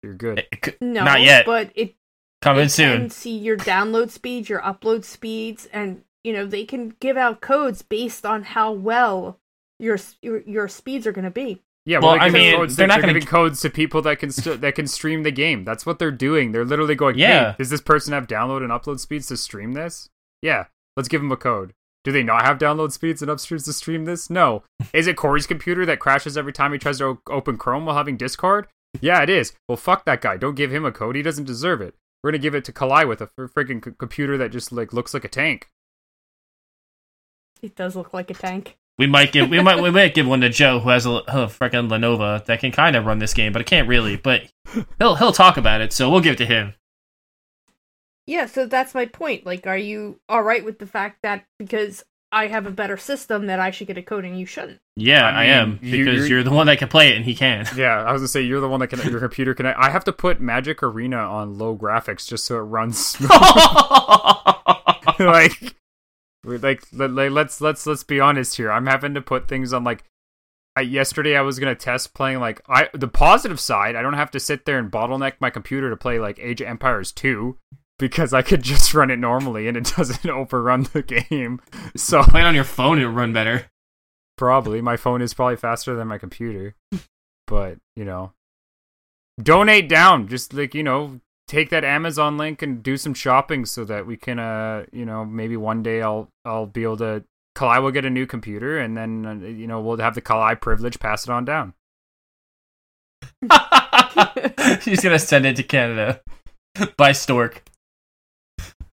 [0.02, 0.38] You're good.
[0.40, 1.44] It- it could- No, Not yet.
[1.46, 1.94] but it
[2.42, 3.00] Coming they soon.
[3.00, 7.40] can see your download speeds, your upload speeds, and you know they can give out
[7.40, 9.38] codes based on how well
[9.78, 11.62] your your, your speeds are going to be.
[11.86, 14.02] Yeah, Well, well, I I mean, codes, they're they're, not gonna- giving codes to people
[14.02, 15.64] that can st- that can stream the game.
[15.64, 16.52] That's what they're doing.
[16.52, 17.52] They're literally going, Yeah.
[17.52, 20.10] "Hey, does this person have download and upload speeds to stream this?"
[20.42, 20.66] Yeah,
[20.96, 21.72] let's give them a code.
[22.04, 24.28] Do they not have download speeds and upstreams to stream this?
[24.30, 24.62] No.
[24.94, 27.96] Is it Corey's computer that crashes every time he tries to o- open Chrome while
[27.96, 28.68] having Discord?
[29.00, 29.52] Yeah, it is.
[29.68, 30.36] Well, fuck that guy.
[30.36, 31.16] Don't give him a code.
[31.16, 31.94] He doesn't deserve it.
[32.22, 35.14] We're gonna give it to Kalai with a freaking c- computer that just like looks
[35.14, 35.68] like a tank.
[37.62, 38.76] It does look like a tank.
[38.98, 41.46] We might give we might we might give one to Joe who has a, a
[41.46, 44.16] freaking Lenovo that can kind of run this game, but it can't really.
[44.16, 44.42] But
[44.98, 46.74] he'll he'll talk about it, so we'll give it to him.
[48.26, 49.46] Yeah, so that's my point.
[49.46, 53.46] Like, are you all right with the fact that because I have a better system
[53.46, 54.80] that I should get a code and you shouldn't?
[54.96, 57.16] Yeah, I I, mean, am you- because you're- you're the one that can play it
[57.16, 57.72] and he can't.
[57.76, 59.64] Yeah, I was gonna say you're the one that can your computer can.
[59.66, 63.16] I have to put Magic Arena on low graphics just so it runs
[65.18, 65.70] like, we're
[66.44, 68.70] like, let, like, let's let's let's be honest here.
[68.70, 70.04] I'm having to put things on like.
[70.76, 73.96] I, yesterday I was gonna test playing like I the positive side.
[73.96, 76.68] I don't have to sit there and bottleneck my computer to play like Age of
[76.68, 77.58] Empires two
[78.00, 81.60] because I could just run it normally and it doesn't overrun the game.
[81.94, 83.66] So Playing on your phone, it'll run better.
[84.36, 84.80] Probably.
[84.80, 86.74] My phone is probably faster than my computer.
[87.46, 88.32] but, you know,
[89.40, 90.26] donate down.
[90.26, 91.20] Just like, you know,
[91.50, 95.24] take that Amazon link and do some shopping so that we can uh, you know,
[95.24, 97.24] maybe one day I'll I'll be able to
[97.56, 100.58] Kalai will get a new computer and then uh, you know, we'll have the Kalai
[100.60, 101.74] privilege pass it on down.
[104.80, 106.20] She's gonna send it to Canada
[106.96, 107.64] by Stork.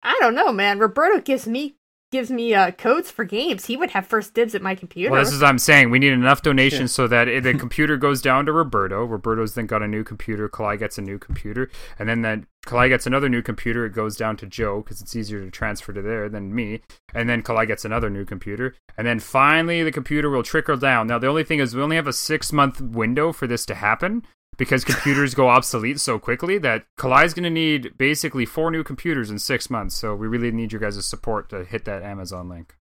[0.02, 0.80] I don't know, man.
[0.80, 1.76] Roberto gives me
[2.10, 3.66] gives me uh, codes for games.
[3.66, 5.10] He would have first dibs at my computer.
[5.10, 5.90] Well, this is what I'm saying.
[5.90, 9.04] We need enough donations so that the computer goes down to Roberto.
[9.04, 10.48] Roberto's then got a new computer.
[10.48, 13.86] Kalai gets a new computer, and then that Kalai gets another new computer.
[13.86, 16.80] It goes down to Joe because it's easier to transfer to there than me.
[17.14, 21.06] And then Kalai gets another new computer, and then finally the computer will trickle down.
[21.06, 23.74] Now the only thing is we only have a six month window for this to
[23.74, 24.22] happen
[24.60, 29.30] because computers go obsolete so quickly that Kalai's going to need basically four new computers
[29.30, 29.96] in six months.
[29.96, 32.76] So we really need your guys' support to hit that Amazon link.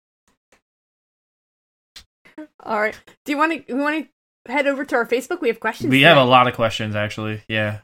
[2.63, 2.99] All right.
[3.25, 4.09] Do you want to we want
[4.45, 5.39] to head over to our Facebook?
[5.39, 5.91] We have questions.
[5.91, 7.43] We have a lot of questions actually.
[7.47, 7.81] Yeah.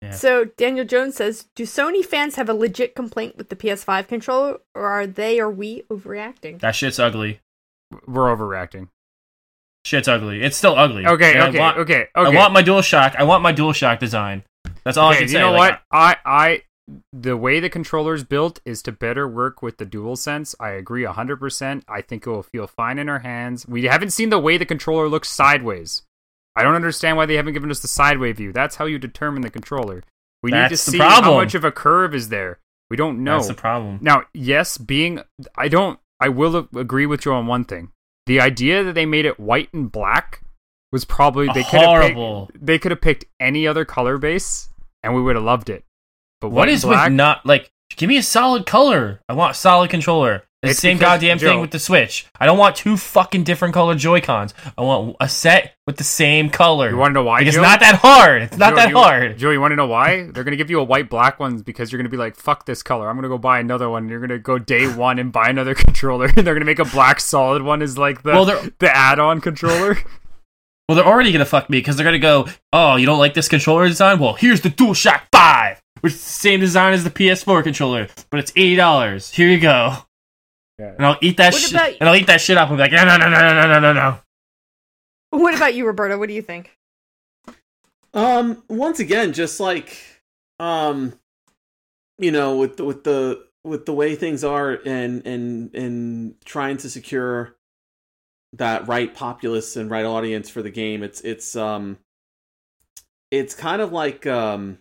[0.00, 0.12] Yeah.
[0.12, 4.58] So Daniel Jones says, "Do Sony fans have a legit complaint with the PS5 controller,
[4.76, 7.40] or are they or we overreacting?" That shit's ugly.
[8.06, 8.88] we're overreacting.
[9.84, 10.42] Shit's ugly.
[10.42, 11.06] It's still ugly.
[11.06, 12.36] Okay, And I okay, want- okay, I okay.
[12.36, 13.16] want my DualShock.
[13.16, 14.44] I want my Dual Shock design.
[14.84, 15.38] That's all I okay, can you say.
[15.40, 15.80] know Like, what?
[15.90, 16.62] I I
[17.12, 20.54] the way the controller's built is to better work with the dual sense.
[20.60, 21.82] I agree 100%.
[21.88, 23.66] I think it will feel fine in our hands.
[23.66, 26.02] We haven't seen the way the controller looks sideways.
[26.54, 28.52] I don't understand why they haven't given us the sideway view.
[28.52, 30.02] That's how you determine the controller.
[30.42, 32.58] We need to That's see how much of a curve is there.
[32.90, 33.36] We don't know.
[33.36, 33.98] That's the problem.
[34.02, 35.20] Now, yes, being
[35.56, 37.90] I don't I will agree with you on one thing.
[38.26, 40.42] The idea that they made it white and black
[40.92, 44.70] was probably they could have picked, they could have picked any other color base
[45.02, 45.84] and we would have loved it.
[46.40, 47.70] But What is black, with not like?
[47.96, 49.20] Give me a solid color.
[49.28, 50.44] I want solid controller.
[50.64, 52.26] The It's same goddamn Joe- thing with the Switch.
[52.40, 54.54] I don't want two fucking different color Joy Cons.
[54.78, 56.90] I want a set with the same color.
[56.90, 57.38] You want to know why?
[57.38, 58.42] Like, it's not that hard.
[58.42, 59.38] It's not Joe, that you- hard.
[59.38, 60.28] Joe, you want to know why?
[60.32, 62.82] They're gonna give you a white black ones because you're gonna be like, "Fuck this
[62.82, 63.08] color.
[63.10, 66.28] I'm gonna go buy another one." You're gonna go day one and buy another controller.
[66.32, 69.98] they're gonna make a black solid one is like the Well, the add-on controller.
[70.86, 73.48] Well, they're already gonna fuck me because they're gonna go, "Oh, you don't like this
[73.48, 74.18] controller design?
[74.18, 78.38] Well, here's the DualShock Five, which is the same design as the PS4 controller, but
[78.38, 79.30] it's eighty dollars.
[79.30, 79.96] Here you go."
[80.78, 80.94] Yeah.
[80.96, 81.70] And I'll eat that shit.
[81.72, 83.66] about- And I'll eat that shit up and be like, "No, no, no, no, no,
[83.66, 84.18] no, no, no."
[85.30, 86.18] What about you, Roberta?
[86.18, 86.76] What do you think?
[88.12, 89.98] Um, once again, just like,
[90.60, 91.18] um,
[92.18, 96.76] you know, with the, with the with the way things are, and and and trying
[96.78, 97.56] to secure
[98.52, 101.98] that right populace and right audience for the game, it's it's um,
[103.32, 104.78] it's kind of like um,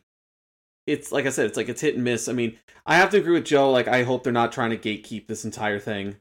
[0.86, 2.28] it's like I said, it's like it's hit and miss.
[2.28, 3.72] I mean, I have to agree with Joe.
[3.72, 6.18] Like, I hope they're not trying to gatekeep this entire thing,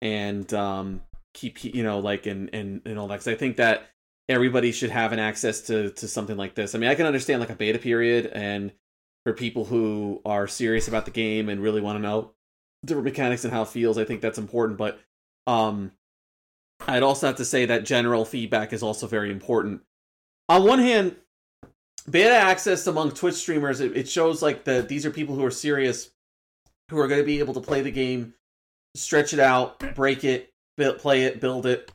[0.00, 1.02] and um,
[1.34, 3.14] keep you know like and and and all that.
[3.14, 3.88] Because I think that
[4.28, 6.74] everybody should have an access to to something like this.
[6.74, 8.72] I mean, I can understand like a beta period and
[9.24, 12.32] for people who are serious about the game and really want to know
[12.84, 14.98] different mechanics and how it feels, I think that's important, but
[15.46, 15.92] um
[16.86, 19.82] I'd also have to say that general feedback is also very important.
[20.48, 21.16] On one hand,
[22.10, 25.50] beta access among Twitch streamers, it, it shows like that these are people who are
[25.50, 26.10] serious,
[26.90, 28.34] who are going to be able to play the game,
[28.94, 31.90] stretch it out, break it, build, play it, build it,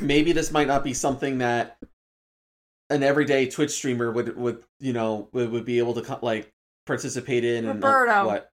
[0.00, 1.76] maybe this might not be something that
[2.90, 6.50] an everyday Twitch streamer would would you know would, would be able to like
[6.86, 8.26] participate in and uh, Roberto.
[8.26, 8.50] what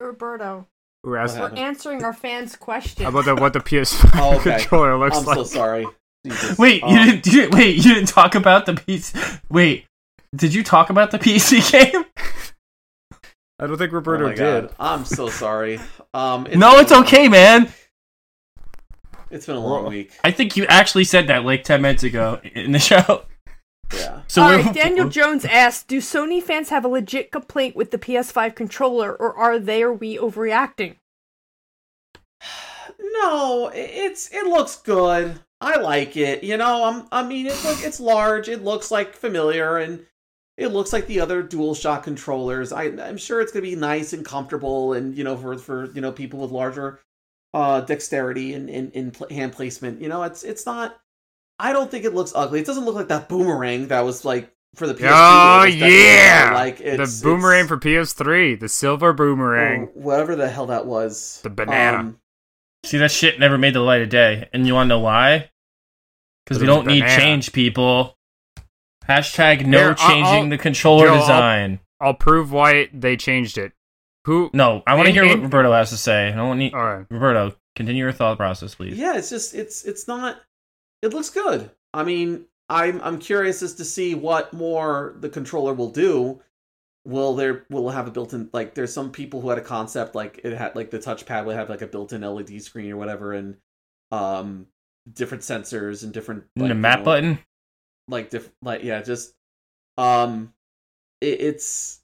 [0.00, 0.66] Roberto,
[1.04, 3.06] Who asked What we're answering our fans' questions.
[3.06, 4.52] about the, what the PS5 Oh, okay.
[4.58, 5.36] controller looks I'm like?
[5.36, 5.86] so sorry.
[6.26, 6.58] Jesus.
[6.58, 7.54] Wait, Um, you didn't, you didn't.
[7.54, 9.40] Wait, you didn't talk about the PC.
[9.48, 9.86] Wait,
[10.34, 12.04] did you talk about the PC game?
[13.58, 14.68] I don't think oh Roberto my did.
[14.68, 14.74] God.
[14.78, 15.80] I'm so sorry.
[16.14, 17.72] Um, no, it's a long- okay, man.
[19.30, 20.12] It's been a long Well- week.
[20.24, 23.24] I think you actually said that like ten minutes ago in the show.
[23.92, 24.20] Yeah.
[24.28, 28.54] So All Daniel Jones asked, "Do Sony fans have a legit complaint with the PS5
[28.54, 30.94] controller, or are they or we overreacting?"
[33.00, 35.40] No, it's it looks good.
[35.60, 36.42] I like it.
[36.42, 38.48] You know, I'm I mean it look it's large.
[38.48, 40.06] It looks like familiar and
[40.56, 42.72] it looks like the other dual DualShock controllers.
[42.72, 45.90] I I'm sure it's going to be nice and comfortable and you know for for
[45.92, 47.00] you know people with larger
[47.52, 50.00] uh dexterity and in in pl- hand placement.
[50.00, 50.98] You know, it's it's not
[51.58, 52.60] I don't think it looks ugly.
[52.60, 55.10] It doesn't look like that boomerang that was like for the PS2.
[55.12, 59.90] Oh It was definitely, yeah, like the boomerang it's- for PS3, the silver boomerang.
[59.94, 61.40] whatever the hell that was.
[61.42, 61.98] The banana.
[61.98, 62.16] Um,
[62.82, 64.48] See, that shit never made the light of day.
[64.54, 65.49] And you want to know why?
[66.50, 68.16] Because we don't need change, people.
[69.08, 71.80] Hashtag no Here, I'll- changing I'll- the controller Joe, I'll- design.
[72.00, 73.72] I'll prove why they changed it.
[74.24, 74.50] Who?
[74.52, 76.28] No, I want to In- hear what Roberto has to say.
[76.28, 77.06] I don't need All right.
[77.08, 77.54] Roberto.
[77.76, 78.98] Continue your thought process, please.
[78.98, 80.40] yeah it's just it's it's not
[81.02, 85.72] it looks good i mean i'm i'm curious as to see what more the controller
[85.72, 86.42] will do
[87.06, 90.14] will there will it have a built-in like there's some people who had a concept
[90.16, 93.32] like it had like the touchpad would have like a built-in led screen or whatever
[93.32, 93.56] and
[94.10, 94.66] um
[95.14, 97.38] different sensors and different And like, the you map know, button.
[98.08, 99.34] like diff like yeah just
[99.98, 100.52] um
[101.20, 102.00] it, it's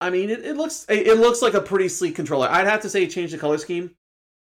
[0.00, 2.82] i mean it, it looks it, it looks like a pretty sleek controller i'd have
[2.82, 3.90] to say change the color scheme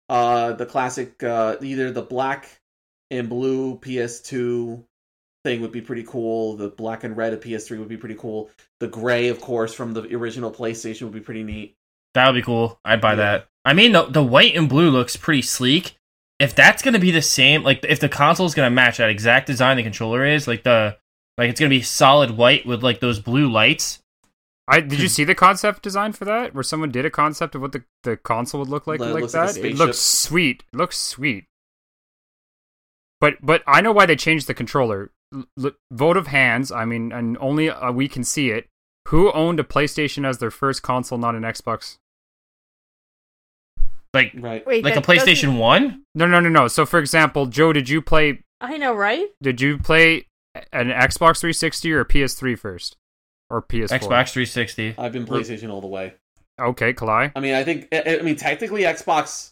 [0.09, 2.59] uh the classic uh either the black
[3.11, 4.83] and blue ps2
[5.43, 8.49] thing would be pretty cool the black and red of ps3 would be pretty cool
[8.79, 11.75] the gray of course from the original playstation would be pretty neat
[12.15, 12.79] That would be cool.
[12.85, 13.15] I'd buy Yeah.
[13.17, 13.47] that.
[13.65, 15.97] I mean, the, the white and blue looks pretty sleek.
[16.39, 19.47] If that's gonna be the same, like if the console is gonna match that exact
[19.47, 20.97] design the controller is, like the
[21.37, 23.99] like it's gonna be solid white with like those blue lights.
[24.67, 27.61] I did you see the concept design for that, where someone did a concept of
[27.61, 29.63] what the, the console would look like That like looks like that?
[29.65, 30.63] it looks sweet.
[30.73, 31.45] It looks sweet.
[33.21, 35.11] But but I know why they changed the controller.
[35.33, 36.71] L- l- vote of hands.
[36.71, 38.67] I mean, and only uh, we can see it.
[39.09, 41.97] Who owned a PlayStation as their first console, not an Xbox?
[44.15, 44.65] Like Right.
[44.65, 46.03] Wait, like a that doesn't- PlayStation One.
[46.15, 46.67] No, no, no, no.
[46.67, 48.41] So, for example, Joe, did you play?
[48.61, 49.27] I know, right?
[49.43, 50.27] Did you play
[50.73, 52.95] an Xbox 360 or a PS3 first,
[53.49, 53.99] or PS4?
[53.99, 54.95] Xbox 360.
[54.97, 56.13] I've been PlayStation all the way.
[56.59, 57.31] Okay, Kalai.
[57.35, 57.89] I mean, I think.
[57.91, 59.51] I I mean, technically, Xbox.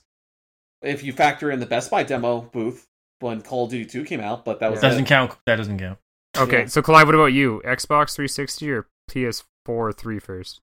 [0.82, 2.88] If you factor in the Best Buy demo booth
[3.20, 5.08] when Call of Duty 2 came out, but that was Doesn't it.
[5.08, 5.32] count.
[5.46, 5.98] That doesn't count.
[6.38, 6.66] Okay, Yeah.
[6.66, 7.62] so Kalai, what about you?
[7.66, 10.60] Xbox 360 or PS4 3 first?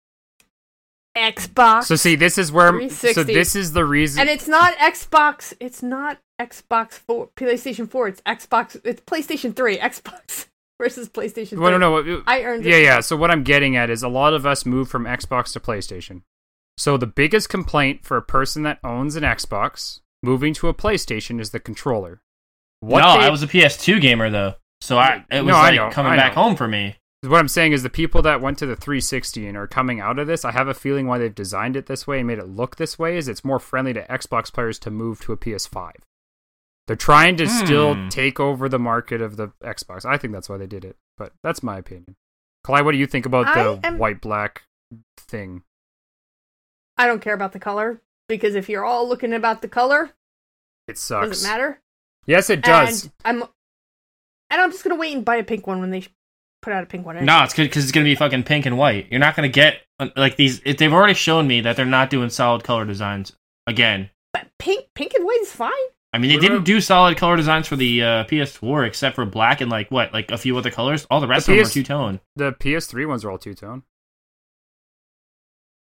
[1.18, 1.84] Xbox.
[1.84, 2.88] So see, this is where.
[2.90, 4.20] So this is the reason.
[4.20, 5.52] and it's not Xbox.
[5.60, 8.08] It's not Xbox Four, PlayStation Four.
[8.08, 8.80] It's Xbox.
[8.84, 9.76] It's PlayStation Three.
[9.88, 10.46] Xbox
[10.80, 11.50] versus PlayStation.
[11.50, 11.58] 3.
[11.58, 12.18] well, no, no.
[12.18, 12.70] Uh, I earned it.
[12.70, 13.00] Yeah, yeah.
[13.00, 16.22] So what I'm getting at is a lot of us move from Xbox to PlayStation.
[16.76, 21.40] So the biggest complaint for a person that owns an Xbox moving to a PlayStation
[21.40, 22.20] is the controller.
[22.80, 25.74] What no, they- I was a PS2 gamer though, so I it was No, like
[25.74, 26.94] know, coming I back home for me.
[27.22, 30.18] What I'm saying is the people that went to the 360 and are coming out
[30.18, 32.46] of this, I have a feeling why they've designed it this way and made it
[32.48, 35.92] look this way is it's more friendly to Xbox players to move to a PS5.
[36.86, 38.08] They're trying to still Hmm.
[38.08, 40.04] take over the market of the Xbox.
[40.06, 42.16] I think that's why they did it, but that's my opinion.
[42.64, 44.62] Clyde, what do you think about the am- white black
[45.18, 45.62] thing?
[46.96, 50.10] I don't care about the color because if you're all looking about the color,
[50.86, 51.28] It sucks.
[51.28, 51.80] does it matter?
[52.26, 53.04] Yes, it does.
[53.24, 53.48] And I'm
[54.50, 56.10] and I'm just gonna wait and buy a pink one when they sh-
[56.62, 57.24] put out a pink one.
[57.24, 59.06] No, it's good because it's gonna be fucking pink and white.
[59.10, 59.82] You're not gonna get
[60.16, 60.60] like these.
[60.64, 63.32] It, they've already shown me that they're not doing solid color designs
[63.66, 64.10] again.
[64.32, 65.72] but pink, pink and white is fine.
[66.12, 69.60] I mean, they didn't do solid color designs for the uh, PS4 except for black
[69.60, 71.06] and like what, like a few other colors.
[71.10, 72.20] All the rest The of them are two tone.
[72.34, 73.82] The PS3 ones are all two tone.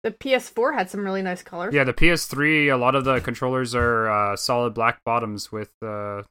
[0.04, 1.74] The PS4 had some really nice colors.
[1.74, 6.22] Yeah, the PS3, a lot of the controllers are uh, solid black bottoms with uh,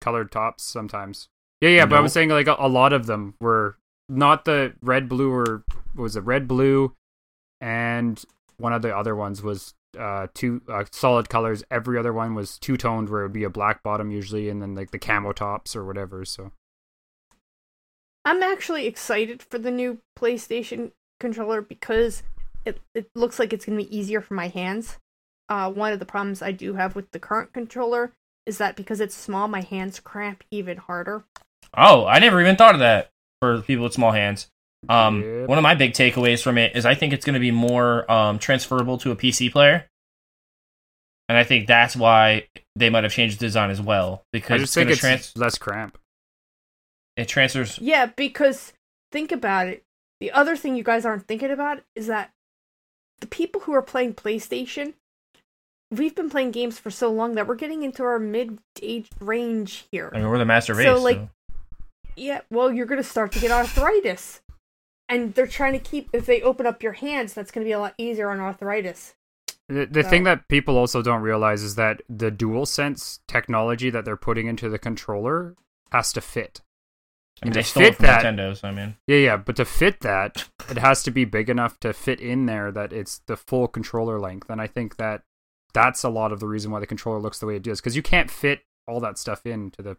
[0.00, 1.28] colored tops sometimes.
[1.60, 3.76] Yeah, yeah, but I was saying like a, a lot of them were
[4.10, 5.64] not the red, blue, or
[5.94, 6.94] was it red, blue,
[7.60, 8.22] and
[8.58, 11.64] one of the other ones was uh, two uh, solid colors.
[11.70, 14.60] Every other one was two toned, where it would be a black bottom usually, and
[14.60, 16.24] then like the camo tops or whatever.
[16.24, 16.52] So
[18.24, 22.22] I'm actually excited for the new PlayStation controller because
[22.64, 24.98] it it looks like it's going to be easier for my hands.
[25.48, 28.12] Uh, one of the problems I do have with the current controller
[28.46, 31.24] is that because it's small, my hands cramp even harder.
[31.76, 34.48] Oh, I never even thought of that for people with small hands.
[34.88, 35.48] Um, Yep.
[35.48, 38.10] one of my big takeaways from it is I think it's going to be more
[38.10, 39.86] um, transferable to a PC player,
[41.28, 44.60] and I think that's why they might have changed the design as well I because
[44.62, 45.98] just it's think it's trans- less cramp.
[47.16, 47.78] it transfers.
[47.78, 48.72] Yeah, because
[49.12, 49.82] think about it.
[50.20, 52.30] The other thing you guys aren't thinking about is that
[53.20, 54.94] the people who are playing PlayStation,
[55.90, 60.10] we've been playing games for so long that we're getting into our mid-age range here.
[60.14, 60.86] I mean, we're the master race.
[60.86, 61.20] So, So, like-
[62.16, 64.40] Yeah, well, you're going to start to get arthritis.
[65.08, 67.72] And they're trying to keep, if they open up your hands, that's going to be
[67.72, 69.14] a lot easier on arthritis.
[69.68, 73.90] The, the So- thing that people also don't realize is that the dual sense technology
[73.90, 75.56] that they're putting into the controller
[75.92, 76.60] has to fit.
[77.42, 78.56] I mean, to they stole it fit from that- Nintendo.
[78.56, 81.80] So I mean, Yeah, yeah, but to fit that, it has to be big enough
[81.80, 84.48] to fit in there that it's the full controller length.
[84.50, 85.22] And I think that
[85.72, 87.96] that's a lot of the reason why the controller looks the way it does because
[87.96, 89.96] you can't fit all that stuff into the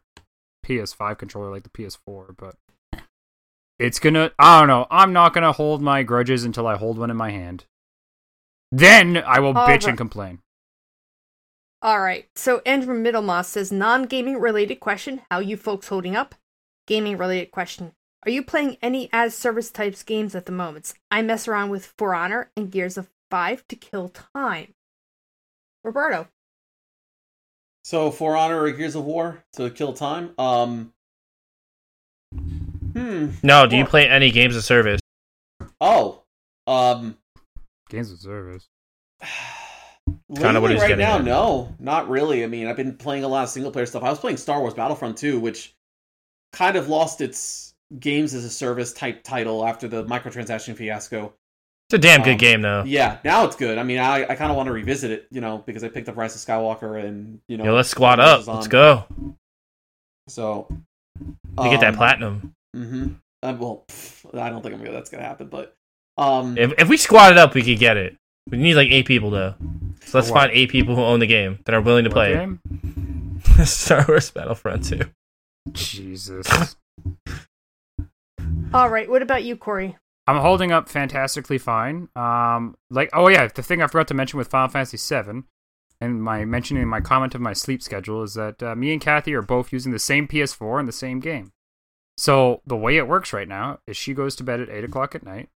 [0.65, 2.35] PS5 controller like the PS4.
[2.37, 2.55] But
[3.79, 4.31] it's gonna.
[4.37, 4.87] I don't know.
[4.89, 7.65] I'm not gonna hold my grudges until I hold one in my hand.
[8.71, 9.87] Then I will All bitch right.
[9.89, 10.39] and complain.
[11.81, 12.29] All right.
[12.35, 16.35] So Andrew Middlemoss says non-gaming related question: How you folks holding up?
[16.87, 17.93] Gaming related question:
[18.25, 20.93] Are you playing any as service types games at the moment?
[21.09, 24.73] I mess around with For Honor and Gears of Five to kill time.
[25.83, 26.27] Roberto.
[27.83, 30.31] So, For Honor or Gears of War to kill time.
[30.37, 30.93] Um.
[32.93, 33.29] Hmm.
[33.43, 33.67] no.
[33.67, 35.01] Do you play any games of service?
[35.79, 36.23] Oh.
[36.67, 37.17] Um.
[37.89, 38.67] Games of service.
[40.35, 41.23] Kinda what lately he's right getting now, at.
[41.23, 42.43] no, not really.
[42.43, 44.03] I mean, I've been playing a lot of single player stuff.
[44.03, 45.75] I was playing Star Wars Battlefront 2, which
[46.53, 51.33] kind of lost its games as a service type title after the microtransaction fiasco.
[51.93, 52.83] It's a damn good Um, game though.
[52.85, 53.77] Yeah, now it's good.
[53.77, 56.07] I mean, I, I kind of want to revisit it, you know, because I picked
[56.07, 57.65] up Rise of Skywalker and you know.
[57.65, 58.39] Yo, let's squat up.
[58.41, 59.05] is Let's go.
[60.29, 60.67] So.
[61.57, 62.53] We get that platinum.
[62.75, 63.07] Mm-hmm.
[63.43, 65.75] Uh, well, pff, I don't think I'm gonna, that's gonna happen, but
[66.17, 68.15] um, If if we squatted up, we could get it.
[68.49, 69.55] We need like eight people though.
[70.05, 72.33] So let's find eight people who own the game that are willing to What play.
[72.33, 73.41] game?
[73.65, 75.01] Star Wars Battlefront 2.
[75.73, 76.75] Jesus.
[78.73, 79.09] All right.
[79.09, 79.97] What about you, Corey?
[80.27, 82.09] I'm holding up fantastically fine.
[82.15, 85.43] Um, like, oh yeah, the thing I forgot to mention with Final Fantasy VII,
[85.99, 89.33] and my mentioning my comment of my sleep schedule is that uh, me and Kathy
[89.33, 91.51] are both using the same PS4 and the same game.
[92.17, 95.15] So the way it works right now is she goes to bed at eight o'clock
[95.15, 95.49] at night.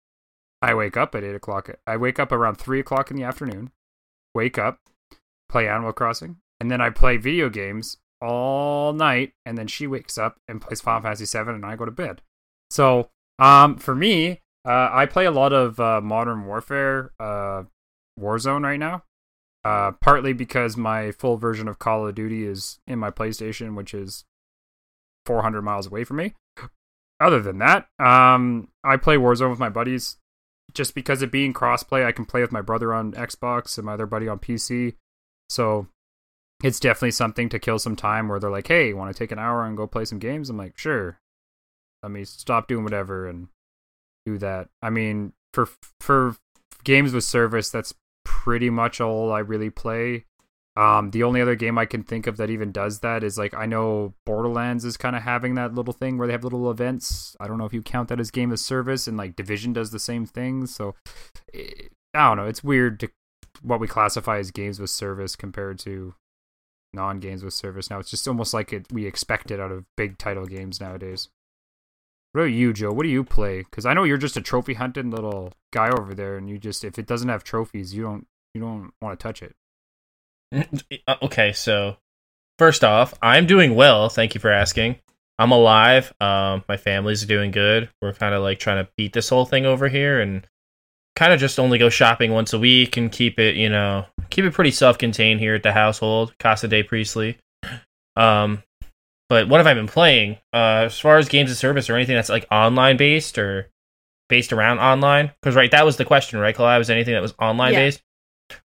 [0.62, 1.70] I wake up at eight o'clock.
[1.86, 3.72] I wake up around three o'clock in the afternoon.
[4.34, 4.80] Wake up,
[5.50, 10.18] play Animal Crossing, and then I play video games all night, and then she wakes
[10.18, 12.22] up and plays Final Fantasy VII, and I go to bed.
[12.70, 13.10] So,
[13.40, 17.64] um, for me, uh, I play a lot of uh, Modern Warfare, uh,
[18.20, 19.04] Warzone right now.
[19.66, 23.94] Uh, partly because my full version of Call of Duty is in my PlayStation, which
[23.94, 24.26] is
[25.26, 26.34] 400 miles away from me.
[27.22, 30.18] Other than that, um, I play Warzone with my buddies.
[30.74, 33.94] Just because it being crossplay, I can play with my brother on Xbox and my
[33.94, 34.96] other buddy on PC.
[35.50, 35.88] So
[36.64, 39.40] it's definitely something to kill some time where they're like, hey, want to take an
[39.40, 40.50] hour and go play some games?
[40.50, 41.20] I'm like, sure.
[42.02, 43.48] Let me stop doing whatever and
[44.26, 44.70] do that.
[44.82, 45.68] I mean, for
[46.00, 46.36] for
[46.84, 47.94] games with service, that's
[48.26, 50.26] pretty much all I really play.
[50.76, 53.54] Um, the only other game I can think of that even does that is like
[53.54, 57.36] I know Borderlands is kind of having that little thing where they have little events.
[57.40, 59.92] I don't know if you count that as game of service, and like Division does
[59.92, 60.66] the same thing.
[60.66, 60.96] So
[61.54, 62.48] eh, I don't know.
[62.48, 63.10] It's weird to
[63.62, 66.16] what we classify as games with service compared to
[66.92, 67.92] non games with service.
[67.92, 71.30] Now it's just almost like it we expect it out of big title games nowadays.
[72.34, 72.92] What about you, Joe?
[72.92, 73.60] What do you play?
[73.60, 76.84] Because I know you're just a trophy hunting little guy over there, and you just
[76.84, 79.56] if it doesn't have trophies, you don't you don't want to touch it.
[81.08, 81.98] Uh, okay, so
[82.58, 84.10] first off, I'm doing well.
[84.10, 84.96] Thank you for asking.
[85.38, 86.12] I'm alive.
[86.20, 87.90] Um, my family's doing good.
[88.02, 90.48] We're kind of like trying to beat this whole thing over here, and
[91.16, 94.46] kind of just only go shopping once a week and keep it, you know, keep
[94.46, 96.34] it pretty self-contained here at the household.
[96.40, 97.38] Casa de Priestley.
[98.16, 98.64] Um,
[99.34, 100.38] but what have I been playing?
[100.54, 103.72] Uh, as far as games of service or anything that's like online based or
[104.30, 105.32] based around online?
[105.42, 106.56] Because right, that was the question, right?
[106.56, 107.80] Collab was anything that was online Yeah.
[107.80, 108.04] based.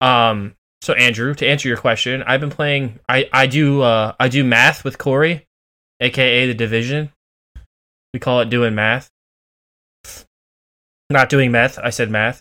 [0.01, 3.01] Um, so Andrew, to answer your question, I've been playing.
[3.09, 5.49] I I do uh I do math with Corey,
[5.99, 7.11] aka the Division.
[8.15, 9.11] We call it doing math.
[11.11, 11.77] Not doing meth.
[11.83, 12.41] I said math.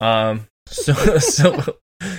[0.00, 0.46] Um.
[0.72, 1.76] So so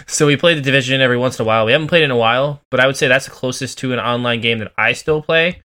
[0.08, 1.66] so we play the Division every once in a while.
[1.66, 4.00] We haven't played in a while, but I would say that's the closest to an
[4.00, 5.62] online game that I still play.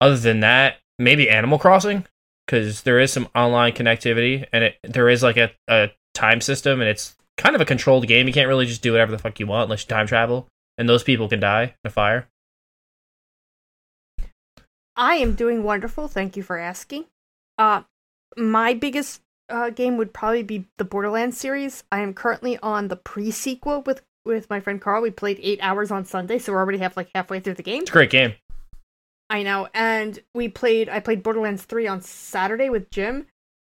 [0.00, 2.06] Other than that, maybe Animal Crossing
[2.46, 6.80] because there is some online connectivity and it there is like a, a time system
[6.80, 8.26] and it's kind of a controlled game.
[8.26, 10.88] You can't really just do whatever the fuck you want unless you time travel, and
[10.88, 12.28] those people can die in a fire.
[14.96, 16.08] I am doing wonderful.
[16.08, 17.06] Thank you for asking.
[17.56, 17.82] Uh,
[18.36, 21.84] my biggest uh, game would probably be the Borderlands series.
[21.92, 25.02] I am currently on the pre-sequel with with my friend Carl.
[25.02, 27.82] We played eight hours on Sunday, so we're already have like halfway through the game.
[27.82, 28.34] It's a great game.
[29.28, 30.88] I know, and we played.
[30.88, 33.26] I played Borderlands three on Saturday with Jim,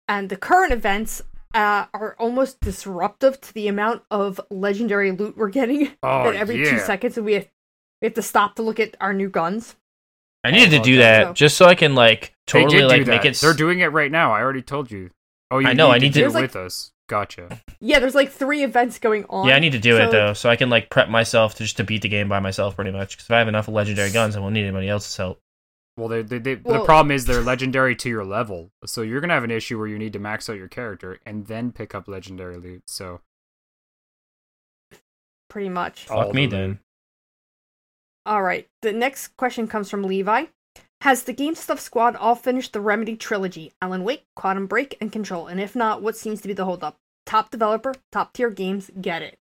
[0.09, 1.23] and the current events
[1.55, 5.91] uh, are almost disruptive to the amount of legendary loot we're getting.
[6.03, 6.85] Oh, that every two yeah.
[6.85, 7.49] seconds we have,
[8.01, 9.77] we have to stop to look at our new guns.
[10.43, 10.99] I needed to Oh, do okay.
[11.01, 13.31] that just so I can like totally like do make it.
[13.31, 14.33] s- They're doing it right now.
[14.33, 15.11] I already told you.
[15.51, 16.93] Oh, you I know, Need I need to- do it There's, like- with us.
[17.09, 17.61] Gotcha.
[17.81, 19.49] Yeah, there's like three events going on.
[19.49, 21.77] yeah, I need to do it though, so I can like prep myself to just
[21.79, 23.17] to beat the game by myself, pretty much.
[23.17, 25.41] Because if I have enough legendary guns, I won't need anybody else's help.
[25.97, 29.35] Well, they, they, they, the problem is they're legendary to your level, so you're gonna
[29.35, 32.07] have an issue where you need to max out your character and then pick up
[32.07, 32.85] legendary loot.
[32.87, 33.21] So
[35.49, 36.05] Pretty much.
[36.07, 36.51] Fuck me loot.
[36.51, 36.79] then.
[38.25, 38.69] All right.
[38.83, 40.45] The next question comes from Levi.
[41.03, 43.73] Has the Game Stuff Squad all finished the Remedy trilogy?
[43.81, 45.47] Alan Wake, Quantum Break, and Control.
[45.47, 46.97] And if not, what seems to be the holdup?
[47.25, 49.39] Top developer, top tier games, get it.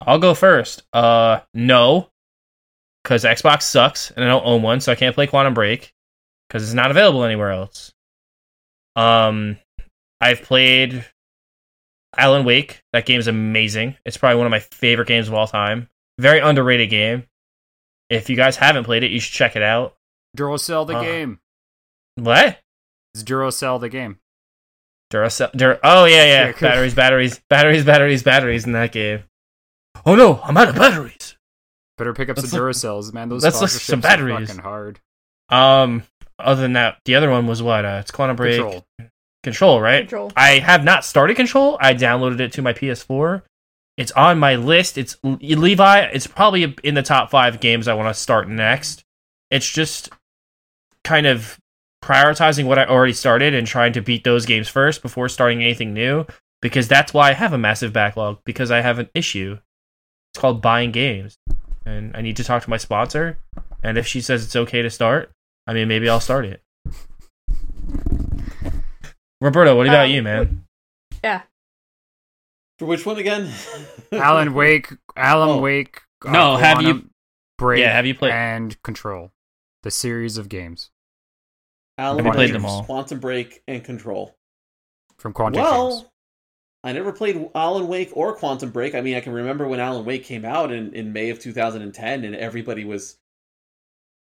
[0.00, 0.82] I'll go first.
[0.92, 2.08] Uh, no,
[3.02, 5.92] because Xbox sucks and I don't own one, so I can't play Quantum Break
[6.48, 7.92] because it's not available anywhere else.
[8.96, 9.58] Um,
[10.20, 11.04] I've played
[12.16, 12.82] Alan Wake.
[12.92, 13.96] That game's amazing.
[14.04, 15.88] It's probably one of my favorite games of all time.
[16.18, 17.24] Very underrated game.
[18.10, 19.94] If you guys haven't played it, you should check it out.
[20.36, 21.02] Duracell the Uh.
[21.02, 21.40] game.
[22.16, 22.58] What?
[23.14, 24.18] It's Duracell the game.
[25.12, 25.52] Duracell.
[25.52, 26.46] Dur- oh yeah, yeah.
[26.46, 29.24] Yeah, batteries, batteries, batteries, batteries, batteries in that game.
[30.06, 31.36] Oh no, I'm out of batteries.
[31.98, 33.28] Better pick up Let's some look- Duracells, man.
[33.28, 34.48] Those let's look some sponsorships are batteries.
[34.48, 35.00] fucking hard.
[35.50, 36.02] Um,
[36.38, 37.84] other than that, the other one was what?
[37.84, 38.84] Uh, it's Quantum Break Control.
[39.42, 40.00] Control, right?
[40.00, 40.32] Control.
[40.34, 41.76] I have not started Control.
[41.80, 43.42] I downloaded it to my PS4.
[43.98, 44.96] It's on my list.
[44.96, 46.00] It's Levi.
[46.06, 49.04] It's probably in the top five games I want to start next.
[49.50, 50.08] It's just
[51.04, 51.58] kind of
[52.02, 55.92] prioritizing what I already started and trying to beat those games first before starting anything
[55.94, 56.26] new.
[56.60, 58.38] Because that's why I have a massive backlog.
[58.44, 59.58] Because I have an issue.
[60.32, 61.36] It's called buying games,
[61.84, 63.38] and I need to talk to my sponsor.
[63.82, 65.30] And if she says it's okay to start,
[65.66, 66.62] I mean, maybe I'll start it.
[69.40, 70.64] Roberto, what about Um, you, man?
[71.24, 71.42] Yeah.
[72.78, 73.52] For which one again?
[74.12, 75.60] Alan Wake, Alan Oh.
[75.60, 76.00] Wake.
[76.24, 77.10] uh, No, have you-
[77.58, 77.80] Break?
[77.80, 79.32] Yeah, have you played- and Control,
[79.82, 80.90] the series of games
[82.02, 82.82] Alan Have you Wake, played them all?
[82.82, 84.34] Quantum Break, and Control.
[85.18, 86.08] from Quantum well, Games.
[86.82, 88.96] I never played Alan Wake or Quantum Break.
[88.96, 92.24] I mean, I can remember when Alan Wake came out in, in May of 2010,
[92.24, 93.18] and everybody was.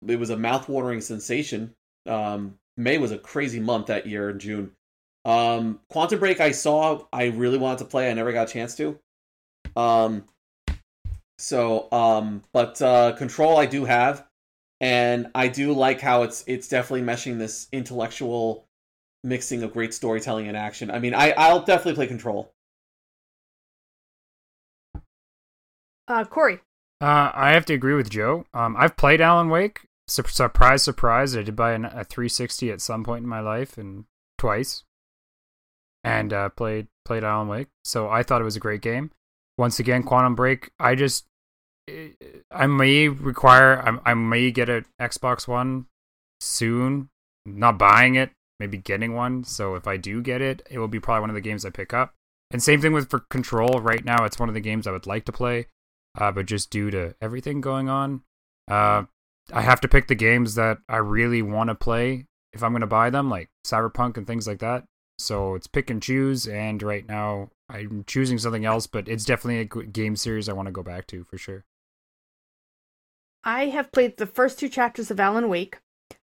[0.06, 1.74] It was a mouthwatering sensation.
[2.06, 4.72] Um, May was a crazy month that year in June.
[5.24, 7.06] Um, Quantum Break, I saw.
[7.10, 8.10] I really wanted to play.
[8.10, 8.98] I never got a chance to.
[9.74, 10.24] Um,
[11.38, 14.26] so, um, but uh, Control, I do have,
[14.84, 18.66] and I do like how it's it's definitely meshing this intellectual
[19.22, 20.90] mixing of great storytelling and action.
[20.90, 22.52] I mean, I I'll definitely play Control.
[26.06, 26.60] Uh, Corey.
[27.00, 28.44] Uh, I have to agree with Joe.
[28.52, 29.88] Um, I've played Alan Wake.
[30.06, 31.34] Sur- surprise, surprise!
[31.34, 34.04] I did buy an, a 360 at some point in my life, and
[34.36, 34.84] twice,
[36.04, 37.68] and uh, played played Alan Wake.
[37.84, 39.12] So I thought it was a great game.
[39.56, 40.72] Once again, Quantum Break.
[40.78, 41.24] I just
[42.50, 43.80] I may require.
[43.80, 45.86] I, I may get an Xbox One
[46.40, 47.08] soon.
[47.46, 49.44] Not buying it, maybe getting one.
[49.44, 51.70] So if I do get it, it will be probably one of the games I
[51.70, 52.14] pick up.
[52.50, 53.80] And same thing with for Control.
[53.80, 55.66] Right now, it's one of the games I would like to play,
[56.18, 58.22] uh, but just due to everything going on,
[58.70, 59.04] uh,
[59.52, 62.80] I have to pick the games that I really want to play if I'm going
[62.80, 64.84] to buy them, like Cyberpunk and things like that.
[65.18, 66.46] So it's pick and choose.
[66.46, 70.66] And right now, I'm choosing something else, but it's definitely a game series I want
[70.66, 71.64] to go back to for sure.
[73.44, 75.78] I have played the first two chapters of Alan Wake.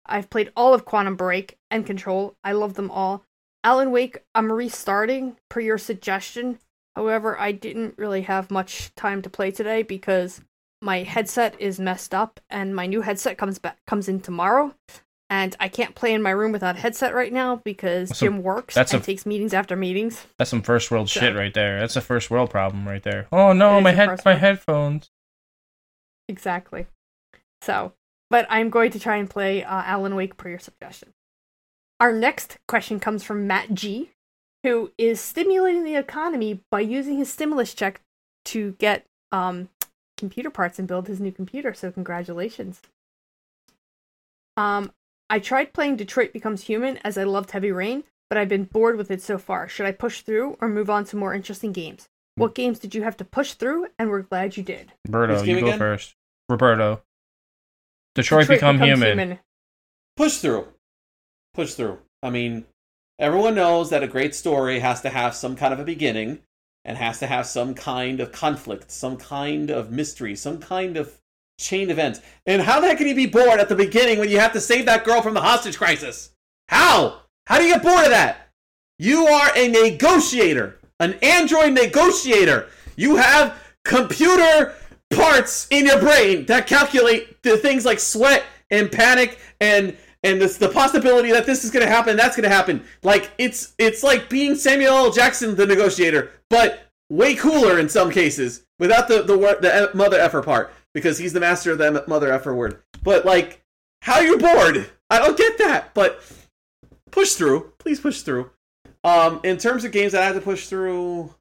[0.05, 2.35] I've played all of Quantum Break and Control.
[2.43, 3.23] I love them all.
[3.63, 6.59] Alan Wake, I'm restarting per your suggestion.
[6.95, 10.41] However, I didn't really have much time to play today because
[10.81, 14.73] my headset is messed up and my new headset comes back comes in tomorrow.
[15.29, 18.41] And I can't play in my room without a headset right now because That's Jim
[18.43, 20.25] works that's and a- takes meetings after meetings.
[20.37, 21.79] That's some first world So- shit right there.
[21.81, 23.27] That's a first world problem right there.
[23.31, 24.39] Oh no, my head, my world.
[24.39, 25.09] headphones.
[26.29, 26.85] Exactly.
[27.61, 27.93] So,
[28.29, 31.13] but I'm going to try and play uh, Alan Wake per your suggestion.
[31.99, 34.11] Our next question comes from Matt G,
[34.63, 38.01] who is stimulating the economy by using his stimulus check
[38.45, 39.69] to get um,
[40.17, 41.73] computer parts and build his new computer.
[41.73, 42.81] So, congratulations.
[44.55, 44.91] Um,
[45.29, 48.97] I tried playing Detroit Becomes Human as I loved Heavy Rain, but I've been bored
[48.97, 49.67] with it so far.
[49.67, 52.07] Should I push through or move on to more interesting games?
[52.35, 54.93] What games did you have to push through, and we're glad you did?
[55.07, 55.79] Roberto, Which you game go again?
[55.79, 56.15] first.
[56.49, 57.01] Roberto.
[58.17, 59.39] Detroit, become Becomes human.
[60.15, 60.67] Push through.
[61.53, 61.99] Push through.
[62.23, 62.65] I mean,
[63.19, 66.39] everyone knows that a great story has to have some kind of a beginning
[66.83, 71.19] and has to have some kind of conflict, some kind of mystery, some kind of
[71.59, 72.19] chain event.
[72.47, 74.61] And how the heck can you be bored at the beginning when you have to
[74.61, 76.31] save that girl from the hostage crisis?
[76.69, 77.21] How?
[77.45, 78.49] How do you get bored of that?
[78.97, 82.69] You are a negotiator, an android negotiator.
[82.95, 84.73] You have computer
[85.11, 90.57] parts in your brain that calculate the things like sweat and panic and and this,
[90.57, 92.83] the possibility that this is going to happen, that's going to happen.
[93.03, 95.11] Like it's it's like being Samuel L.
[95.11, 100.41] Jackson, the negotiator, but way cooler in some cases, without the the the mother effer
[100.41, 102.81] part, because he's the master of the mother effer word.
[103.03, 103.63] But like,
[104.01, 104.89] how you bored?
[105.09, 105.93] I don't get that.
[105.93, 106.21] But
[107.11, 108.49] push through, please push through.
[109.03, 111.33] Um, in terms of games that I had to push through,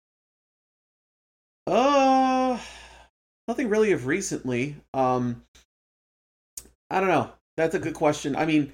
[1.66, 2.15] uh,
[3.48, 4.77] nothing really of recently.
[4.94, 5.43] Um,
[6.90, 7.31] I don't know.
[7.56, 8.36] That's a good question.
[8.36, 8.73] I mean,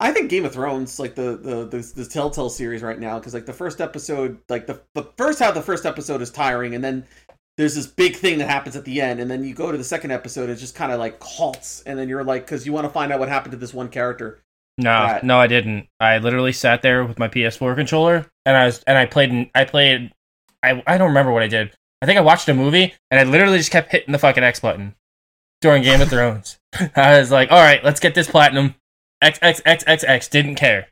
[0.00, 3.34] I think Game of Thrones, like the the the, the Telltale series right now, because
[3.34, 6.74] like the first episode, like the the first half of the first episode is tiring,
[6.74, 7.04] and then
[7.56, 9.84] there's this big thing that happens at the end, and then you go to the
[9.84, 12.84] second episode, it just kind of like halts, and then you're like, because you want
[12.84, 14.42] to find out what happened to this one character.
[14.76, 15.86] No, no, I didn't.
[16.00, 19.50] I literally sat there with my PS4 controller and I was and I played.
[19.54, 20.12] I played.
[20.62, 21.72] I I don't remember what I did.
[22.04, 24.60] I think I watched a movie and I literally just kept hitting the fucking X
[24.60, 24.94] button
[25.62, 26.58] during Game of Thrones.
[26.94, 28.74] I was like, all right, let's get this platinum.
[29.22, 30.28] X X X X X.
[30.28, 30.88] Didn't care.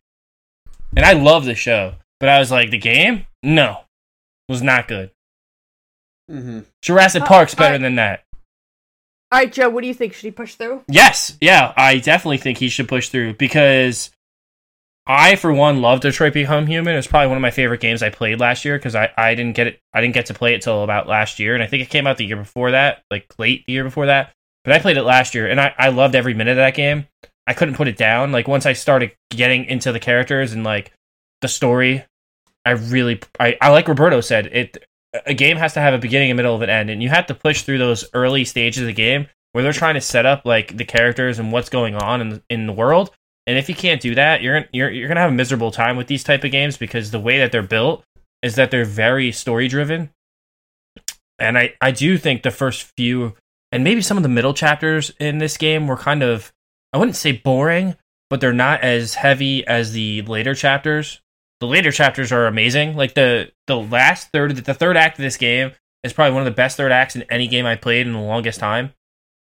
[0.96, 3.80] And I love the show, but I was like, the game, no,
[4.48, 5.10] was not good.
[6.30, 6.60] Mm-hmm.
[6.80, 8.24] Jurassic Uh, Park's better I- than that.
[9.30, 10.14] All right, Joe, what do you think?
[10.14, 10.82] Should he push through?
[10.88, 14.10] Yes, yeah, I definitely think he should push through because
[15.06, 16.94] I, for one, love Detroit Become Human.
[16.94, 19.56] It's probably one of my favorite games I played last year because I, I didn't
[19.56, 21.82] get it, I didn't get to play it till about last year, and I think
[21.82, 24.32] it came out the year before that, like late the year before that.
[24.64, 27.08] But I played it last year, and I, I loved every minute of that game.
[27.48, 28.30] I couldn't put it down.
[28.30, 30.92] Like once I started getting into the characters and like
[31.40, 32.04] the story,
[32.64, 34.78] I really, I, I like Roberto said it.
[35.26, 37.26] A game has to have a beginning, a middle, of an end, and you have
[37.26, 40.46] to push through those early stages of the game where they're trying to set up
[40.46, 43.10] like the characters and what's going on in the, in the world.
[43.46, 46.06] And if you can't do that, you're you're you're gonna have a miserable time with
[46.06, 48.04] these type of games because the way that they're built
[48.42, 50.10] is that they're very story driven.
[51.38, 53.34] And I I do think the first few
[53.72, 56.52] and maybe some of the middle chapters in this game were kind of
[56.92, 57.96] I wouldn't say boring,
[58.30, 61.20] but they're not as heavy as the later chapters.
[61.62, 62.96] the later chapters are amazing.
[62.96, 65.70] Like the the last third, the third act of this game
[66.02, 68.18] is probably one of the best third acts in any game I played in the
[68.18, 68.92] longest time,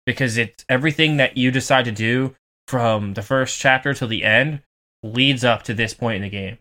[0.06, 2.36] because it's everything that you decide to do
[2.68, 4.62] from the first chapter till the end
[5.04, 6.58] leads up to this point in the game,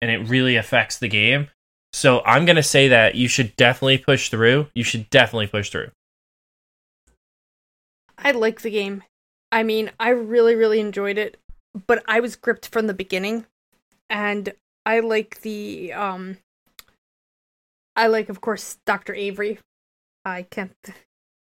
[0.00, 1.48] and it really affects the game.
[1.92, 4.68] So I'm gonna say that you should definitely push through.
[4.74, 5.90] You should definitely push through.
[8.16, 9.02] I like the game.
[9.50, 11.38] I mean, I really, really enjoyed it,
[11.86, 13.46] but I was gripped from the beginning,
[14.08, 14.52] and
[14.86, 16.38] I like the um.
[17.96, 19.58] I like, of course, Doctor Avery.
[20.24, 20.72] I can't,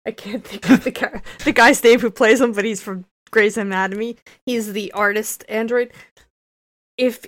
[0.05, 3.05] I can't think of the guy, the guy's name who plays him, but he's from
[3.35, 4.17] Grey's Anatomy.
[4.47, 5.93] He's the artist android.
[6.97, 7.27] If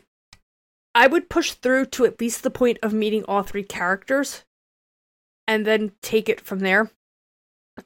[0.95, 4.45] I would push through to at least the point of meeting all three characters,
[5.49, 6.93] and then take it from there.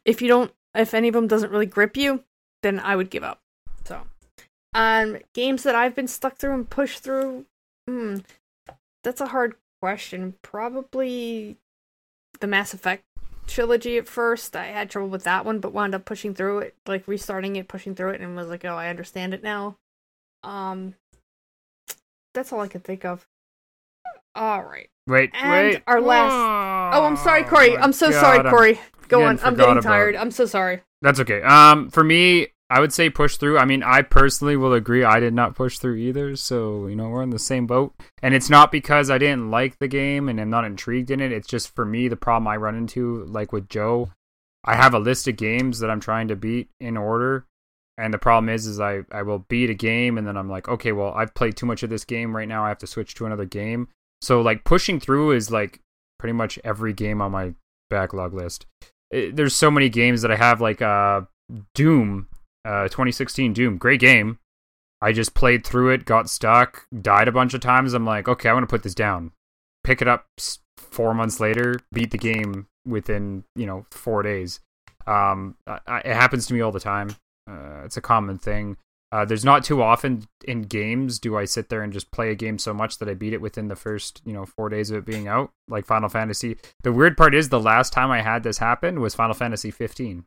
[0.05, 2.23] If you don't, if any of them doesn't really grip you,
[2.63, 3.41] then I would give up.
[3.85, 4.03] So,
[4.75, 7.47] um, games that I've been stuck through and pushed through,
[7.89, 8.19] hmm,
[9.03, 10.35] that's a hard question.
[10.43, 11.57] Probably
[12.41, 13.03] the Mass Effect
[13.51, 14.57] trilogy at first.
[14.57, 17.69] I had trouble with that one, but wound up pushing through it, like restarting it,
[17.69, 19.77] pushing through it, and was like, oh, I understand it now.
[20.43, 20.95] Um,
[22.35, 23.27] that's all I can think of.
[24.35, 24.89] All right.
[25.07, 25.83] Wait, And wait.
[25.87, 27.77] our last- Oh, I'm sorry, Corey.
[27.77, 28.81] I'm so God, sorry, Corey.
[29.09, 29.41] Go on.
[29.43, 30.15] I'm getting tired.
[30.15, 30.19] it.
[30.19, 30.83] I'm so sorry.
[31.03, 31.43] That's okay.
[31.43, 33.59] Um, for me, I would say push through.
[33.59, 35.03] I mean, I personally will agree.
[35.03, 37.93] I did not push through either, so you know we're in the same boat.
[38.23, 41.33] And it's not because I didn't like the game and I'm not intrigued in it.
[41.33, 44.11] It's just for me the problem I run into, like with Joe,
[44.65, 47.47] I have a list of games that I'm trying to beat in order,
[47.99, 50.69] and the problem is, is I I will beat a game and then I'm like,
[50.69, 52.65] okay, well I've played too much of this game right now.
[52.65, 53.89] I have to switch to another game.
[54.23, 55.81] So like pushing through is like
[56.21, 57.55] pretty much every game on my
[57.89, 58.67] backlog list.
[59.11, 61.23] It, there's so many games that I have like uh
[61.75, 62.29] Doom,
[62.65, 64.39] uh 2016 Doom, great game.
[65.03, 67.95] I just played through it, got stuck, died a bunch of times.
[67.95, 69.33] I'm like, okay, I want to put this down.
[69.83, 70.27] Pick it up
[70.77, 74.61] 4 months later, beat the game within, you know, 4 days.
[75.07, 77.17] Um I- it happens to me all the time.
[77.51, 78.77] Uh, it's a common thing.
[79.13, 82.37] Uh, there's not too often in games do I sit there and just play a
[82.37, 84.99] game so much that I beat it within the first, you know, four days of
[84.99, 86.59] it being out, like Final Fantasy.
[86.85, 90.27] The weird part is the last time I had this happen was Final Fantasy 15,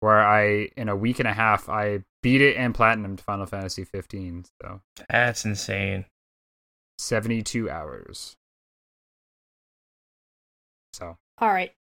[0.00, 3.84] where I, in a week and a half, I beat it and platinumed Final Fantasy
[3.84, 4.44] 15.
[4.62, 6.06] So That's insane.
[6.98, 8.36] 72 hours.
[10.92, 11.72] So All right.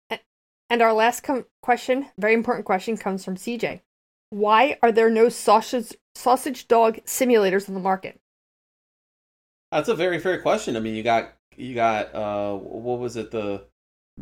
[0.69, 3.81] And our last com- question, very important question, comes from CJ.
[4.29, 8.19] Why are there no sausage sausage dog simulators on the market?
[9.71, 10.75] That's a very fair question.
[10.75, 13.31] I mean, you got you got uh, what was it?
[13.31, 13.65] The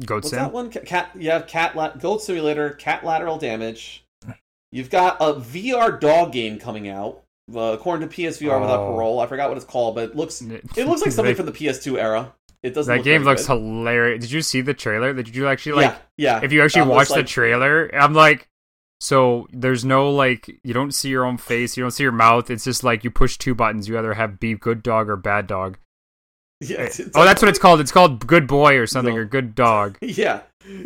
[0.05, 0.39] Goat what's Sim.
[0.39, 0.69] that one?
[0.71, 1.11] Cat.
[1.15, 4.05] Yeah, cat la- goat simulator, Catlateral Damage.
[4.71, 7.21] You've got a VR dog game coming out,
[7.55, 8.93] uh, according to PSVR without Oh.
[8.95, 9.19] parole.
[9.19, 10.41] I forgot what it's called, but it looks
[10.75, 12.33] it looks like something from the PS2 era.
[12.63, 12.89] It doesn't.
[12.91, 13.59] That look game looks good.
[13.59, 14.21] hilarious.
[14.21, 15.13] Did you see the trailer?
[15.13, 15.95] Did you actually like?
[16.17, 16.43] yeah, yeah.
[16.43, 18.47] if you actually watch it's the like- trailer, I'm like,
[18.99, 22.49] so there's no like, you don't see your own face, you don't see your mouth.
[22.49, 23.87] It's just like you push two buttons.
[23.89, 25.77] You either have be good dog or bad dog.
[26.61, 27.79] Yeah, it's- it's oh, like- that's what it's called.
[27.81, 29.21] It's called good boy or something No.
[29.21, 29.97] or good dog.
[30.01, 30.41] Yeah.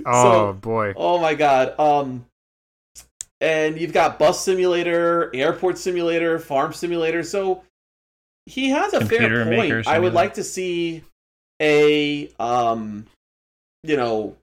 [0.06, 0.94] Oh So- boy.
[0.98, 1.80] Oh my god.
[1.80, 2.26] Um
[3.40, 7.22] and you've got bus simulator, airport simulator, farm simulator.
[7.24, 7.64] So
[8.48, 9.88] he has a Computer fair point.
[9.88, 11.04] I would like to see
[11.62, 13.06] a um
[13.84, 14.36] you know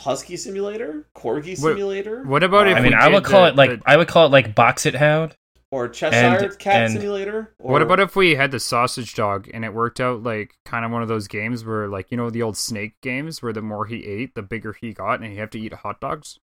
[0.00, 3.48] husky simulator, corgi simulator, What about Uh, if I mean, I would did call the-
[3.50, 5.36] it like the- I would call it like Box It Hound.
[5.70, 7.54] Or Cheshire and- cat and- simulator.
[7.58, 10.84] Or, What about if we had the sausage dog and it worked out like kind
[10.84, 13.62] of one of those games where like you know the old snake games where the
[13.62, 16.38] more he ate, the bigger he got, and you have to eat hot dogs,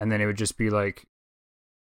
[0.00, 1.06] and then it would just be like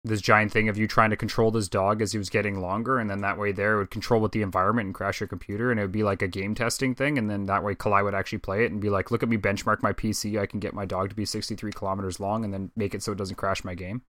[0.06, 2.98] this giant thing of you trying to control this dog as he was getting longer,
[2.98, 5.70] and then that way there it would control with the environment and crash your computer,
[5.70, 8.14] and it would be like a game testing thing, and then that way Kalai would
[8.14, 10.74] actually play it and be like, look at me benchmark my PC, I can get
[10.74, 13.64] my dog to be 63 kilometers long, and then make it so it doesn't crash
[13.64, 14.02] my game.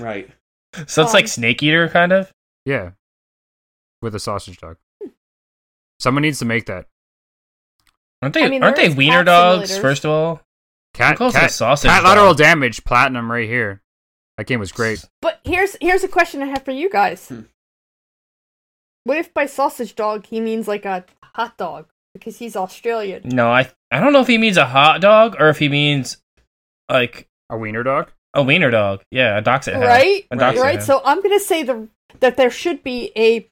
[0.00, 0.30] right?
[0.86, 2.32] So it's Um, like Snake Eater kind of.
[2.64, 2.90] Yeah,
[4.02, 4.76] with a sausage dog.
[6.00, 6.86] Someone needs to make that.
[8.22, 8.44] Aren't they?
[8.44, 9.70] I mean, aren't they wiener dogs?
[9.70, 9.80] simulators.
[9.80, 10.40] First of all,
[10.94, 12.08] Cat, close to cat, sausage cat dog?
[12.16, 13.82] lateral damage platinum right here.
[14.36, 15.04] That game was great.
[15.22, 17.28] But here's here's a question I have for you guys.
[17.28, 17.42] Hmm.
[19.04, 23.22] What if by sausage dog he means like a hot dog because he's Australian?
[23.24, 26.18] no, I I don't know if he means a hot dog or if he means
[26.90, 28.10] like A wiener dog.
[28.34, 29.02] A wiener dog.
[29.10, 29.84] Yeah, a Doxit Hound.
[29.84, 30.26] Right?
[30.30, 30.58] A Right.
[30.58, 30.82] Right.
[30.82, 31.88] So I'm gonna say the
[32.20, 33.48] that there should be a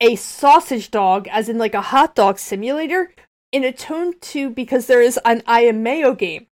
[0.00, 3.12] a sausage dog, as in like a hot dog simulator,
[3.52, 6.46] in a tone to because there is an I am Mayo game.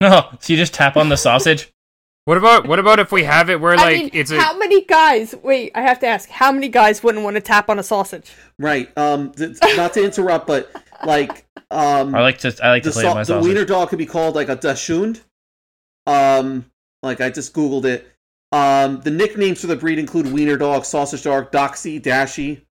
[0.00, 1.72] No, so you just tap on the sausage.
[2.26, 4.58] What about what about if we have it where I like mean, it's a how
[4.58, 5.32] many guys?
[5.44, 6.28] Wait, I have to ask.
[6.28, 8.32] How many guys wouldn't want to tap on a sausage?
[8.58, 8.90] Right.
[8.98, 9.30] Um.
[9.30, 10.68] th- not to interrupt, but
[11.04, 13.64] like, um, I like to I like to the, play sau- with my the wiener
[13.64, 15.20] dog could be called like a dachshund.
[16.06, 16.66] Um.
[17.02, 18.06] Like I just googled it.
[18.52, 19.00] Um.
[19.00, 22.64] The nicknames for the breed include wiener dog, sausage dog, doxy, dashy.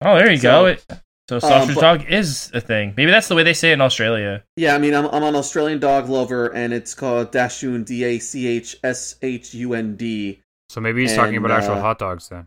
[0.00, 0.66] Oh, there you So, go.
[0.66, 0.84] It,
[1.28, 2.94] so sausage but- dog is a thing.
[2.96, 4.44] Maybe that's the way they say it in Australia.
[4.56, 8.18] Yeah, I mean, I'm, I'm an Australian dog lover, and it's called Dachshund, D A
[8.18, 10.40] C H S H U N D.
[10.70, 12.46] so maybe he's talking about actual uh, hot dogs then.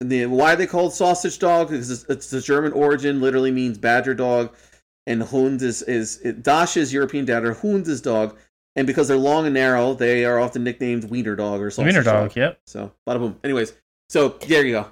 [0.00, 1.68] The why are they called sausage dog?
[1.70, 4.54] Because it's, it's the German origin, literally means badger dog,
[5.06, 8.36] and Hund is is it, Dash is European dad, or Hund is dog,
[8.76, 12.02] and because they're long and narrow, they are often nicknamed wiener dog or sausage Wiener
[12.02, 12.34] dog.
[12.34, 12.60] Yep.
[12.66, 13.38] So, bada boom.
[13.44, 13.72] Anyways,
[14.08, 14.90] so there you go.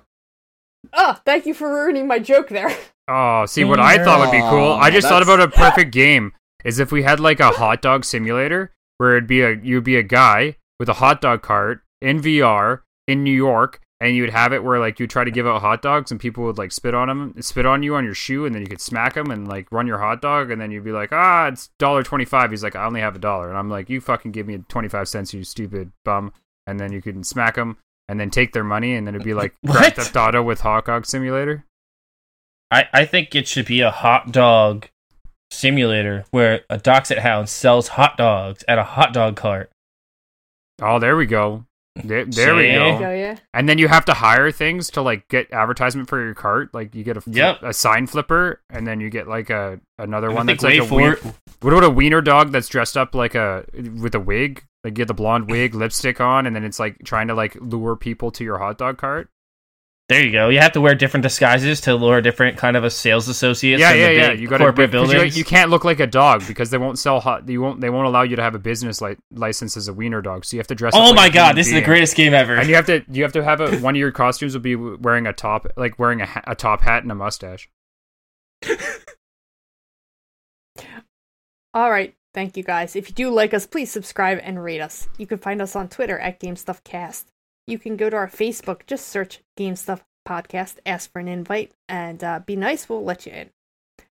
[0.92, 2.76] Oh, thank you for ruining my joke there.
[3.09, 4.72] Oh, see what I thought would be cool.
[4.72, 6.32] I just thought about a perfect game
[6.64, 9.96] is if we had like a hot dog simulator where it'd be a you'd be
[9.96, 14.53] a guy with a hot dog cart in VR in New York and you'd have
[14.53, 16.93] it where like you try to give out hot dogs and people would like spit
[16.93, 19.47] on them, spit on you on your shoe and then you could smack them and
[19.47, 22.65] like run your hot dog and then you'd be like, "Ah, it's dollar 25." He's
[22.65, 25.33] like, "I only have a dollar." And I'm like, "You fucking give me 25 cents,
[25.33, 26.33] you stupid bum."
[26.66, 27.77] And then you could smack them
[28.09, 29.77] and then take their money and then it'd be like What?
[29.77, 31.65] Grand Theft Auto with hot dog simulator.
[32.73, 34.89] I, I think it should be a hot dog
[35.53, 39.70] simulator where a Doxit Hound sells hot dogs at a hot dog cart.
[40.81, 41.66] Oh, there we go.
[41.97, 42.73] There, there we See?
[42.73, 42.98] go.
[42.98, 43.36] Go, yeah.
[43.55, 46.73] And then you have to hire things to like get advertisement for your cart.
[46.73, 47.62] Like you get a flip- Yep.
[47.62, 50.85] a sign flipper, and then you get like a another I one that's like a
[50.85, 51.19] wiener,
[51.60, 53.64] what about a wiener dog that's dressed up like a
[54.01, 54.64] with a wig?
[54.85, 57.56] Like you get the blonde wig, lipstick on, and then it's like trying to like
[57.60, 59.28] lure people to your hot dog cart.
[60.12, 60.48] There you go.
[60.48, 63.80] You have to wear different disguises to lure different kind of a sales associates.
[63.80, 64.30] yeah, in yeah, the yeah.
[64.30, 65.36] big You got to corporate you, buildings.
[65.36, 67.48] you can't look like a dog because they won't sell hot.
[67.48, 67.80] You won't.
[67.80, 70.44] They won't allow you to have a business li- license as a wiener dog.
[70.44, 70.94] So you have to dress.
[70.94, 72.56] up oh like my a god, human this is the greatest game ever.
[72.56, 74.76] And you have to you have to have a one of your costumes would be
[74.76, 77.68] wearing a top like wearing a, a top hat and a mustache.
[81.74, 82.14] All right.
[82.34, 82.97] Thank you guys.
[82.97, 85.09] If you do like us, please subscribe and rate us.
[85.18, 87.24] You can find us on Twitter at GameStuffCast.
[87.66, 91.72] You can go to our Facebook, just search Game Stuff Podcast, ask for an invite,
[91.89, 92.89] and uh, be nice.
[92.89, 93.51] We'll let you in.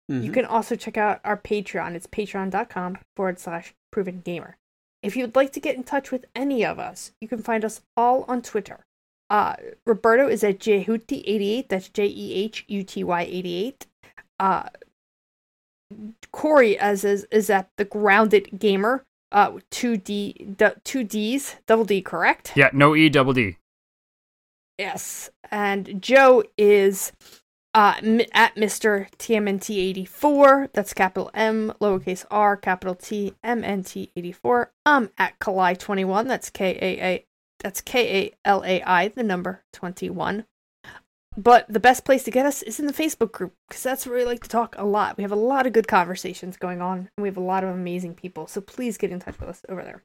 [0.08, 0.34] You Mhm.
[0.34, 1.94] can also check out our Patreon.
[1.94, 4.56] It's patreon.com forward slash proven gamer.
[5.02, 7.64] If you would like to get in touch with any of us, you can find
[7.64, 8.84] us all on Twitter.
[9.30, 11.68] Uh, Roberto is at Jehuty88.
[11.68, 13.86] That's J E H U T Y 88.
[14.38, 14.68] Uh,
[16.32, 19.04] Corey as is, is at the Grounded Gamer.
[19.32, 22.52] Uh, two D, d- two D's, double D, correct?
[22.54, 23.56] Yeah, no E double D.
[24.78, 25.30] Yes.
[25.50, 27.12] And Joe is
[27.74, 29.08] uh, m- at Mr.
[29.18, 30.68] TMNT84.
[30.72, 34.68] That's capital M, lowercase r, capital T, MNT84.
[34.84, 36.28] I'm at Kalai21.
[36.28, 37.26] That's K A A.
[37.60, 40.44] That's K A L A I, the number 21.
[41.36, 44.18] But the best place to get us is in the Facebook group because that's where
[44.18, 45.18] we like to talk a lot.
[45.18, 47.70] We have a lot of good conversations going on, and we have a lot of
[47.70, 48.46] amazing people.
[48.46, 50.02] So please get in touch with us over there.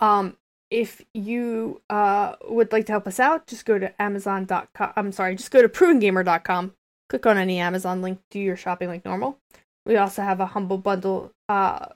[0.00, 0.36] Um,
[0.70, 4.92] if you uh, would like to help us out, just go to Amazon.com.
[4.96, 6.74] I'm sorry, just go to provengamer.com.
[7.08, 9.38] Click on any Amazon link, do your shopping like normal.
[9.84, 11.86] We also have a Humble Bundle uh,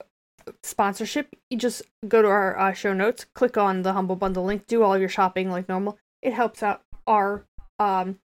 [0.62, 1.35] sponsorship.
[1.51, 4.85] You just go to our uh, show notes, click on the Humble Bundle link, do
[4.85, 5.99] all your shopping like normal.
[6.23, 7.45] It helps out our
[7.81, 8.20] um,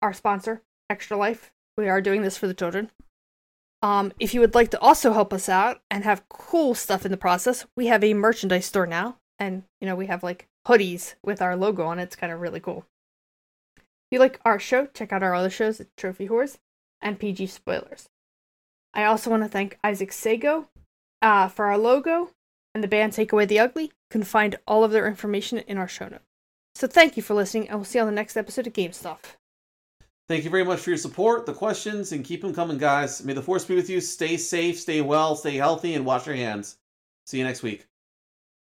[0.00, 1.52] our sponsor, Extra Life.
[1.76, 2.90] We are doing this for the children.
[3.82, 7.10] Um, if you would like to also help us out and have cool stuff in
[7.10, 11.14] the process, we have a merchandise store now, and you know we have like hoodies
[11.24, 12.04] with our logo on it.
[12.04, 12.86] It's kind of really cool.
[13.76, 16.58] If you like our show, check out our other shows at Trophy Whores
[17.00, 18.08] and PG Spoilers.
[18.94, 20.68] I also want to thank Isaac Sago
[21.22, 22.30] uh, for our logo
[22.74, 23.84] and the band Take Away the Ugly.
[23.84, 26.31] You can find all of their information in our show notes.
[26.74, 28.92] So thank you for listening, and we'll see you on the next episode of Game
[28.92, 29.36] Stuff.
[30.28, 33.22] Thank you very much for your support, the questions, and keep them coming, guys.
[33.24, 34.00] May the force be with you.
[34.00, 36.78] Stay safe, stay well, stay healthy, and wash your hands.
[37.26, 37.86] See you next week.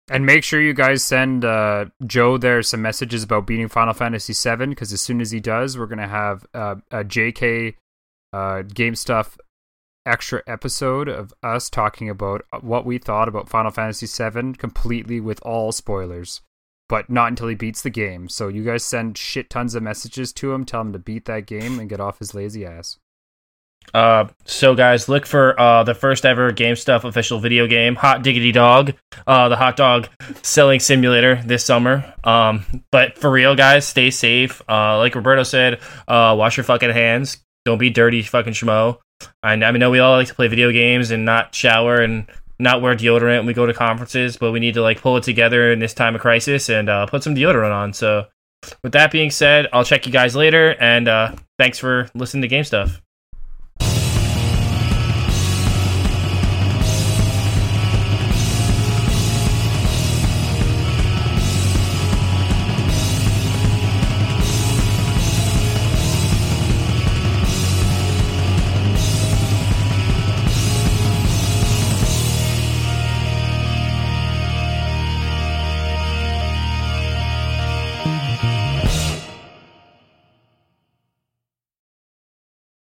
[0.10, 4.34] And make sure you guys send uh, Joe there some messages about beating Final Fantasy
[4.34, 7.76] VII because as soon as he does, we're gonna have uh, a JK
[8.34, 9.38] uh, game stuff
[10.06, 15.40] extra episode of us talking about what we thought about Final Fantasy VII completely with
[15.44, 16.41] all spoilers,
[16.92, 18.28] but not until he beats the game.
[18.28, 21.46] So you guys send shit tons of messages to him, tell him to beat that
[21.46, 22.98] game and get off his lazy ass.
[23.94, 28.24] Uh, so guys, look for uh the first ever Game Stuff official video game, Hot
[28.24, 28.94] Diggity Dog,
[29.26, 30.10] uh, the hot dog
[30.44, 32.14] selling simulator this summer.
[32.26, 34.62] Um, but for real, guys, stay safe.
[34.68, 37.38] Uh, like Roberto said, uh, wash your fucking hands.
[37.64, 38.98] Don't be dirty, fucking schmo.
[39.42, 42.28] I, I know we all like to play video games and not shower and
[42.62, 45.24] not wear deodorant when we go to conferences, but we need to like pull it
[45.24, 47.94] together in this time of crisis and uh, put some deodorant on.
[47.94, 48.28] So,
[48.84, 52.48] with that being said, I'll check you guys later, and uh, thanks for listening to
[52.48, 53.02] Game Stuff.